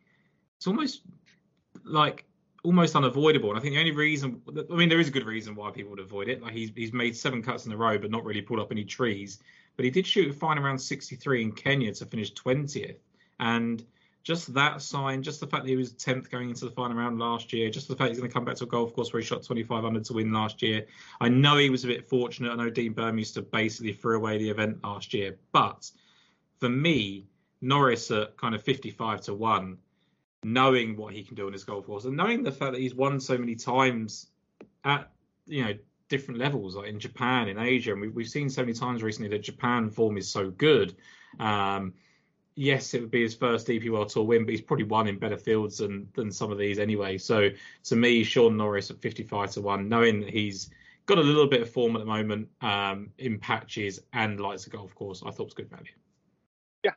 It's 0.58 0.66
almost 0.66 1.02
like 1.84 2.26
almost 2.62 2.96
unavoidable. 2.96 3.50
And 3.50 3.58
I 3.58 3.62
think 3.62 3.74
the 3.74 3.80
only 3.80 3.92
reason, 3.92 4.42
I 4.70 4.74
mean, 4.74 4.88
there 4.88 5.00
is 5.00 5.08
a 5.08 5.12
good 5.12 5.24
reason 5.24 5.54
why 5.54 5.70
people 5.70 5.90
would 5.90 6.00
avoid 6.00 6.28
it. 6.28 6.42
Like 6.42 6.52
he's 6.52 6.70
he's 6.74 6.92
made 6.92 7.16
seven 7.16 7.42
cuts 7.42 7.64
in 7.66 7.72
a 7.72 7.76
row, 7.76 7.96
but 7.98 8.10
not 8.10 8.24
really 8.24 8.42
pulled 8.42 8.60
up 8.60 8.70
any 8.70 8.84
trees. 8.84 9.38
But 9.76 9.84
he 9.84 9.90
did 9.90 10.06
shoot 10.06 10.30
a 10.30 10.32
fine 10.32 10.58
around 10.58 10.78
63 10.78 11.42
in 11.42 11.52
Kenya 11.52 11.92
to 11.94 12.06
finish 12.06 12.32
20th, 12.32 12.96
and 13.40 13.84
just 14.22 14.52
that 14.54 14.82
sign, 14.82 15.22
just 15.22 15.38
the 15.38 15.46
fact 15.46 15.64
that 15.64 15.70
he 15.70 15.76
was 15.76 15.92
10th 15.92 16.30
going 16.30 16.48
into 16.48 16.64
the 16.64 16.70
final 16.72 16.96
round 16.96 17.18
last 17.18 17.52
year, 17.52 17.70
just 17.70 17.86
the 17.86 17.94
fact 17.94 18.08
he's 18.08 18.18
going 18.18 18.28
to 18.28 18.34
come 18.34 18.44
back 18.44 18.56
to 18.56 18.64
a 18.64 18.66
golf 18.66 18.92
course 18.92 19.12
where 19.12 19.20
he 19.20 19.26
shot 19.26 19.44
25 19.44 19.84
under 19.84 20.00
to 20.00 20.12
win 20.14 20.32
last 20.32 20.62
year. 20.62 20.84
I 21.20 21.28
know 21.28 21.58
he 21.58 21.70
was 21.70 21.84
a 21.84 21.86
bit 21.88 22.08
fortunate. 22.08 22.50
I 22.50 22.56
know 22.56 22.68
Dean 22.68 22.92
Burmester 22.92 23.48
basically 23.48 23.92
threw 23.92 24.16
away 24.16 24.38
the 24.38 24.50
event 24.50 24.82
last 24.82 25.14
year, 25.14 25.38
but 25.52 25.88
for 26.58 26.68
me, 26.68 27.28
Norris 27.60 28.10
at 28.10 28.36
kind 28.36 28.54
of 28.54 28.62
55 28.62 29.20
to 29.22 29.34
one 29.34 29.78
knowing 30.42 30.96
what 30.96 31.12
he 31.12 31.24
can 31.24 31.34
do 31.34 31.46
on 31.46 31.52
his 31.52 31.64
golf 31.64 31.86
course 31.86 32.04
and 32.04 32.16
knowing 32.16 32.42
the 32.42 32.52
fact 32.52 32.72
that 32.72 32.80
he's 32.80 32.94
won 32.94 33.18
so 33.18 33.36
many 33.36 33.56
times 33.56 34.28
at 34.84 35.10
you 35.46 35.64
know 35.64 35.74
different 36.08 36.38
levels 36.38 36.76
like 36.76 36.88
in 36.88 36.98
Japan 36.98 37.48
in 37.48 37.58
Asia 37.58 37.92
and 37.92 38.00
we, 38.00 38.08
we've 38.08 38.28
seen 38.28 38.48
so 38.48 38.62
many 38.62 38.72
times 38.72 39.02
recently 39.02 39.28
that 39.30 39.42
Japan 39.42 39.90
form 39.90 40.16
is 40.16 40.28
so 40.28 40.50
good 40.50 40.94
um, 41.40 41.94
yes 42.54 42.94
it 42.94 43.00
would 43.00 43.10
be 43.10 43.22
his 43.22 43.34
first 43.34 43.66
DP 43.66 43.90
World 43.90 44.08
Tour 44.08 44.24
win 44.24 44.44
but 44.44 44.50
he's 44.50 44.60
probably 44.60 44.84
won 44.84 45.08
in 45.08 45.18
better 45.18 45.36
fields 45.36 45.78
than 45.78 46.08
than 46.14 46.30
some 46.30 46.52
of 46.52 46.58
these 46.58 46.78
anyway 46.78 47.18
so 47.18 47.50
to 47.84 47.96
me 47.96 48.22
Shaun 48.22 48.56
Norris 48.56 48.90
at 48.90 49.00
55 49.00 49.52
to 49.52 49.60
1 49.60 49.88
knowing 49.88 50.20
that 50.20 50.30
he's 50.30 50.70
got 51.06 51.18
a 51.18 51.22
little 51.22 51.46
bit 51.46 51.62
of 51.62 51.70
form 51.70 51.94
at 51.96 52.00
the 52.00 52.06
moment 52.06 52.48
um, 52.62 53.10
in 53.18 53.38
patches 53.38 54.00
and 54.12 54.40
likes 54.40 54.64
the 54.64 54.70
golf 54.70 54.94
course 54.94 55.22
I 55.24 55.30
thought 55.30 55.44
was 55.44 55.54
good 55.54 55.70
value 55.70 55.92
yeah 56.84 56.92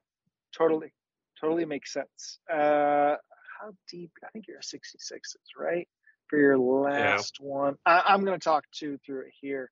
totally 0.56 0.94
totally 1.40 1.66
makes 1.66 1.94
sense 1.94 2.40
uh, 2.52 3.16
how 3.60 3.74
deep? 3.90 4.12
I 4.24 4.30
think 4.30 4.46
you're 4.48 4.60
66s, 4.60 5.36
right? 5.58 5.88
For 6.30 6.38
your 6.38 6.58
last 6.58 7.40
yeah. 7.42 7.48
one. 7.48 7.76
I, 7.86 8.14
am 8.14 8.24
going 8.24 8.40
to 8.40 8.44
talk 8.44 8.66
two 8.72 9.00
through 9.06 9.22
it 9.22 9.34
here 9.42 9.72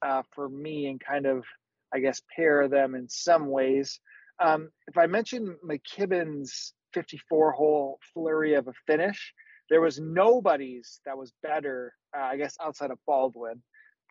uh, 0.00 0.22
for 0.34 0.48
me 0.48 0.86
and 0.86 0.98
kind 0.98 1.26
of, 1.26 1.44
I 1.92 2.00
guess, 2.00 2.22
pair 2.34 2.66
them 2.68 2.94
in 2.94 3.08
some 3.08 3.48
ways. 3.48 4.00
Um, 4.42 4.70
if 4.86 4.96
I 4.96 5.06
mention 5.06 5.56
McKibben's 5.64 6.72
54 6.94 7.52
hole 7.52 7.98
flurry 8.14 8.54
of 8.54 8.68
a 8.68 8.72
finish, 8.86 9.34
there 9.68 9.80
was 9.82 10.00
nobody's 10.00 11.00
that 11.04 11.18
was 11.18 11.32
better, 11.42 11.92
uh, 12.16 12.22
I 12.22 12.36
guess, 12.36 12.56
outside 12.62 12.90
of 12.90 12.98
Baldwin 13.06 13.62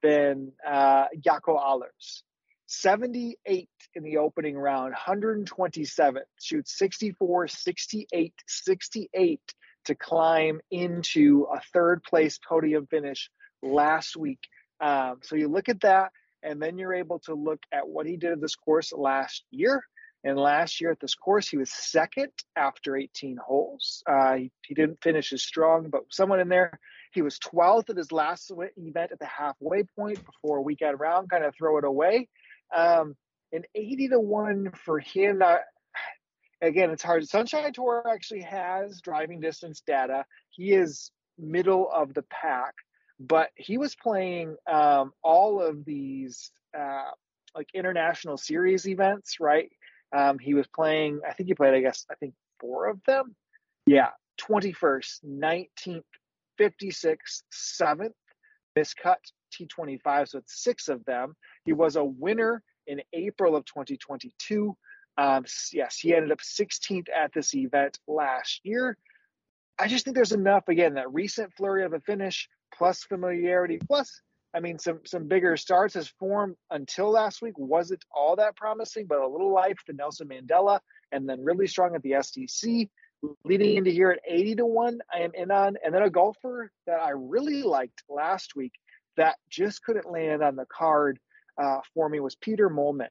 than 0.03 0.51
uh, 0.65 1.05
Jaco 1.19 1.57
Ahlers. 1.57 2.21
78 2.67 3.69
in 3.95 4.03
the 4.03 4.17
opening 4.17 4.57
round, 4.57 4.91
127, 4.91 6.21
shoots 6.41 6.77
64, 6.77 7.47
68, 7.47 8.33
68 8.45 9.39
to 9.87 9.95
climb 9.95 10.61
into 10.71 11.47
a 11.53 11.59
third 11.73 12.03
place 12.03 12.39
podium 12.47 12.87
finish 12.87 13.29
last 13.61 14.15
week. 14.15 14.39
Um, 14.79 15.19
so 15.23 15.35
you 15.35 15.47
look 15.47 15.69
at 15.69 15.81
that, 15.81 16.11
and 16.43 16.61
then 16.61 16.77
you're 16.77 16.93
able 16.93 17.19
to 17.19 17.33
look 17.33 17.59
at 17.71 17.87
what 17.87 18.05
he 18.05 18.17
did 18.17 18.31
at 18.31 18.41
this 18.41 18.55
course 18.55 18.93
last 18.93 19.43
year. 19.51 19.83
And 20.23 20.37
last 20.37 20.81
year 20.81 20.91
at 20.91 20.99
this 20.99 21.15
course, 21.15 21.47
he 21.47 21.57
was 21.57 21.71
second 21.71 22.31
after 22.55 22.97
18 22.97 23.37
holes. 23.37 24.03
Uh, 24.05 24.35
he, 24.35 24.51
he 24.65 24.73
didn't 24.73 25.01
finish 25.01 25.31
as 25.31 25.43
strong, 25.43 25.89
but 25.89 26.01
someone 26.11 26.39
in 26.39 26.49
there. 26.49 26.79
He 27.13 27.21
was 27.21 27.39
12th 27.39 27.89
at 27.89 27.97
his 27.97 28.11
last 28.11 28.51
event 28.51 29.11
at 29.11 29.19
the 29.19 29.25
halfway 29.25 29.83
point 29.83 30.19
before 30.25 30.61
weekend 30.61 30.99
round, 30.99 31.29
kind 31.29 31.45
of 31.45 31.55
throw 31.55 31.77
it 31.77 31.85
away. 31.85 32.27
Um, 32.75 33.15
an 33.53 33.63
80 33.73 34.09
to 34.09 34.19
1 34.19 34.71
for 34.85 34.99
him. 34.99 35.41
Again, 36.61 36.89
it's 36.89 37.03
hard. 37.03 37.27
Sunshine 37.27 37.71
Tour 37.73 38.03
actually 38.09 38.41
has 38.41 39.01
driving 39.01 39.39
distance 39.39 39.81
data. 39.85 40.25
He 40.49 40.73
is 40.73 41.11
middle 41.37 41.89
of 41.93 42.13
the 42.13 42.23
pack, 42.23 42.73
but 43.19 43.49
he 43.55 43.77
was 43.77 43.95
playing 43.95 44.55
um, 44.71 45.11
all 45.23 45.61
of 45.61 45.85
these 45.85 46.51
uh, 46.77 47.11
like 47.55 47.69
international 47.73 48.37
series 48.37 48.87
events, 48.87 49.39
right? 49.39 49.69
Um, 50.15 50.39
he 50.39 50.53
was 50.53 50.67
playing, 50.67 51.19
I 51.27 51.33
think 51.33 51.47
he 51.47 51.55
played, 51.55 51.73
I 51.73 51.81
guess, 51.81 52.05
I 52.09 52.15
think 52.15 52.33
four 52.59 52.87
of 52.87 52.99
them. 53.05 53.35
Yeah, 53.85 54.09
21st, 54.41 55.25
19th, 55.25 56.03
56th, 56.59 57.43
7th, 57.53 58.11
miscut 58.77 59.15
T25. 59.53 60.29
So 60.29 60.37
it's 60.39 60.63
six 60.63 60.87
of 60.87 61.03
them. 61.05 61.35
He 61.65 61.73
was 61.73 61.95
a 61.95 62.03
winner 62.03 62.63
in 62.87 63.01
April 63.13 63.55
of 63.55 63.65
2022. 63.65 64.75
Um, 65.17 65.45
yes, 65.73 65.97
he 65.97 66.13
ended 66.13 66.31
up 66.31 66.39
16th 66.39 67.07
at 67.15 67.33
this 67.33 67.55
event 67.55 67.97
last 68.07 68.61
year. 68.63 68.97
I 69.79 69.87
just 69.87 70.05
think 70.05 70.15
there's 70.15 70.31
enough, 70.31 70.67
again, 70.67 70.95
that 70.95 71.13
recent 71.13 71.53
flurry 71.53 71.83
of 71.83 71.93
a 71.93 71.99
finish 71.99 72.49
plus 72.73 73.03
familiarity, 73.03 73.79
plus, 73.87 74.21
I 74.53 74.59
mean, 74.59 74.79
some 74.79 75.01
some 75.05 75.27
bigger 75.27 75.55
starts. 75.57 75.93
His 75.93 76.07
form 76.07 76.55
until 76.71 77.11
last 77.11 77.41
week 77.41 77.57
wasn't 77.57 78.03
all 78.11 78.35
that 78.37 78.55
promising, 78.55 79.05
but 79.05 79.19
a 79.19 79.27
little 79.27 79.53
life 79.53 79.77
to 79.85 79.93
Nelson 79.93 80.29
Mandela, 80.29 80.79
and 81.11 81.29
then 81.29 81.43
really 81.43 81.67
strong 81.67 81.95
at 81.95 82.01
the 82.01 82.11
SDC. 82.11 82.89
Leading 83.43 83.77
into 83.77 83.89
here 83.89 84.11
at 84.11 84.19
80 84.27 84.55
to 84.57 84.65
1, 84.65 84.99
I 85.11 85.21
am 85.21 85.31
in 85.33 85.49
on. 85.49 85.75
And 85.83 85.93
then 85.93 86.03
a 86.03 86.09
golfer 86.09 86.71
that 86.85 87.01
I 87.01 87.09
really 87.15 87.63
liked 87.63 88.03
last 88.07 88.55
week 88.55 88.73
that 89.17 89.37
just 89.49 89.83
couldn't 89.83 90.09
land 90.09 90.43
on 90.43 90.55
the 90.55 90.67
card 90.71 91.19
uh, 91.61 91.79
for 91.93 92.07
me 92.07 92.19
was 92.19 92.35
Pieter 92.35 92.69
Moolman. 92.69 93.07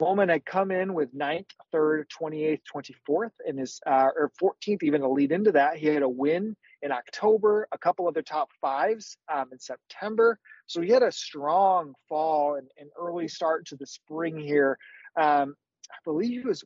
Moolman 0.00 0.28
had 0.30 0.44
come 0.44 0.70
in 0.70 0.92
with 0.92 1.14
9th, 1.14 1.46
3rd, 1.74 2.04
28th, 2.20 2.60
24th, 3.08 3.30
and 3.46 3.58
his 3.58 3.80
uh, 3.86 4.08
or 4.14 4.30
14th, 4.42 4.82
even 4.82 5.00
to 5.00 5.08
lead 5.08 5.32
into 5.32 5.52
that. 5.52 5.76
He 5.76 5.86
had 5.86 6.02
a 6.02 6.08
win 6.08 6.54
in 6.82 6.92
October, 6.92 7.66
a 7.72 7.78
couple 7.78 8.06
of 8.06 8.12
other 8.12 8.22
top 8.22 8.50
fives 8.60 9.16
um, 9.32 9.46
in 9.52 9.58
September. 9.58 10.38
So 10.66 10.82
he 10.82 10.90
had 10.90 11.02
a 11.02 11.12
strong 11.12 11.94
fall 12.08 12.56
and, 12.56 12.68
and 12.78 12.90
early 13.00 13.28
start 13.28 13.66
to 13.68 13.76
the 13.76 13.86
spring 13.86 14.38
here. 14.38 14.78
Um, 15.16 15.54
I 15.90 15.96
believe 16.04 16.42
he 16.42 16.46
was 16.46 16.62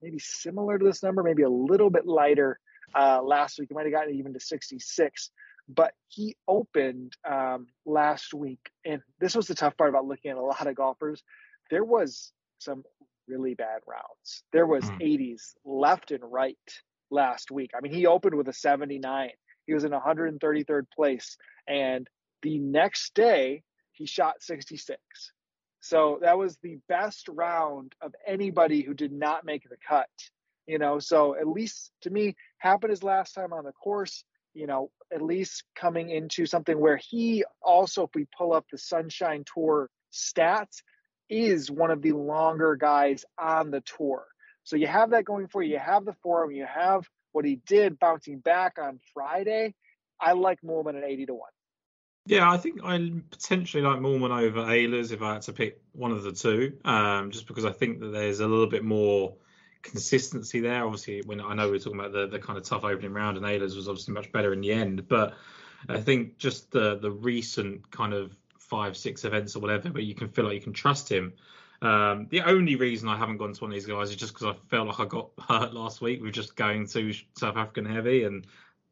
maybe 0.00 0.20
similar 0.20 0.78
to 0.78 0.84
this 0.84 1.02
number, 1.02 1.24
maybe 1.24 1.42
a 1.42 1.50
little 1.50 1.90
bit 1.90 2.06
lighter 2.06 2.60
uh, 2.94 3.20
last 3.22 3.58
week. 3.58 3.68
He 3.70 3.74
might 3.74 3.86
have 3.86 3.92
gotten 3.92 4.14
even 4.14 4.34
to 4.34 4.40
66. 4.40 5.30
But 5.68 5.92
he 6.06 6.36
opened 6.46 7.12
um, 7.28 7.66
last 7.84 8.32
week, 8.32 8.70
and 8.86 9.02
this 9.20 9.34
was 9.36 9.48
the 9.48 9.54
tough 9.54 9.76
part 9.76 9.90
about 9.90 10.06
looking 10.06 10.30
at 10.30 10.38
a 10.38 10.42
lot 10.42 10.66
of 10.66 10.74
golfers. 10.74 11.22
There 11.70 11.84
was 11.84 12.32
some 12.58 12.84
really 13.26 13.54
bad 13.54 13.80
rounds. 13.86 14.42
There 14.52 14.66
was 14.66 14.84
mm. 14.84 15.00
80s 15.00 15.54
left 15.64 16.10
and 16.10 16.22
right 16.24 16.56
last 17.10 17.50
week. 17.50 17.70
I 17.76 17.80
mean, 17.80 17.92
he 17.92 18.06
opened 18.06 18.34
with 18.34 18.48
a 18.48 18.52
79. 18.52 19.30
He 19.66 19.74
was 19.74 19.84
in 19.84 19.92
133rd 19.92 20.84
place, 20.94 21.36
and 21.66 22.08
the 22.42 22.58
next 22.58 23.14
day 23.14 23.62
he 23.92 24.06
shot 24.06 24.42
66. 24.42 24.98
So 25.80 26.18
that 26.22 26.38
was 26.38 26.58
the 26.62 26.78
best 26.88 27.28
round 27.28 27.94
of 28.00 28.14
anybody 28.26 28.82
who 28.82 28.94
did 28.94 29.12
not 29.12 29.44
make 29.44 29.68
the 29.68 29.76
cut. 29.86 30.08
You 30.66 30.78
know, 30.78 30.98
so 30.98 31.34
at 31.34 31.48
least 31.48 31.92
to 32.02 32.10
me, 32.10 32.36
happened 32.58 32.90
his 32.90 33.02
last 33.02 33.32
time 33.32 33.52
on 33.52 33.64
the 33.64 33.72
course. 33.72 34.24
You 34.54 34.66
know, 34.66 34.90
at 35.12 35.22
least 35.22 35.64
coming 35.76 36.10
into 36.10 36.46
something 36.46 36.78
where 36.78 36.96
he 36.98 37.44
also, 37.62 38.04
if 38.04 38.10
we 38.14 38.26
pull 38.36 38.52
up 38.52 38.66
the 38.70 38.78
Sunshine 38.78 39.44
Tour 39.54 39.88
stats, 40.12 40.82
is 41.28 41.70
one 41.70 41.90
of 41.90 42.02
the 42.02 42.12
longer 42.12 42.76
guys 42.76 43.24
on 43.38 43.70
the 43.70 43.82
tour. 43.82 44.26
So 44.64 44.76
you 44.76 44.86
have 44.86 45.10
that 45.10 45.24
going 45.24 45.48
for 45.48 45.62
you. 45.62 45.72
You 45.72 45.78
have 45.78 46.04
the 46.04 46.14
form. 46.22 46.50
You 46.50 46.66
have 46.66 47.08
what 47.32 47.44
he 47.44 47.60
did 47.66 47.98
bouncing 47.98 48.38
back 48.38 48.78
on 48.78 49.00
Friday. 49.14 49.74
I 50.20 50.32
like 50.32 50.60
Moolman 50.62 50.96
at 50.96 51.04
80 51.04 51.26
to 51.26 51.34
1. 51.34 51.48
Yeah, 52.26 52.50
I 52.50 52.58
think 52.58 52.80
I 52.84 52.98
potentially 53.30 53.82
like 53.82 54.00
Moolman 54.00 54.30
over 54.30 54.60
Ahlers 54.60 55.12
if 55.12 55.22
I 55.22 55.34
had 55.34 55.42
to 55.42 55.52
pick 55.54 55.80
one 55.92 56.10
of 56.10 56.22
the 56.22 56.32
two, 56.32 56.76
um, 56.84 57.30
just 57.30 57.46
because 57.46 57.64
I 57.64 57.72
think 57.72 58.00
that 58.00 58.08
there's 58.08 58.40
a 58.40 58.46
little 58.46 58.66
bit 58.66 58.84
more 58.84 59.36
consistency 59.80 60.60
there. 60.60 60.84
Obviously, 60.84 61.22
when 61.24 61.40
I 61.40 61.54
know 61.54 61.70
we 61.70 61.76
are 61.76 61.80
talking 61.80 61.98
about 61.98 62.12
the, 62.12 62.26
the 62.26 62.38
kind 62.38 62.58
of 62.58 62.64
tough 62.64 62.84
opening 62.84 63.14
round, 63.14 63.38
and 63.38 63.46
Ahlers 63.46 63.74
was 63.74 63.88
obviously 63.88 64.12
much 64.12 64.30
better 64.30 64.52
in 64.52 64.60
the 64.60 64.72
end, 64.72 65.08
but 65.08 65.36
I 65.88 66.00
think 66.00 66.36
just 66.36 66.70
the 66.70 66.98
the 66.98 67.10
recent 67.10 67.90
kind 67.90 68.12
of 68.12 68.36
five, 68.68 68.96
six 68.96 69.24
events 69.24 69.56
or 69.56 69.60
whatever, 69.60 69.90
but 69.90 70.04
you 70.04 70.14
can 70.14 70.28
feel 70.28 70.44
like 70.44 70.54
you 70.54 70.60
can 70.60 70.72
trust 70.72 71.10
him. 71.10 71.32
Um, 71.80 72.26
the 72.30 72.42
only 72.42 72.74
reason 72.74 73.08
I 73.08 73.16
haven't 73.16 73.36
gone 73.36 73.52
to 73.52 73.60
one 73.60 73.70
of 73.70 73.74
these 73.74 73.86
guys 73.86 74.10
is 74.10 74.16
just 74.16 74.34
because 74.34 74.54
I 74.54 74.68
felt 74.68 74.88
like 74.88 75.00
I 75.00 75.04
got 75.04 75.30
hurt 75.48 75.74
last 75.74 76.00
week 76.00 76.22
with 76.22 76.34
just 76.34 76.56
going 76.56 76.86
to 76.88 77.12
South 77.36 77.56
African 77.56 77.84
heavy, 77.84 78.24
and 78.24 78.46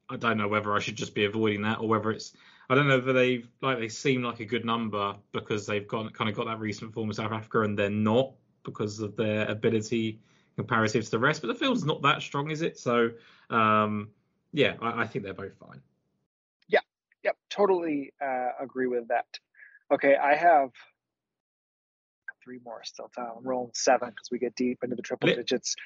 I 0.09 0.17
don't 0.17 0.39
know 0.39 0.49
whether 0.49 0.73
I 0.75 0.79
should 0.79 0.97
just 0.97 1.15
be 1.15 1.25
avoiding 1.25 1.63
that 1.63 1.81
or 1.81 1.89
whether 1.89 2.11
it's 2.11 2.33
I 2.69 2.75
don't 2.75 2.89
know 2.89 2.99
whether 2.99 3.13
they 3.13 3.45
like 3.61 3.79
they 3.79 3.89
seem 3.89 4.23
like 4.23 4.41
a 4.41 4.45
good 4.45 4.65
number 4.65 5.15
because 5.33 5.67
they've 5.67 5.87
got 5.87 6.13
kind 6.15 6.29
of 6.31 6.37
got 6.37 6.47
that 6.47 6.59
recent 6.59 6.93
form 6.93 7.11
of 7.11 7.17
South 7.17 7.33
Africa 7.33 7.63
and 7.63 7.79
they're 7.79 7.91
not 7.91 8.33
because 8.65 9.01
of 9.01 9.17
their 9.17 9.49
ability 9.49 10.19
comparative 10.57 11.05
to 11.05 11.11
the 11.11 11.19
rest. 11.19 11.43
But 11.43 11.49
the 11.49 11.55
field's 11.55 11.85
not 11.85 12.03
that 12.03 12.23
strong, 12.23 12.51
is 12.51 12.63
it? 12.63 12.79
So 12.79 13.11
um, 13.51 14.09
yeah, 14.53 14.75
I, 14.81 15.03
I, 15.03 15.07
think 15.07 15.25
they're 15.25 15.35
both 15.35 15.55
fine. 15.55 15.81
Yeah, 16.69 16.81
yep, 17.23 17.37
totally 17.51 18.13
uh, 18.21 18.51
agree 18.61 18.89
with 18.89 19.09
that. 19.09 19.27
Okay, 19.93 20.17
I 20.17 20.35
have 20.35 20.71
three 22.43 22.61
more 22.65 22.83
still. 22.85 23.11
I'm 23.19 23.45
rolling 23.45 23.71
seven 23.75 24.11
because 24.11 24.31
we 24.31 24.39
get 24.39 24.55
deep 24.55 24.79
into 24.83 24.97
the 24.97 25.03
triple 25.03 25.29
let, 25.29 25.37
digits. 25.37 25.77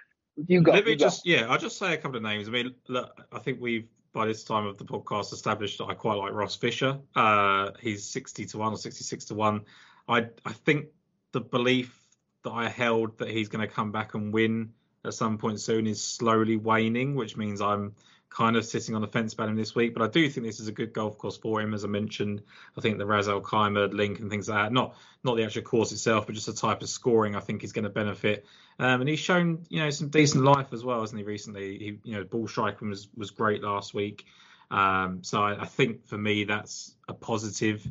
You 0.47 0.63
go. 0.63 0.73
Let 0.73 0.87
me 0.87 0.97
just 0.97 1.25
go. 1.25 1.31
yeah, 1.31 1.47
I'll 1.49 1.59
just 1.59 1.79
say 1.79 1.95
a 1.95 1.97
couple 1.97 2.17
of 2.17 2.23
names. 2.23 2.49
I 2.49 2.51
mean, 2.51 2.75
look, 2.89 3.21
I 3.33 3.39
think 3.39 3.61
we've 3.61 3.89
by 4.13 4.27
this 4.27 4.45
time 4.45 4.67
of 4.67 4.77
the 4.77 4.85
podcast 4.85 5.33
established 5.33 5.79
that 5.79 5.85
I 5.85 5.95
quite 5.95 6.15
like 6.15 6.33
Ross 6.33 6.57
Fisher. 6.57 6.99
Uh, 7.15 7.71
he's 7.81 8.05
60 8.09 8.45
to 8.47 8.59
1 8.59 8.73
or 8.73 8.77
66 8.77 9.25
to 9.27 9.35
1. 9.35 9.65
I, 10.09 10.27
I 10.45 10.53
think 10.53 10.87
the 11.33 11.41
belief 11.41 11.97
that 12.43 12.51
I 12.51 12.69
held 12.69 13.19
that 13.19 13.31
he's 13.31 13.49
going 13.49 13.67
to 13.67 13.73
come 13.73 13.93
back 13.93 14.15
and 14.15 14.33
win 14.33 14.73
at 15.05 15.15
some 15.15 15.39
point 15.39 15.61
soon 15.61 15.87
is 15.87 16.03
slowly 16.03 16.57
waning, 16.57 17.15
which 17.15 17.37
means 17.37 17.61
I'm 17.61 17.95
kind 18.31 18.57
of 18.57 18.65
sitting 18.65 18.95
on 18.95 19.03
the 19.03 19.09
fence 19.09 19.35
about 19.35 19.49
him 19.49 19.57
this 19.57 19.75
week. 19.75 19.93
But 19.93 20.03
I 20.03 20.07
do 20.07 20.29
think 20.31 20.47
this 20.47 20.61
is 20.61 20.69
a 20.69 20.73
good 20.73 20.93
golf 20.93 21.19
course 21.19 21.37
for 21.37 21.61
him, 21.61 21.75
as 21.75 21.85
I 21.85 21.89
mentioned. 21.89 22.43
I 22.79 22.81
think 22.81 22.99
the 22.99 23.07
Ras 23.07 23.29
Al 23.29 23.41
Khaimah 23.41 23.93
link 23.93 24.21
and 24.21 24.31
things 24.31 24.49
like 24.49 24.65
that, 24.65 24.73
not 24.73 24.95
not 25.25 25.37
the 25.37 25.45
actual 25.45 25.63
course 25.63 25.93
itself, 25.93 26.27
but 26.27 26.35
just 26.35 26.47
the 26.47 26.53
type 26.53 26.81
of 26.81 26.89
scoring, 26.89 27.37
I 27.37 27.41
think 27.41 27.65
is 27.65 27.73
going 27.73 27.85
to 27.85 27.91
benefit. 27.91 28.47
Um, 28.79 29.01
and 29.01 29.11
he's 29.11 29.19
shown 29.19 29.67
you 29.69 29.83
know 29.83 29.91
some 29.91 30.09
decent 30.09 30.45
life 30.45 30.73
as 30.73 30.85
well, 30.85 31.01
hasn't 31.01 31.19
he? 31.19 31.25
Recently, 31.25 31.79
he 31.79 31.99
you 32.05 32.17
know 32.17 32.25
ball 32.25 32.47
striking 32.49 32.89
was 32.89 33.09
was 33.17 33.31
great 33.31 33.63
last 33.63 33.93
week. 33.93 34.25
Um, 34.71 35.23
so 35.23 35.43
I, 35.43 35.63
I 35.63 35.67
think 35.67 36.07
for 36.07 36.17
me 36.17 36.45
that's 36.45 36.95
a 37.09 37.15
positive. 37.15 37.87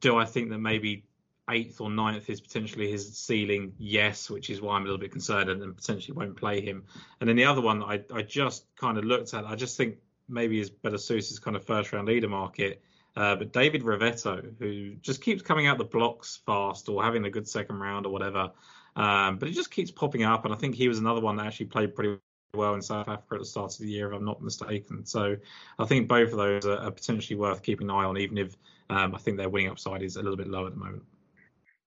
Do 0.00 0.18
I 0.18 0.26
think 0.26 0.50
that 0.50 0.58
maybe 0.58 1.04
eighth 1.50 1.80
or 1.80 1.90
ninth 1.90 2.30
is 2.30 2.40
potentially 2.40 2.90
his 2.90 3.16
ceiling, 3.16 3.72
yes, 3.78 4.30
which 4.30 4.50
is 4.50 4.60
why 4.60 4.76
I'm 4.76 4.82
a 4.82 4.84
little 4.84 4.98
bit 4.98 5.12
concerned 5.12 5.50
and, 5.50 5.62
and 5.62 5.76
potentially 5.76 6.16
won't 6.16 6.36
play 6.36 6.60
him. 6.60 6.84
And 7.20 7.28
then 7.28 7.36
the 7.36 7.44
other 7.44 7.60
one 7.60 7.82
I, 7.82 8.02
I 8.12 8.22
just 8.22 8.66
kind 8.76 8.96
of 8.98 9.04
looked 9.04 9.34
at, 9.34 9.44
I 9.44 9.54
just 9.54 9.76
think 9.76 9.96
maybe 10.28 10.58
is 10.58 10.70
better 10.70 10.98
suited 10.98 11.30
is 11.30 11.38
kind 11.38 11.56
of 11.56 11.64
first 11.64 11.92
round 11.92 12.08
leader 12.08 12.28
market. 12.28 12.82
Uh, 13.16 13.36
but 13.36 13.52
David 13.52 13.82
Ravetto, 13.82 14.54
who 14.58 14.94
just 14.94 15.22
keeps 15.22 15.42
coming 15.42 15.66
out 15.66 15.78
the 15.78 15.84
blocks 15.84 16.40
fast 16.46 16.88
or 16.88 17.02
having 17.02 17.24
a 17.26 17.30
good 17.30 17.46
second 17.46 17.78
round 17.78 18.06
or 18.06 18.12
whatever, 18.12 18.50
um, 18.96 19.38
but 19.38 19.48
he 19.48 19.54
just 19.54 19.70
keeps 19.70 19.90
popping 19.90 20.24
up. 20.24 20.44
And 20.44 20.54
I 20.54 20.56
think 20.56 20.74
he 20.74 20.88
was 20.88 20.98
another 20.98 21.20
one 21.20 21.36
that 21.36 21.46
actually 21.46 21.66
played 21.66 21.94
pretty 21.94 22.18
well 22.54 22.74
in 22.74 22.82
South 22.82 23.08
Africa 23.08 23.34
at 23.34 23.40
the 23.40 23.46
start 23.46 23.72
of 23.72 23.78
the 23.78 23.88
year, 23.88 24.08
if 24.08 24.16
I'm 24.16 24.24
not 24.24 24.42
mistaken. 24.42 25.04
So 25.04 25.36
I 25.78 25.84
think 25.84 26.08
both 26.08 26.32
of 26.32 26.38
those 26.38 26.66
are, 26.66 26.78
are 26.78 26.90
potentially 26.90 27.38
worth 27.38 27.62
keeping 27.62 27.88
an 27.88 27.94
eye 27.94 28.04
on, 28.04 28.16
even 28.16 28.38
if 28.38 28.56
um, 28.90 29.14
I 29.14 29.18
think 29.18 29.36
their 29.36 29.48
winning 29.48 29.70
upside 29.70 30.02
is 30.02 30.16
a 30.16 30.22
little 30.22 30.36
bit 30.36 30.48
low 30.48 30.66
at 30.66 30.72
the 30.72 30.78
moment 30.78 31.04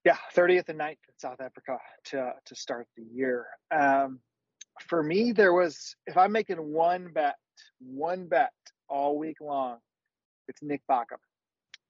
yeah, 0.08 0.16
30th 0.34 0.70
and 0.70 0.80
9th 0.80 0.92
in 0.92 1.18
South 1.18 1.42
Africa 1.42 1.78
to 2.06 2.32
to 2.46 2.56
start 2.56 2.88
the 2.96 3.04
year. 3.04 3.46
Um, 3.72 4.22
for 4.88 5.04
me, 5.04 5.34
there 5.34 5.52
was 5.52 5.98
if 6.06 6.16
I'm 6.16 6.32
making 6.32 6.60
one 6.60 7.10
bet, 7.14 7.36
one 7.82 8.28
bet 8.28 8.54
all 8.88 9.18
week 9.18 9.42
long, 9.42 9.80
it's 10.48 10.64
Nick 10.64 10.82
Bachem. 10.90 11.20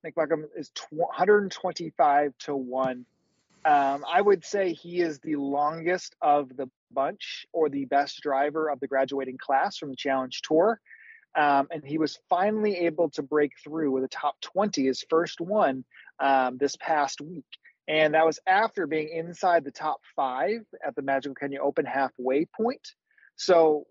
Nick 0.03 0.15
Bachem 0.15 0.45
is 0.55 0.71
125 0.89 2.33
to 2.39 2.55
one. 2.55 3.05
Um, 3.65 4.03
I 4.11 4.19
would 4.19 4.43
say 4.43 4.73
he 4.73 5.01
is 5.01 5.19
the 5.19 5.35
longest 5.35 6.15
of 6.19 6.49
the 6.57 6.67
bunch, 6.91 7.45
or 7.53 7.69
the 7.69 7.85
best 7.85 8.21
driver 8.23 8.69
of 8.69 8.79
the 8.79 8.87
graduating 8.87 9.37
class 9.37 9.77
from 9.77 9.91
the 9.91 9.95
Challenge 9.95 10.41
Tour. 10.41 10.81
Um, 11.35 11.67
and 11.69 11.85
he 11.85 11.99
was 11.99 12.17
finally 12.29 12.77
able 12.77 13.11
to 13.11 13.21
break 13.21 13.51
through 13.63 13.91
with 13.91 14.03
a 14.03 14.07
top 14.07 14.41
20, 14.41 14.87
his 14.87 15.05
first 15.07 15.39
one 15.39 15.85
um, 16.19 16.57
this 16.57 16.75
past 16.77 17.21
week. 17.21 17.45
And 17.87 18.13
that 18.13 18.25
was 18.25 18.39
after 18.45 18.85
being 18.85 19.09
inside 19.09 19.63
the 19.63 19.71
top 19.71 20.01
five 20.15 20.59
at 20.85 20.95
the 20.95 21.01
Magical 21.01 21.35
Kenya 21.35 21.61
Open 21.61 21.85
halfway 21.85 22.45
point. 22.45 22.85
So, 23.37 23.85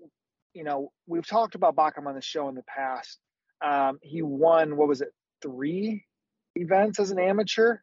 you 0.52 0.64
know, 0.64 0.90
we've 1.06 1.26
talked 1.26 1.54
about 1.54 1.76
Bachem 1.76 2.06
on 2.06 2.14
the 2.14 2.22
show 2.22 2.48
in 2.48 2.54
the 2.54 2.64
past. 2.64 3.18
Um, 3.64 3.98
he 4.02 4.20
won, 4.22 4.76
what 4.76 4.88
was 4.88 5.00
it, 5.00 5.12
three 5.40 6.04
events 6.54 6.98
as 6.98 7.10
an 7.10 7.18
amateur 7.18 7.78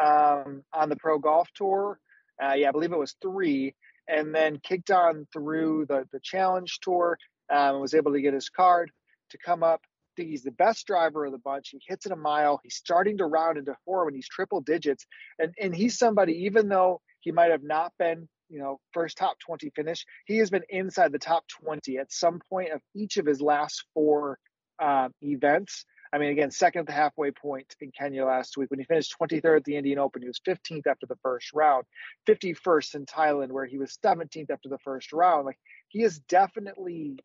um, 0.00 0.62
on 0.72 0.88
the 0.88 0.96
Pro 0.96 1.18
Golf 1.18 1.48
Tour. 1.54 1.98
Uh, 2.42 2.54
yeah, 2.54 2.68
I 2.68 2.72
believe 2.72 2.92
it 2.92 2.98
was 2.98 3.16
three. 3.22 3.74
And 4.06 4.34
then 4.34 4.58
kicked 4.62 4.90
on 4.90 5.26
through 5.32 5.86
the, 5.88 6.04
the 6.12 6.20
Challenge 6.22 6.78
Tour 6.80 7.18
um, 7.50 7.74
and 7.74 7.80
was 7.80 7.94
able 7.94 8.12
to 8.12 8.20
get 8.20 8.34
his 8.34 8.48
card 8.48 8.90
to 9.30 9.38
come 9.38 9.62
up 9.62 9.82
think 10.18 10.30
he's 10.30 10.42
the 10.42 10.50
best 10.50 10.86
driver 10.86 11.24
of 11.24 11.32
the 11.32 11.38
bunch. 11.38 11.70
He 11.70 11.80
hits 11.86 12.06
it 12.06 12.12
a 12.12 12.16
mile. 12.16 12.60
He's 12.62 12.74
starting 12.74 13.18
to 13.18 13.26
round 13.26 13.58
into 13.58 13.76
four 13.84 14.04
when 14.04 14.14
he's 14.14 14.28
triple 14.28 14.60
digits. 14.60 15.06
And 15.38 15.54
and 15.60 15.74
he's 15.74 15.98
somebody, 15.98 16.44
even 16.44 16.68
though 16.68 17.00
he 17.20 17.32
might 17.32 17.50
have 17.50 17.62
not 17.62 17.92
been 17.98 18.28
you 18.50 18.58
know, 18.58 18.80
first 18.92 19.18
top 19.18 19.38
20 19.40 19.70
finish. 19.76 20.06
He 20.26 20.38
has 20.38 20.50
been 20.50 20.62
inside 20.68 21.12
the 21.12 21.18
top 21.18 21.44
20 21.62 21.98
at 21.98 22.12
some 22.12 22.40
point 22.48 22.72
of 22.72 22.80
each 22.94 23.18
of 23.18 23.26
his 23.26 23.40
last 23.40 23.84
four 23.94 24.38
um, 24.78 25.12
events. 25.22 25.84
I 26.12 26.18
mean, 26.18 26.30
again, 26.30 26.50
second 26.50 26.80
at 26.80 26.86
the 26.86 26.92
halfway 26.92 27.30
point 27.30 27.76
in 27.80 27.90
Kenya 27.90 28.24
last 28.24 28.56
week 28.56 28.70
when 28.70 28.78
he 28.78 28.86
finished 28.86 29.14
23rd 29.20 29.58
at 29.58 29.64
the 29.64 29.76
Indian 29.76 29.98
Open. 29.98 30.22
He 30.22 30.28
was 30.28 30.40
15th 30.46 30.86
after 30.86 31.06
the 31.06 31.18
first 31.22 31.52
round, 31.52 31.84
51st 32.26 32.94
in 32.94 33.06
Thailand 33.06 33.50
where 33.50 33.66
he 33.66 33.78
was 33.78 33.98
17th 34.02 34.50
after 34.50 34.70
the 34.70 34.78
first 34.78 35.12
round. 35.12 35.44
Like 35.44 35.58
he 35.88 36.02
is 36.02 36.18
definitely 36.20 37.18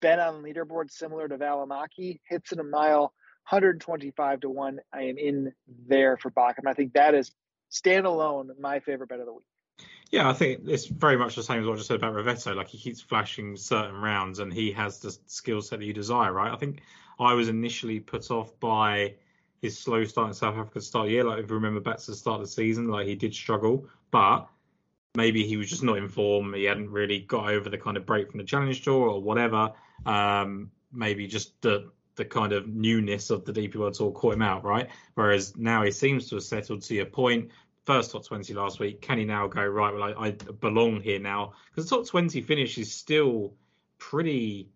been 0.00 0.20
on 0.20 0.42
leaderboard 0.42 0.90
similar 0.90 1.28
to 1.28 1.38
Valimaki, 1.38 2.20
hits 2.28 2.52
in 2.52 2.60
a 2.60 2.64
mile, 2.64 3.12
125 3.48 4.40
to 4.40 4.50
one. 4.50 4.80
I 4.92 5.02
am 5.02 5.18
in 5.18 5.52
there 5.88 6.16
for 6.16 6.30
Bachem. 6.30 6.66
I 6.66 6.74
think 6.74 6.94
that 6.94 7.14
is 7.14 7.32
standalone 7.70 8.58
my 8.58 8.80
favorite 8.80 9.08
bet 9.08 9.20
of 9.20 9.26
the 9.26 9.32
week. 9.32 9.44
Yeah, 10.10 10.30
I 10.30 10.32
think 10.34 10.60
it's 10.66 10.86
very 10.86 11.16
much 11.16 11.34
the 11.34 11.42
same 11.42 11.60
as 11.60 11.66
what 11.66 11.74
I 11.74 11.76
just 11.76 11.88
said 11.88 11.96
about 11.96 12.14
Ravetto. 12.14 12.54
Like 12.54 12.68
he 12.68 12.78
keeps 12.78 13.00
flashing 13.00 13.56
certain 13.56 13.96
rounds, 13.96 14.38
and 14.38 14.52
he 14.52 14.70
has 14.72 14.98
the 14.98 15.16
skill 15.26 15.60
set 15.60 15.80
that 15.80 15.84
you 15.84 15.92
desire, 15.92 16.32
right? 16.32 16.52
I 16.52 16.56
think 16.56 16.80
I 17.18 17.34
was 17.34 17.48
initially 17.48 18.00
put 18.00 18.30
off 18.30 18.58
by 18.60 19.14
his 19.62 19.78
slow 19.78 20.04
start 20.04 20.28
in 20.28 20.34
South 20.34 20.56
Africa 20.56 20.80
start 20.80 21.08
year. 21.08 21.24
Like 21.24 21.42
if 21.42 21.48
you 21.48 21.54
remember 21.54 21.80
back 21.80 21.98
to 21.98 22.10
the 22.12 22.16
start 22.16 22.40
of 22.40 22.46
the 22.46 22.52
season, 22.52 22.88
like 22.88 23.06
he 23.06 23.16
did 23.16 23.34
struggle, 23.34 23.86
but 24.10 24.48
maybe 25.16 25.46
he 25.46 25.56
was 25.56 25.68
just 25.68 25.82
not 25.82 25.98
in 25.98 26.08
form. 26.08 26.54
He 26.54 26.64
hadn't 26.64 26.90
really 26.90 27.20
got 27.20 27.50
over 27.50 27.68
the 27.68 27.78
kind 27.78 27.96
of 27.96 28.06
break 28.06 28.30
from 28.30 28.38
the 28.38 28.44
Challenge 28.44 28.82
Tour 28.82 29.08
or 29.08 29.22
whatever. 29.22 29.72
Um, 30.04 30.70
maybe 30.92 31.26
just 31.26 31.60
the 31.62 31.90
the 32.16 32.24
kind 32.24 32.52
of 32.52 32.66
newness 32.66 33.28
of 33.28 33.44
the 33.44 33.52
DP 33.52 33.76
World 33.76 33.94
Tour 33.94 34.10
caught 34.10 34.34
him 34.34 34.42
out, 34.42 34.64
right? 34.64 34.88
Whereas 35.14 35.54
now 35.56 35.82
he 35.82 35.90
seems 35.90 36.28
to 36.30 36.36
have 36.36 36.44
settled 36.44 36.80
to 36.82 36.94
your 36.94 37.04
point, 37.04 37.50
first 37.84 38.10
top 38.10 38.24
20 38.24 38.54
last 38.54 38.80
week. 38.80 39.02
Can 39.02 39.18
he 39.18 39.24
now 39.24 39.46
go 39.48 39.64
right? 39.64 39.92
Well, 39.92 40.02
I, 40.02 40.28
I 40.28 40.30
belong 40.30 41.02
here 41.02 41.18
now 41.18 41.52
because 41.70 41.88
the 41.88 41.96
top 41.96 42.06
20 42.06 42.40
finish 42.40 42.78
is 42.78 42.92
still 42.92 43.54
pretty. 43.98 44.70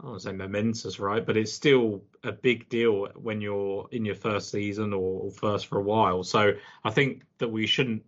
I 0.00 0.04
don't 0.04 0.10
want 0.12 0.22
to 0.22 0.28
say 0.28 0.32
momentous, 0.32 1.00
right? 1.00 1.24
But 1.24 1.36
it's 1.36 1.52
still 1.52 2.02
a 2.22 2.32
big 2.32 2.68
deal 2.68 3.08
when 3.14 3.40
you're 3.40 3.88
in 3.90 4.04
your 4.04 4.14
first 4.14 4.50
season 4.50 4.92
or, 4.92 5.22
or 5.22 5.30
first 5.30 5.66
for 5.66 5.78
a 5.78 5.82
while. 5.82 6.22
So 6.22 6.52
I 6.84 6.90
think 6.90 7.22
that 7.38 7.48
we 7.48 7.66
shouldn't 7.66 8.02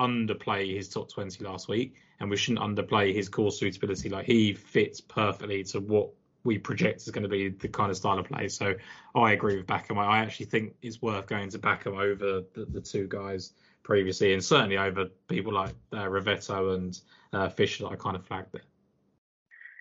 underplay 0.00 0.74
his 0.74 0.88
top 0.88 1.10
20 1.10 1.44
last 1.44 1.68
week 1.68 1.94
and 2.20 2.30
we 2.30 2.36
shouldn't 2.36 2.60
underplay 2.60 3.14
his 3.14 3.28
core 3.28 3.52
suitability. 3.52 4.08
Like 4.08 4.26
he 4.26 4.52
fits 4.52 5.00
perfectly 5.00 5.62
to 5.64 5.80
what 5.80 6.10
we 6.44 6.58
project 6.58 7.02
is 7.02 7.10
going 7.10 7.22
to 7.22 7.28
be 7.28 7.50
the 7.50 7.68
kind 7.68 7.90
of 7.90 7.96
style 7.96 8.18
of 8.18 8.26
play. 8.26 8.48
So 8.48 8.74
I 9.14 9.32
agree 9.32 9.56
with 9.56 9.66
Bachem. 9.66 9.98
I 9.98 10.18
actually 10.18 10.46
think 10.46 10.74
it's 10.82 11.02
worth 11.02 11.26
going 11.26 11.50
to 11.50 11.58
Bachem 11.58 11.98
over 11.98 12.44
the, 12.54 12.66
the 12.66 12.80
two 12.80 13.06
guys 13.08 13.52
previously, 13.82 14.32
and 14.32 14.42
certainly 14.42 14.78
over 14.78 15.06
people 15.28 15.52
like 15.52 15.74
uh, 15.92 16.10
and 16.10 17.00
uh, 17.32 17.48
Fisher 17.48 17.84
that 17.84 17.92
I 17.92 17.96
kind 17.96 18.16
of 18.16 18.24
flagged 18.26 18.52
there. 18.52 18.62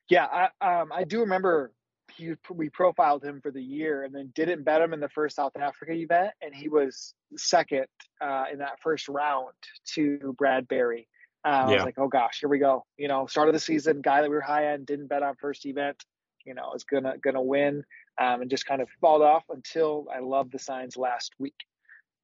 Yeah, 0.09 0.49
I, 0.61 0.79
um, 0.81 0.91
I 0.91 1.03
do 1.03 1.19
remember 1.19 1.71
he, 2.19 2.33
we 2.53 2.69
profiled 2.69 3.23
him 3.23 3.41
for 3.41 3.51
the 3.51 3.61
year 3.61 4.03
and 4.03 4.13
then 4.13 4.31
didn't 4.35 4.63
bet 4.63 4.81
him 4.81 4.93
in 4.93 4.99
the 4.99 5.09
first 5.09 5.35
South 5.35 5.55
Africa 5.57 5.93
event, 5.93 6.31
and 6.41 6.53
he 6.53 6.69
was 6.69 7.13
second 7.37 7.87
uh, 8.21 8.45
in 8.51 8.59
that 8.59 8.79
first 8.81 9.09
round 9.09 9.53
to 9.93 10.35
Bradbury. 10.37 11.07
Uh, 11.45 11.47
I 11.47 11.73
was 11.73 11.83
like, 11.83 11.97
oh 11.97 12.09
gosh, 12.09 12.39
here 12.41 12.49
we 12.49 12.59
go. 12.59 12.85
You 12.97 13.07
know, 13.07 13.25
start 13.25 13.47
of 13.47 13.53
the 13.53 13.59
season, 13.59 14.01
guy 14.01 14.21
that 14.21 14.29
we 14.29 14.35
were 14.35 14.41
high 14.41 14.73
end, 14.73 14.85
didn't 14.85 15.07
bet 15.07 15.23
on 15.23 15.35
first 15.39 15.65
event 15.65 16.03
you 16.45 16.53
know, 16.53 16.73
is 16.73 16.83
gonna 16.83 17.15
gonna 17.19 17.41
win, 17.41 17.83
um, 18.19 18.41
and 18.41 18.49
just 18.49 18.65
kind 18.65 18.81
of 18.81 18.89
fall 19.01 19.23
off 19.23 19.43
until 19.49 20.07
I 20.13 20.19
love 20.19 20.51
the 20.51 20.59
signs 20.59 20.97
last 20.97 21.33
week. 21.39 21.55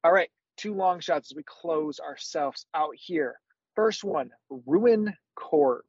All 0.04 0.12
right, 0.12 0.30
two 0.56 0.74
long 0.74 1.00
shots 1.00 1.30
as 1.30 1.36
we 1.36 1.42
close 1.44 2.00
ourselves 2.00 2.66
out 2.74 2.94
here. 2.96 3.38
First 3.74 4.04
one, 4.04 4.30
Ruan 4.50 5.14
Korb. 5.34 5.84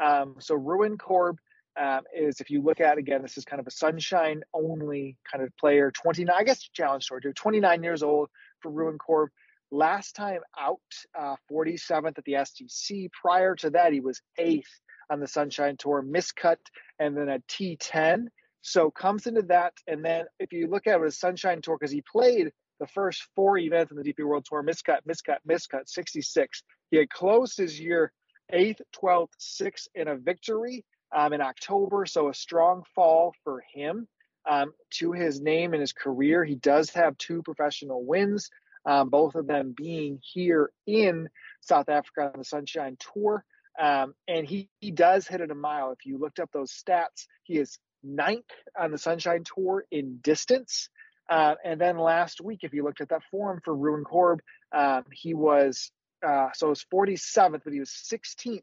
Um, 0.00 0.36
so 0.38 0.54
Ruan 0.54 0.96
Korb 0.96 1.38
um, 1.78 2.02
is, 2.14 2.40
if 2.40 2.50
you 2.50 2.62
look 2.62 2.80
at 2.80 2.98
again, 2.98 3.22
this 3.22 3.38
is 3.38 3.44
kind 3.44 3.60
of 3.60 3.66
a 3.66 3.70
sunshine 3.70 4.42
only 4.52 5.16
kind 5.30 5.44
of 5.44 5.56
player. 5.56 5.90
29, 5.90 6.34
I 6.36 6.44
guess 6.44 6.60
challenge 6.72 7.06
tour, 7.06 7.20
29 7.20 7.82
years 7.82 8.02
old 8.02 8.28
for 8.60 8.70
Ruan 8.70 8.98
Korb. 8.98 9.30
Last 9.70 10.16
time 10.16 10.40
out, 10.58 10.80
uh, 11.18 11.36
47th 11.50 12.18
at 12.18 12.24
the 12.24 12.32
SDC. 12.32 13.10
Prior 13.12 13.54
to 13.56 13.70
that, 13.70 13.92
he 13.92 14.00
was 14.00 14.22
eighth 14.38 14.80
on 15.10 15.20
the 15.20 15.28
Sunshine 15.28 15.76
Tour, 15.78 16.02
miscut, 16.02 16.56
and 16.98 17.16
then 17.16 17.28
a 17.28 17.38
T10. 17.50 18.28
So 18.62 18.90
comes 18.90 19.26
into 19.26 19.42
that, 19.42 19.74
and 19.86 20.04
then 20.04 20.24
if 20.38 20.52
you 20.52 20.68
look 20.68 20.86
at 20.86 21.00
it, 21.00 21.06
a 21.06 21.12
Sunshine 21.12 21.60
Tour, 21.60 21.76
because 21.78 21.92
he 21.92 22.02
played 22.10 22.50
the 22.80 22.86
first 22.86 23.26
four 23.34 23.58
events 23.58 23.92
in 23.92 23.98
the 23.98 24.02
DP 24.02 24.24
World 24.24 24.46
Tour, 24.48 24.62
miscut, 24.62 25.00
miscut, 25.08 25.38
miscut, 25.48 25.86
66. 25.86 26.62
He 26.90 26.96
had 26.96 27.10
closed 27.10 27.58
his 27.58 27.78
year 27.78 28.12
eighth, 28.50 28.80
12th, 28.96 29.28
sixth 29.38 29.88
in 29.94 30.08
a 30.08 30.16
victory 30.16 30.84
um, 31.14 31.32
in 31.32 31.40
October. 31.40 32.06
So 32.06 32.28
a 32.28 32.34
strong 32.34 32.82
fall 32.94 33.34
for 33.44 33.62
him 33.72 34.08
um, 34.48 34.72
to 34.94 35.12
his 35.12 35.40
name 35.40 35.72
and 35.72 35.80
his 35.80 35.92
career. 35.92 36.44
He 36.44 36.54
does 36.54 36.90
have 36.90 37.18
two 37.18 37.42
professional 37.42 38.04
wins, 38.04 38.50
um, 38.86 39.08
both 39.08 39.34
of 39.34 39.46
them 39.46 39.74
being 39.76 40.20
here 40.22 40.70
in 40.86 41.28
South 41.60 41.88
Africa 41.88 42.30
on 42.32 42.38
the 42.38 42.44
Sunshine 42.44 42.96
Tour. 43.12 43.44
Um, 43.78 44.14
and 44.26 44.46
he, 44.46 44.68
he 44.80 44.90
does 44.90 45.26
hit 45.26 45.40
it 45.40 45.50
a 45.50 45.54
mile. 45.54 45.92
If 45.92 46.04
you 46.04 46.18
looked 46.18 46.40
up 46.40 46.50
those 46.52 46.72
stats, 46.72 47.26
he 47.44 47.58
is 47.58 47.78
ninth 48.02 48.50
on 48.78 48.90
the 48.90 48.98
Sunshine 48.98 49.44
Tour 49.44 49.84
in 49.90 50.18
distance. 50.22 50.88
Uh, 51.30 51.54
and 51.64 51.80
then 51.80 51.98
last 51.98 52.40
week, 52.40 52.60
if 52.62 52.72
you 52.72 52.82
looked 52.82 53.00
at 53.00 53.10
that 53.10 53.22
form 53.30 53.60
for 53.64 53.76
Ruan 53.76 54.02
Korb, 54.02 54.40
um, 54.74 55.04
he 55.12 55.34
was 55.34 55.92
uh, 56.26 56.48
so 56.54 56.66
it 56.66 56.70
was 56.70 56.86
47th, 56.92 57.60
but 57.62 57.72
he 57.72 57.78
was 57.78 57.90
16th 57.90 58.62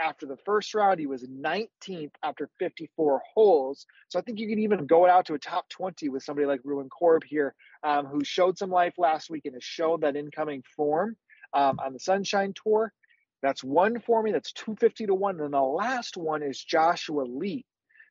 after 0.00 0.26
the 0.26 0.36
first 0.38 0.74
round. 0.74 0.98
He 0.98 1.06
was 1.06 1.24
19th 1.24 2.12
after 2.22 2.48
54 2.58 3.22
holes. 3.34 3.86
So 4.08 4.18
I 4.18 4.22
think 4.22 4.38
you 4.38 4.48
can 4.48 4.58
even 4.58 4.86
go 4.86 5.06
out 5.06 5.26
to 5.26 5.34
a 5.34 5.38
top 5.38 5.68
20 5.68 6.08
with 6.08 6.22
somebody 6.22 6.46
like 6.46 6.60
Ruan 6.64 6.88
Korb 6.88 7.22
here, 7.24 7.54
um, 7.82 8.06
who 8.06 8.24
showed 8.24 8.58
some 8.58 8.70
life 8.70 8.94
last 8.98 9.30
week 9.30 9.44
and 9.44 9.54
has 9.54 9.64
shown 9.64 10.00
that 10.00 10.16
incoming 10.16 10.62
form 10.76 11.16
um, 11.52 11.78
on 11.84 11.92
the 11.92 12.00
Sunshine 12.00 12.54
Tour. 12.62 12.92
That's 13.42 13.64
one 13.64 14.00
for 14.00 14.22
me. 14.22 14.32
That's 14.32 14.52
250 14.52 15.06
to 15.06 15.14
one. 15.14 15.40
And 15.40 15.54
the 15.54 15.60
last 15.60 16.16
one 16.16 16.42
is 16.42 16.62
Joshua 16.62 17.22
Lee. 17.22 17.64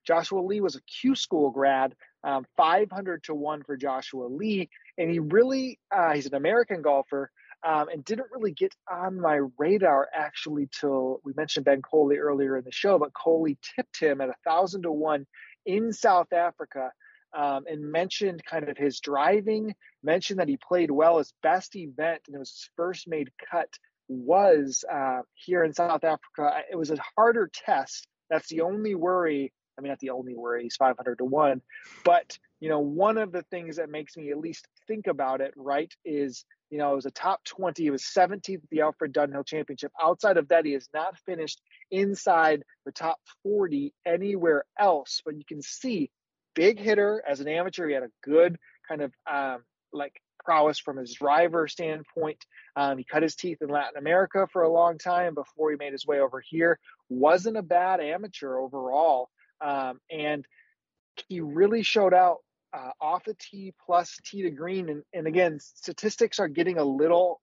Joshua 0.08 0.40
Lee 0.40 0.62
was 0.62 0.76
a 0.76 0.82
Q 0.82 1.14
school 1.14 1.52
grad, 1.52 1.94
um, 2.24 2.46
500 2.58 3.24
to 3.26 3.36
one 3.36 3.64
for 3.64 3.78
Joshua 3.78 4.26
Lee. 4.26 4.70
And 4.98 5.12
he 5.12 5.20
really, 5.20 5.80
uh, 5.96 6.14
he's 6.14 6.26
an 6.26 6.36
American 6.36 6.82
golfer 6.82 7.30
um, 7.66 7.90
and 7.90 8.06
didn't 8.06 8.32
really 8.32 8.52
get 8.52 8.74
on 8.90 9.20
my 9.20 9.42
radar 9.58 10.08
actually 10.14 10.70
till 10.72 11.20
we 11.24 11.34
mentioned 11.36 11.66
Ben 11.66 11.82
Coley 11.82 12.18
earlier 12.18 12.58
in 12.58 12.64
the 12.64 12.72
show, 12.72 12.98
but 12.98 13.14
Coley 13.14 13.58
tipped 13.76 14.00
him 14.00 14.22
at 14.22 14.30
a 14.30 14.36
thousand 14.46 14.84
to 14.84 14.92
one 14.92 15.26
in 15.66 15.92
South 15.94 16.32
Africa. 16.34 16.92
Um, 17.32 17.66
and 17.70 17.92
mentioned 17.92 18.44
kind 18.44 18.68
of 18.68 18.76
his 18.76 19.00
driving, 19.02 19.76
mentioned 20.02 20.40
that 20.40 20.48
he 20.48 20.58
played 20.58 20.90
well 20.90 21.20
his 21.20 21.32
best 21.44 21.76
event, 21.76 22.22
and 22.26 22.36
it 22.36 22.40
was 22.40 22.50
his 22.50 22.70
first 22.76 23.08
made 23.08 23.30
cut 23.52 23.70
was 24.08 24.84
uh, 24.92 25.22
here 25.36 25.64
in 25.64 25.72
South 25.72 26.04
Africa. 26.04 26.62
It 26.72 26.76
was 26.76 26.90
a 26.90 26.98
harder 27.16 27.50
test. 27.54 28.08
That's 28.32 28.50
the 28.50 28.62
only 28.62 28.96
worry. 28.96 29.54
I 29.78 29.82
mean, 29.82 29.92
not 29.92 30.00
the 30.00 30.10
only 30.10 30.36
worry. 30.36 30.64
He's 30.64 30.76
500 30.76 31.20
to 31.20 31.26
one, 31.26 31.62
but 32.04 32.38
you 32.60 32.68
know, 32.68 32.80
one 32.80 33.18
of 33.18 33.32
the 33.32 33.44
things 33.44 33.78
that 33.78 33.90
makes 33.90 34.18
me 34.18 34.32
at 34.32 34.38
least 34.38 34.68
think 34.88 35.08
about 35.08 35.40
it, 35.40 35.54
right, 35.56 35.94
is 36.04 36.44
you 36.70 36.78
know, 36.78 36.92
it 36.92 36.96
was 36.96 37.06
a 37.06 37.12
top 37.12 37.44
20. 37.46 37.82
He 37.82 37.90
was 37.90 38.04
17th 38.04 38.56
at 38.56 38.70
the 38.70 38.82
Alfred 38.82 39.14
Dunhill 39.14 39.46
Championship. 39.46 39.92
Outside 40.02 40.38
of 40.38 40.48
that, 40.50 40.66
he 40.66 40.74
has 40.74 40.88
not 40.94 41.18
finished 41.26 41.62
inside 41.90 42.64
the 42.86 42.92
top 42.92 43.18
40 43.44 43.94
anywhere 44.06 44.66
else. 44.78 45.22
But 45.26 45.36
you 45.36 45.44
can 45.48 45.62
see, 45.62 46.12
big 46.54 46.80
hitter 46.80 47.24
as 47.28 47.40
an 47.40 47.48
amateur. 47.48 47.88
He 47.88 47.94
had 47.94 48.04
a 48.04 48.12
good 48.24 48.58
kind 48.88 49.02
of 49.02 49.12
um, 49.32 49.64
like 49.92 50.22
prowess 50.44 50.80
from 50.80 50.98
his 50.98 51.14
driver 51.14 51.68
standpoint. 51.68 52.44
Um, 52.76 52.98
he 52.98 53.04
cut 53.04 53.24
his 53.24 53.36
teeth 53.36 53.62
in 53.62 53.70
Latin 53.70 53.98
America 53.98 54.48
for 54.52 54.64
a 54.64 54.72
long 54.72 54.98
time 54.98 55.34
before 55.34 55.72
he 55.72 55.78
made 55.78 55.92
his 55.92 56.06
way 56.06 56.20
over 56.20 56.42
here. 56.48 56.80
Wasn't 57.10 57.58
a 57.58 57.64
bad 57.64 58.00
amateur 58.00 58.58
overall. 58.58 59.30
Um, 59.62 60.00
and 60.10 60.46
he 61.28 61.42
really 61.42 61.84
showed 61.84 62.14
out 62.14 62.38
uh, 62.74 62.92
off 63.02 63.24
the 63.26 63.36
tee 63.40 63.74
plus 63.86 64.18
tee 64.26 64.44
to 64.44 64.52
green. 64.52 64.90
And, 64.90 65.04
and 65.14 65.28
again, 65.28 65.60
statistics 65.60 66.40
are 66.40 66.48
getting 66.48 66.78
a 66.78 66.84
little 66.84 67.42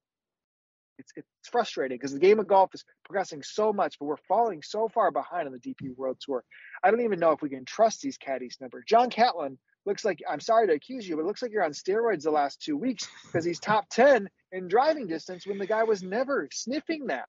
it's, 0.99 1.13
it's 1.17 1.49
frustrating 1.51 1.97
because 1.97 2.13
the 2.13 2.19
game 2.19 2.41
of 2.41 2.47
golf 2.47 2.71
is 2.75 2.85
progressing 3.05 3.43
so 3.43 3.73
much, 3.73 3.99
but 3.99 4.07
we're 4.07 4.17
falling 4.29 4.63
so 4.63 4.89
far 4.89 5.11
behind 5.11 5.47
on 5.47 5.53
the 5.53 5.59
DP 5.59 5.95
World 5.97 6.17
Tour. 6.21 6.45
I 6.83 6.91
don't 6.91 7.03
even 7.03 7.19
know 7.19 7.33
if 7.33 7.43
we 7.43 7.51
can 7.51 7.65
trust 7.65 8.01
these 8.01 8.17
caddies 8.17 8.57
number. 8.61 8.83
John 8.87 9.11
Catlin 9.11 9.59
looks 9.85 10.05
like 10.05 10.21
I'm 10.29 10.41
sorry 10.41 10.67
to 10.67 10.75
accuse 10.75 11.07
you, 11.09 11.17
but 11.17 11.23
it 11.23 11.27
looks 11.27 11.43
like 11.43 11.53
you're 11.53 11.65
on 11.65 11.73
steroids 11.73 12.23
the 12.23 12.31
last 12.31 12.63
two 12.63 12.77
weeks 12.77 13.09
because 13.27 13.45
he's 13.45 13.61
top 13.61 13.89
10 13.91 14.29
in 14.53 14.69
driving 14.69 15.07
distance 15.07 15.47
when 15.47 15.59
the 15.59 15.67
guy 15.67 15.85
was 15.85 16.03
never 16.03 16.49
sniffing 16.53 17.07
that. 17.07 17.27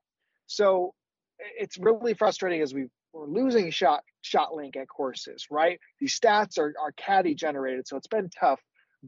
So 0.48 0.94
it's 1.40 1.78
really 1.78 2.14
frustrating 2.14 2.62
as 2.62 2.74
we 2.74 2.88
we're 3.18 3.28
losing 3.28 3.72
shot 3.72 4.04
shot 4.22 4.54
link 4.54 4.76
at 4.76 4.88
courses, 4.88 5.48
right? 5.50 5.80
These 6.00 6.20
stats 6.20 6.58
are, 6.58 6.74
are 6.82 6.92
caddy 6.94 7.36
generated, 7.36 7.88
so 7.88 7.98
it's 7.98 8.08
been 8.08 8.30
tough. 8.30 8.62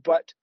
But 0.04 0.34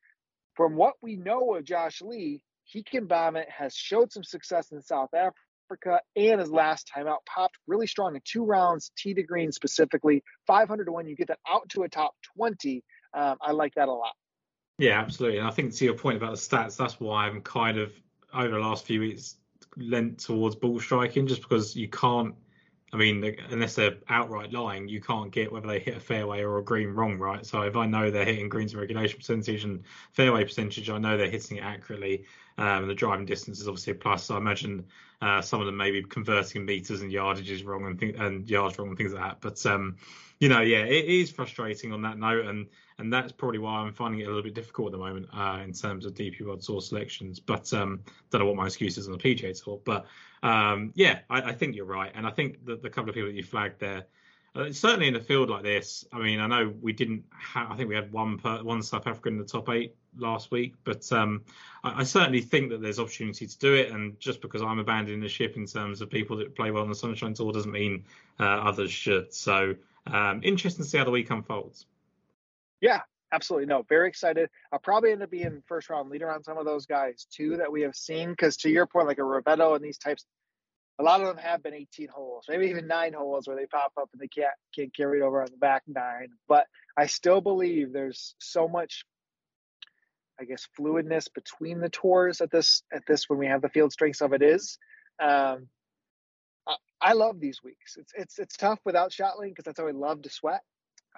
from 0.55 0.77
what 0.77 0.95
we 1.03 1.17
know 1.17 1.55
of 1.55 1.65
Josh 1.65 2.01
Lee, 2.01 2.43
he 2.65 2.83
can 2.83 3.07
bomb 3.07 3.37
it, 3.37 3.49
has 3.51 3.75
showed 3.75 4.13
some 4.13 4.25
success 4.25 4.73
in 4.73 4.83
South 4.83 5.11
Africa. 5.15 6.01
And 6.15 6.41
his 6.41 6.51
last 6.51 6.91
time 6.93 7.07
out 7.07 7.25
popped 7.27 7.57
really 7.67 7.87
strong 7.87 8.15
in 8.15 8.23
two 8.25 8.45
rounds, 8.45 8.91
tee 8.97 9.15
to 9.15 9.23
green 9.23 9.53
specifically. 9.53 10.23
500 10.47 10.85
to 10.85 10.93
1, 10.93 11.07
you 11.07 11.17
get 11.17 11.29
that 11.29 11.39
out 11.49 11.69
to 11.71 11.83
a 11.83 11.89
top 11.89 12.15
20. 12.37 12.83
Um, 13.15 13.37
I 13.41 13.53
like 13.53 13.75
that 13.75 13.89
a 13.89 13.93
lot. 13.93 14.13
Yeah, 14.79 15.01
absolutely. 15.01 15.39
And 15.39 15.47
I 15.47 15.51
think 15.51 15.75
to 15.75 15.85
your 15.85 15.95
point 15.95 16.17
about 16.17 16.33
the 16.33 16.37
stats, 16.37 16.77
that's 16.77 17.01
why 17.01 17.27
I'm 17.27 17.41
kind 17.41 17.79
of 17.79 17.93
over 18.33 18.51
the 18.51 18.59
last 18.59 18.85
few 18.85 19.01
weeks 19.01 19.37
lent 19.77 20.19
towards 20.19 20.57
ball 20.57 20.81
striking, 20.81 21.27
just 21.27 21.43
because 21.43 21.77
you 21.77 21.89
can't. 21.89 22.35
I 22.93 22.97
mean, 22.97 23.37
unless 23.51 23.75
they're 23.75 23.97
outright 24.09 24.53
lying, 24.53 24.89
you 24.89 25.01
can't 25.01 25.33
get 25.33 25.51
whether 25.53 25.67
they 25.67 25.81
hit 25.81 25.97
a 25.97 26.01
fairway 26.01 26.43
or 26.43 26.59
a 26.59 26.65
green 26.65 26.91
wrong, 26.91 27.19
right? 27.19 27.45
So 27.45 27.63
if 27.63 27.77
I 27.77 27.87
know 27.87 28.11
they're 28.11 28.25
hitting 28.25 28.49
greens 28.49 28.75
regulation 28.77 29.19
percentage 29.19 29.65
and 29.65 29.85
fairway 30.13 30.45
percentage, 30.45 30.89
I 30.89 30.99
know 30.99 31.17
they're 31.17 31.31
hitting 31.31 31.57
it 31.57 31.65
accurately. 31.65 32.25
Um, 32.59 32.83
and 32.83 32.91
the 32.91 32.95
driving 32.95 33.27
distance 33.27 33.61
is 33.61 33.69
obviously 33.69 33.93
a 33.93 33.97
plus. 33.97 34.25
So 34.25 34.35
I 34.35 34.39
imagine 34.39 34.87
uh, 35.21 35.43
some 35.43 35.61
of 35.61 35.67
them 35.67 35.77
maybe 35.77 36.03
converting 36.03 36.65
meters 36.65 37.03
and 37.03 37.13
yardages 37.13 37.65
wrong 37.65 37.87
and, 37.87 37.99
th- 37.99 38.17
and 38.19 38.49
yards 38.49 38.79
wrong 38.79 38.89
and 38.89 38.97
things 38.97 39.13
like 39.13 39.23
that. 39.23 39.41
But 39.41 39.65
um, 39.67 39.97
you 40.39 40.49
know, 40.49 40.61
yeah, 40.61 40.85
it 40.85 41.07
is 41.07 41.31
frustrating 41.31 41.93
on 41.93 42.03
that 42.03 42.19
note, 42.19 42.47
and 42.47 42.67
and 42.99 43.13
that's 43.13 43.33
probably 43.33 43.59
why 43.59 43.79
I'm 43.79 43.93
finding 43.93 44.21
it 44.21 44.25
a 44.25 44.29
little 44.29 44.43
bit 44.43 44.55
difficult 44.55 44.89
at 44.89 44.93
the 44.93 45.05
moment 45.05 45.29
uh, 45.35 45.61
in 45.63 45.73
terms 45.73 46.07
of 46.07 46.15
DP 46.15 46.43
World 46.43 46.63
Tour 46.63 46.81
selections. 46.81 47.41
But 47.41 47.73
um, 47.73 48.01
don't 48.31 48.41
know 48.41 48.47
what 48.47 48.57
my 48.57 48.67
excuse 48.67 48.99
is 48.99 49.07
on 49.07 49.13
the 49.13 49.19
PGA 49.19 49.63
Tour. 49.63 49.81
But 49.85 50.07
um, 50.43 50.93
yeah, 50.95 51.21
I, 51.31 51.43
I, 51.43 51.53
think 51.53 51.77
you're 51.77 51.87
right, 51.87 52.13
and 52.15 52.27
I 52.27 52.31
think 52.31 52.65
that 52.67 52.83
the 52.83 52.91
couple 52.91 53.11
of 53.11 53.15
people 53.15 53.29
that 53.29 53.37
you 53.37 53.43
flagged 53.43 53.81
there. 53.81 54.07
Uh, 54.57 54.73
certainly 54.73 55.09
in 55.09 55.17
a 55.17 55.21
field 55.21 55.51
like 55.51 55.63
this, 55.63 56.07
I 56.13 56.19
mean, 56.19 56.41
I 56.41 56.47
know 56.47 56.73
we 56.81 56.93
didn't. 56.93 57.25
Ha- 57.31 57.69
I 57.71 57.77
think 57.77 57.89
we 57.91 57.95
had 57.95 58.11
one 58.11 58.39
per- 58.39 58.63
one 58.63 58.83
South 58.83 59.07
African 59.07 59.35
in 59.35 59.39
the 59.39 59.45
top 59.45 59.69
eight 59.69 59.95
last 60.17 60.51
week, 60.51 60.75
but 60.83 61.11
um, 61.13 61.45
I, 61.85 62.01
I, 62.01 62.03
certainly 62.05 62.41
think 62.41 62.71
that 62.71 62.81
there's 62.81 62.99
opportunity 62.99 63.47
to 63.47 63.59
do 63.59 63.75
it. 63.75 63.91
And 63.91 64.19
just 64.19 64.41
because 64.41 64.63
I'm 64.63 64.79
abandoning 64.79 65.21
the 65.21 65.29
ship 65.29 65.57
in 65.57 65.67
terms 65.67 66.01
of 66.01 66.09
people 66.09 66.39
that 66.39 66.55
play 66.55 66.71
well 66.71 66.83
on 66.83 66.89
the 66.89 66.95
Sunshine 66.95 67.35
Tour 67.35 67.53
doesn't 67.53 67.71
mean 67.71 68.05
uh, 68.41 68.45
others 68.45 68.91
should. 68.91 69.35
So 69.35 69.75
um, 70.07 70.41
interesting 70.43 70.85
to 70.85 70.91
see 70.91 70.97
how 70.97 71.05
the 71.05 71.11
week 71.11 71.31
unfolds. 71.31 71.85
Yeah, 72.81 73.01
absolutely. 73.33 73.67
No, 73.67 73.85
very 73.87 74.09
excited. 74.09 74.49
I'll 74.73 74.79
probably 74.79 75.13
end 75.13 75.23
up 75.23 75.31
being 75.31 75.63
first 75.67 75.91
round 75.91 76.09
leader 76.09 76.31
on 76.31 76.45
some 76.45 76.57
of 76.57 76.65
those 76.65 76.87
guys 76.87 77.27
too 77.31 77.59
that 77.59 77.71
we 77.71 77.83
have 77.83 77.95
seen. 77.95 78.31
Because 78.31 78.57
to 78.59 78.71
your 78.71 78.87
point, 78.87 79.07
like 79.07 79.19
a 79.19 79.23
Ravetto 79.23 79.77
and 79.77 79.85
these 79.85 79.99
types, 79.99 80.25
a 80.99 81.03
lot 81.03 81.21
of 81.21 81.27
them 81.27 81.37
have 81.37 81.63
been 81.63 81.75
18 81.75 82.09
holes, 82.09 82.47
maybe 82.49 82.67
even 82.67 82.87
nine 82.87 83.13
holes 83.13 83.47
where 83.47 83.57
they 83.57 83.67
pop 83.67 83.93
up 84.01 84.09
and 84.13 84.21
they 84.21 84.29
can't 84.29 84.55
get 84.75 84.95
carried 84.95 85.23
over 85.23 85.43
on 85.43 85.49
the 85.51 85.59
back 85.59 85.83
nine. 85.87 86.29
But 86.49 86.67
I 86.97 87.07
still 87.07 87.41
believe 87.41 87.93
there's 87.93 88.35
so 88.39 88.67
much, 88.67 89.05
I 90.41 90.45
guess, 90.45 90.67
fluidness 90.79 91.29
between 91.35 91.81
the 91.81 91.91
tours 91.91 92.41
at 92.41 92.51
this 92.51 92.83
at 92.93 93.03
this 93.07 93.29
when 93.29 93.39
we 93.39 93.47
have 93.47 93.61
the 93.61 93.69
field 93.69 93.93
strengths 93.93 94.23
of 94.23 94.33
it 94.33 94.43
is. 94.43 94.79
Um, 95.23 95.69
I, 96.67 96.77
I 97.01 97.13
love 97.13 97.41
these 97.41 97.63
weeks. 97.63 97.97
It's 97.99 98.13
it's 98.17 98.39
it's 98.39 98.57
tough 98.57 98.79
without 98.87 99.11
ShotLink 99.11 99.51
because 99.51 99.65
that's 99.67 99.79
how 99.79 99.89
I 99.89 99.93
love 99.93 100.23
to 100.23 100.31
sweat. 100.31 100.63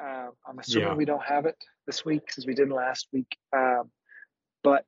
Uh, 0.00 0.28
I'm 0.46 0.58
assuming 0.58 0.88
yeah. 0.88 0.94
we 0.94 1.04
don't 1.04 1.24
have 1.24 1.46
it 1.46 1.56
this 1.86 2.04
week 2.04 2.32
since 2.32 2.46
we 2.46 2.54
didn't 2.54 2.74
last 2.74 3.08
week. 3.12 3.36
Um, 3.56 3.90
but 4.64 4.86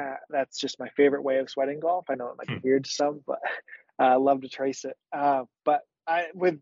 uh, 0.00 0.16
that's 0.30 0.58
just 0.58 0.80
my 0.80 0.88
favorite 0.96 1.22
way 1.22 1.38
of 1.38 1.50
sweating 1.50 1.80
golf. 1.80 2.06
I 2.10 2.14
know 2.14 2.28
it 2.28 2.36
might 2.38 2.48
be 2.48 2.54
hmm. 2.54 2.66
weird 2.66 2.84
to 2.84 2.90
some, 2.90 3.20
but 3.26 3.38
I 4.00 4.14
uh, 4.14 4.18
love 4.18 4.40
to 4.40 4.48
trace 4.48 4.84
it. 4.84 4.96
Uh, 5.12 5.42
but 5.64 5.82
I, 6.08 6.26
with 6.34 6.58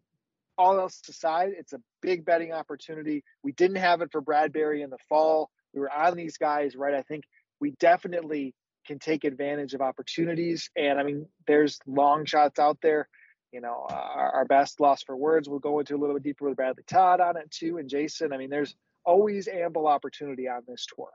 all 0.58 0.78
else 0.78 1.00
aside, 1.08 1.50
it's 1.56 1.72
a 1.72 1.80
big 2.02 2.24
betting 2.24 2.52
opportunity. 2.52 3.22
We 3.44 3.52
didn't 3.52 3.76
have 3.76 4.02
it 4.02 4.10
for 4.10 4.20
Bradbury 4.20 4.82
in 4.82 4.90
the 4.90 4.98
fall. 5.08 5.50
We 5.72 5.80
were 5.80 5.92
on 5.92 6.16
these 6.16 6.36
guys, 6.36 6.74
right? 6.74 6.94
I 6.94 7.02
think 7.02 7.24
we 7.60 7.70
definitely 7.78 8.54
can 8.86 8.98
take 8.98 9.24
advantage 9.24 9.74
of 9.74 9.80
opportunities. 9.80 10.68
And 10.76 10.98
I 10.98 11.04
mean, 11.04 11.26
there's 11.46 11.78
long 11.86 12.24
shots 12.24 12.58
out 12.58 12.78
there 12.82 13.08
you 13.52 13.60
know, 13.60 13.86
our, 13.88 14.32
our, 14.32 14.44
best 14.44 14.80
loss 14.80 15.02
for 15.02 15.16
words. 15.16 15.48
We'll 15.48 15.58
go 15.58 15.78
into 15.78 15.96
a 15.96 15.98
little 15.98 16.14
bit 16.14 16.22
deeper 16.22 16.46
with 16.46 16.56
Bradley 16.56 16.82
Todd 16.86 17.20
on 17.20 17.36
it 17.36 17.50
too, 17.50 17.78
and 17.78 17.88
Jason. 17.88 18.32
I 18.32 18.36
mean, 18.36 18.50
there's 18.50 18.74
always 19.04 19.48
ample 19.48 19.86
opportunity 19.86 20.48
on 20.48 20.62
this 20.68 20.86
tour. 20.94 21.08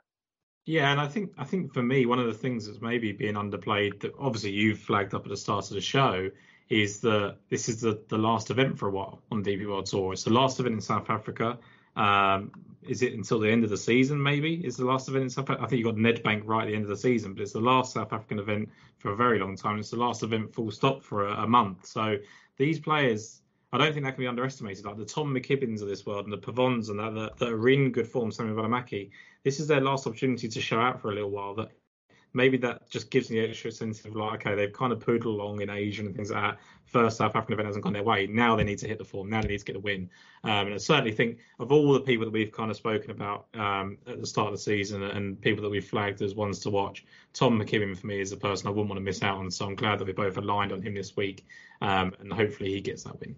Yeah, 0.65 0.91
and 0.91 0.99
I 1.01 1.07
think 1.07 1.33
I 1.37 1.43
think 1.43 1.73
for 1.73 1.83
me, 1.83 2.05
one 2.05 2.19
of 2.19 2.27
the 2.27 2.33
things 2.33 2.67
that's 2.67 2.81
maybe 2.81 3.11
being 3.11 3.35
underplayed 3.35 3.99
that 4.01 4.13
obviously 4.17 4.51
you've 4.51 4.79
flagged 4.79 5.13
up 5.13 5.23
at 5.25 5.29
the 5.29 5.37
start 5.37 5.69
of 5.69 5.75
the 5.75 5.81
show 5.81 6.29
is 6.69 7.01
that 7.01 7.37
this 7.49 7.67
is 7.67 7.81
the, 7.81 8.01
the 8.07 8.17
last 8.17 8.49
event 8.49 8.79
for 8.79 8.87
a 8.87 8.91
while 8.91 9.21
on 9.31 9.43
DP 9.43 9.67
World 9.67 9.85
Tour. 9.85 10.13
It's 10.13 10.23
the 10.23 10.31
last 10.31 10.59
event 10.59 10.75
in 10.75 10.81
South 10.81 11.09
Africa. 11.09 11.57
Um, 11.95 12.51
is 12.81 13.01
it 13.01 13.13
until 13.13 13.39
the 13.39 13.49
end 13.49 13.63
of 13.63 13.69
the 13.69 13.77
season? 13.77 14.21
Maybe 14.21 14.55
is 14.65 14.77
the 14.77 14.85
last 14.85 15.07
event 15.07 15.23
in 15.23 15.29
South. 15.29 15.49
Africa? 15.49 15.63
I 15.63 15.67
think 15.67 15.79
you 15.79 15.85
got 15.85 15.95
Nedbank 15.95 16.43
right 16.45 16.63
at 16.63 16.67
the 16.67 16.75
end 16.75 16.83
of 16.83 16.89
the 16.89 16.97
season, 16.97 17.33
but 17.33 17.41
it's 17.41 17.53
the 17.53 17.59
last 17.59 17.93
South 17.93 18.11
African 18.13 18.39
event 18.39 18.69
for 18.97 19.11
a 19.11 19.15
very 19.15 19.39
long 19.39 19.55
time. 19.55 19.79
It's 19.79 19.91
the 19.91 19.97
last 19.97 20.23
event 20.23 20.53
full 20.53 20.71
stop 20.71 21.03
for 21.03 21.27
a, 21.27 21.43
a 21.43 21.47
month. 21.47 21.85
So 21.85 22.17
these 22.57 22.79
players, 22.79 23.41
I 23.73 23.79
don't 23.79 23.91
think 23.91 24.05
that 24.05 24.11
can 24.11 24.21
be 24.21 24.27
underestimated. 24.27 24.85
Like 24.85 24.97
the 24.97 25.05
Tom 25.05 25.33
McKibbins 25.33 25.81
of 25.81 25.87
this 25.87 26.05
world 26.05 26.25
and 26.25 26.31
the 26.31 26.37
Pavons 26.37 26.89
and 26.89 26.99
that, 26.99 27.15
that, 27.15 27.37
that 27.37 27.49
are 27.49 27.69
in 27.69 27.91
good 27.91 28.07
form, 28.07 28.31
Samuel 28.31 28.55
Valimaki. 28.55 29.09
This 29.43 29.59
is 29.59 29.65
their 29.65 29.81
last 29.81 30.05
opportunity 30.05 30.47
to 30.47 30.61
show 30.61 30.79
out 30.79 31.01
for 31.01 31.09
a 31.09 31.15
little 31.15 31.31
while. 31.31 31.55
That 31.55 31.71
maybe 32.33 32.55
that 32.57 32.87
just 32.87 33.09
gives 33.09 33.31
me 33.31 33.39
the 33.39 33.49
extra 33.49 33.71
sense 33.71 34.05
of 34.05 34.15
like, 34.15 34.45
okay, 34.45 34.53
they've 34.53 34.71
kind 34.71 34.93
of 34.93 34.99
poodled 34.99 35.39
along 35.39 35.61
in 35.61 35.71
Asia 35.71 36.03
and 36.03 36.15
things 36.15 36.29
like 36.29 36.43
that. 36.43 36.59
First 36.85 37.17
South 37.17 37.35
African 37.35 37.53
event 37.53 37.65
hasn't 37.65 37.83
gone 37.83 37.93
their 37.93 38.03
way. 38.03 38.27
Now 38.27 38.55
they 38.55 38.63
need 38.63 38.77
to 38.77 38.87
hit 38.87 38.99
the 38.99 39.05
form. 39.05 39.27
Now 39.27 39.41
they 39.41 39.47
need 39.47 39.57
to 39.57 39.65
get 39.65 39.73
the 39.73 39.79
win. 39.79 40.07
Um, 40.43 40.67
and 40.67 40.75
I 40.75 40.77
certainly 40.77 41.11
think 41.11 41.39
of 41.57 41.71
all 41.71 41.93
the 41.93 41.99
people 41.99 42.25
that 42.25 42.31
we've 42.31 42.51
kind 42.51 42.69
of 42.69 42.77
spoken 42.77 43.09
about 43.09 43.47
um, 43.55 43.97
at 44.05 44.21
the 44.21 44.27
start 44.27 44.49
of 44.49 44.53
the 44.53 44.59
season 44.59 45.01
and 45.01 45.41
people 45.41 45.63
that 45.63 45.69
we've 45.69 45.83
flagged 45.83 46.21
as 46.21 46.35
ones 46.35 46.59
to 46.59 46.69
watch, 46.69 47.05
Tom 47.33 47.59
McKibbin 47.59 47.97
for 47.97 48.05
me 48.05 48.21
is 48.21 48.33
a 48.33 48.37
person 48.37 48.67
I 48.67 48.69
wouldn't 48.69 48.89
want 48.89 48.97
to 48.97 49.03
miss 49.03 49.23
out 49.23 49.39
on. 49.39 49.49
So 49.49 49.65
I'm 49.65 49.73
glad 49.73 49.97
that 49.97 50.05
we 50.05 50.13
both 50.13 50.37
aligned 50.37 50.71
on 50.71 50.83
him 50.83 50.93
this 50.93 51.15
week. 51.15 51.47
Um, 51.81 52.13
and 52.19 52.31
hopefully 52.31 52.71
he 52.71 52.79
gets 52.79 53.01
that 53.05 53.19
win. 53.19 53.35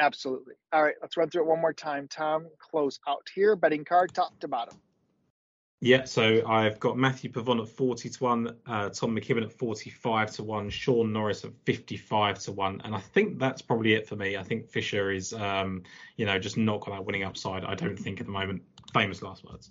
Absolutely. 0.00 0.54
All 0.72 0.82
right, 0.82 0.94
let's 1.02 1.16
run 1.18 1.28
through 1.28 1.42
it 1.42 1.48
one 1.48 1.60
more 1.60 1.74
time. 1.74 2.08
Tom, 2.08 2.46
close 2.58 2.98
out 3.06 3.28
here. 3.34 3.54
Betting 3.54 3.84
card, 3.84 4.14
top 4.14 4.38
to 4.40 4.48
bottom. 4.48 4.78
Yeah, 5.82 6.04
so 6.04 6.46
I've 6.46 6.78
got 6.78 6.98
Matthieu 6.98 7.30
Pavon 7.30 7.62
at 7.62 7.68
40 7.68 8.10
to 8.10 8.24
1, 8.24 8.56
uh, 8.66 8.88
Tom 8.90 9.16
McKibbin 9.16 9.44
at 9.44 9.52
45 9.52 10.30
to 10.32 10.42
1, 10.42 10.70
Shaun 10.70 11.12
Norris 11.12 11.44
at 11.44 11.52
55 11.64 12.38
to 12.40 12.52
1. 12.52 12.82
And 12.84 12.94
I 12.94 13.00
think 13.00 13.38
that's 13.38 13.62
probably 13.62 13.94
it 13.94 14.06
for 14.06 14.16
me. 14.16 14.36
I 14.36 14.42
think 14.42 14.68
Fisher 14.68 15.10
is, 15.10 15.32
um, 15.32 15.82
you 16.16 16.26
know, 16.26 16.38
just 16.38 16.58
not 16.58 16.80
got 16.80 16.92
that 16.92 17.06
winning 17.06 17.24
upside, 17.24 17.64
I 17.64 17.74
don't 17.74 17.98
think, 17.98 18.20
at 18.20 18.26
the 18.26 18.32
moment. 18.32 18.62
Famous 18.92 19.22
last 19.22 19.44
words. 19.44 19.70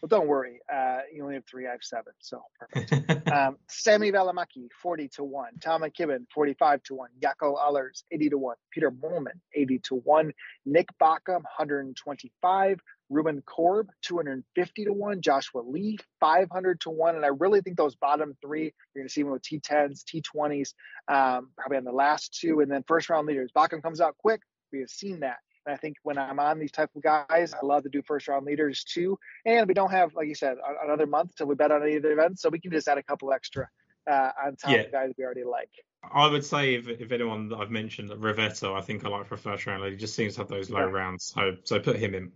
Well, 0.00 0.08
don't 0.08 0.28
worry. 0.28 0.60
Uh, 0.72 0.98
you 1.12 1.22
only 1.22 1.34
have 1.36 1.46
three. 1.46 1.66
I 1.66 1.70
have 1.70 1.82
seven. 1.82 2.12
So 2.20 2.42
perfect. 2.58 3.28
um, 3.32 3.56
Sami 3.68 4.12
Valimaki, 4.12 4.68
40 4.82 5.08
to 5.16 5.24
1. 5.24 5.58
Tom 5.60 5.82
McKibbin, 5.82 6.26
45 6.34 6.82
to 6.84 6.94
1. 6.94 7.08
Jaco 7.20 7.56
Ahlers, 7.56 8.02
80 8.12 8.30
to 8.30 8.38
1. 8.38 8.56
Pieter 8.72 8.90
Moolman, 8.90 9.40
80 9.54 9.78
to 9.84 9.94
1. 9.96 10.32
Nick 10.66 10.88
Bachem, 11.00 11.42
125. 11.42 12.80
Ruan 13.08 13.42
Korb, 13.46 13.88
250 14.02 14.84
to 14.84 14.92
1. 14.92 15.22
Joshua 15.22 15.60
Lee, 15.60 15.98
500 16.20 16.80
to 16.82 16.90
1. 16.90 17.16
And 17.16 17.24
I 17.24 17.28
really 17.28 17.62
think 17.62 17.76
those 17.76 17.96
bottom 17.96 18.36
three, 18.42 18.64
you're 18.94 19.02
going 19.02 19.08
to 19.08 19.12
see 19.12 19.22
them 19.22 19.32
with 19.32 19.42
T10s, 19.42 20.04
T20s, 20.04 20.74
um, 21.08 21.50
probably 21.56 21.78
on 21.78 21.84
the 21.84 21.92
last 21.92 22.36
two. 22.38 22.60
And 22.60 22.70
then 22.70 22.84
first 22.86 23.08
round 23.08 23.26
leaders. 23.26 23.50
Bachem 23.56 23.82
comes 23.82 24.00
out 24.00 24.16
quick. 24.18 24.42
We 24.72 24.80
have 24.80 24.90
seen 24.90 25.20
that. 25.20 25.38
And 25.66 25.74
I 25.74 25.76
think 25.76 25.96
when 26.02 26.16
I'm 26.16 26.38
on 26.38 26.58
these 26.58 26.70
type 26.70 26.90
of 26.94 27.02
guys, 27.02 27.52
I 27.52 27.64
love 27.64 27.82
to 27.82 27.88
do 27.88 28.02
first 28.02 28.28
round 28.28 28.46
leaders 28.46 28.84
too. 28.84 29.18
And 29.44 29.66
we 29.66 29.74
don't 29.74 29.90
have, 29.90 30.14
like 30.14 30.28
you 30.28 30.34
said, 30.34 30.56
another 30.84 31.06
month 31.06 31.34
till 31.36 31.46
we 31.46 31.56
bet 31.56 31.72
on 31.72 31.82
any 31.82 31.96
of 31.96 32.02
the 32.02 32.12
events, 32.12 32.42
so 32.42 32.48
we 32.48 32.60
can 32.60 32.70
just 32.70 32.86
add 32.88 32.98
a 32.98 33.02
couple 33.02 33.32
extra 33.32 33.68
uh, 34.08 34.30
on 34.44 34.56
top 34.56 34.70
yeah. 34.70 34.78
of 34.78 34.92
guys 34.92 35.12
we 35.18 35.24
already 35.24 35.44
like. 35.44 35.70
I 36.10 36.28
would 36.28 36.44
say 36.44 36.74
if, 36.74 36.88
if 36.88 37.10
anyone 37.10 37.48
that 37.48 37.56
I've 37.56 37.70
mentioned, 37.70 38.10
Ravetto, 38.10 38.78
I 38.78 38.80
think 38.80 39.04
I 39.04 39.08
like 39.08 39.26
for 39.26 39.34
a 39.34 39.38
first 39.38 39.66
round. 39.66 39.84
He 39.90 39.96
just 39.96 40.14
seems 40.14 40.34
to 40.34 40.42
have 40.42 40.48
those 40.48 40.70
low 40.70 40.86
yeah. 40.86 40.92
rounds, 40.92 41.32
so 41.34 41.56
so 41.64 41.80
put 41.80 41.96
him 41.96 42.14
in. 42.14 42.30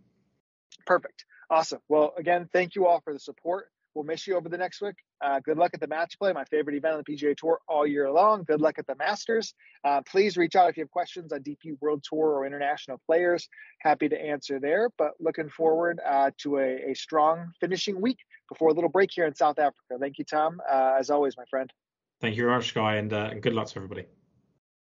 Perfect. 0.87 1.25
Awesome. 1.49 1.81
Well, 1.89 2.15
again, 2.17 2.49
thank 2.53 2.75
you 2.75 2.87
all 2.87 3.01
for 3.01 3.13
the 3.13 3.21
support. 3.21 3.69
We'll 3.95 4.05
miss 4.05 4.27
you 4.27 4.37
over 4.37 4.49
the 4.49 4.57
next 4.57 4.81
week. 4.81 4.95
Uh, 5.25 5.41
good 5.41 5.59
luck 5.59 5.73
at 5.75 5.81
the 5.81 5.87
match 5.89 6.17
play, 6.19 6.33
my 6.33 6.45
favorite 6.45 6.77
event 6.77 6.95
on 6.95 7.03
the 7.05 7.13
PGA 7.13 7.37
Tour 7.37 7.59
all 7.69 7.87
year 7.87 8.11
long. 8.11 8.45
Good 8.45 8.61
luck 8.61 8.79
at 8.79 8.87
the 8.87 8.95
Masters. 8.95 9.55
Uh, 9.85 10.01
please 10.03 10.37
reach 10.37 10.55
out 10.55 10.71
if 10.71 10.77
you 10.77 10.83
have 10.83 10.91
questions 10.91 11.33
on 11.33 11.41
DP 11.41 11.77
World 11.81 12.05
Tour 12.09 12.29
or 12.29 12.47
international 12.47 13.01
players. 13.05 13.49
Happy 13.81 14.09
to 14.09 14.21
answer 14.21 14.61
there, 14.61 14.91
but 14.97 15.13
looking 15.19 15.49
forward 15.49 16.01
uh, 16.07 16.31
to 16.39 16.59
a, 16.59 16.91
a, 16.91 16.95
strong 16.95 17.51
finishing 17.61 18.01
week 18.01 18.19
before 18.49 18.69
a 18.69 18.73
little 18.73 18.91
break 18.91 19.11
here 19.13 19.27
in 19.27 19.35
South 19.35 19.59
Africa. 19.59 19.97
Thank 19.99 20.19
you, 20.19 20.25
Tom. 20.25 20.61
Uh, 20.71 20.97
as 20.99 21.11
always, 21.11 21.37
my 21.37 21.45
friend. 21.51 21.73
Thank 22.21 22.37
you 22.37 22.45
very 22.45 22.55
much, 22.57 22.69
Sky, 22.69 22.97
and, 22.97 23.13
uh, 23.13 23.31
and 23.33 23.43
good 23.43 23.55
luck 23.55 23.69
to 23.69 23.77
everybody. 23.77 24.07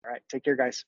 All 0.05 0.11
right. 0.11 0.23
Take 0.29 0.45
care, 0.45 0.57
guys. 0.57 0.85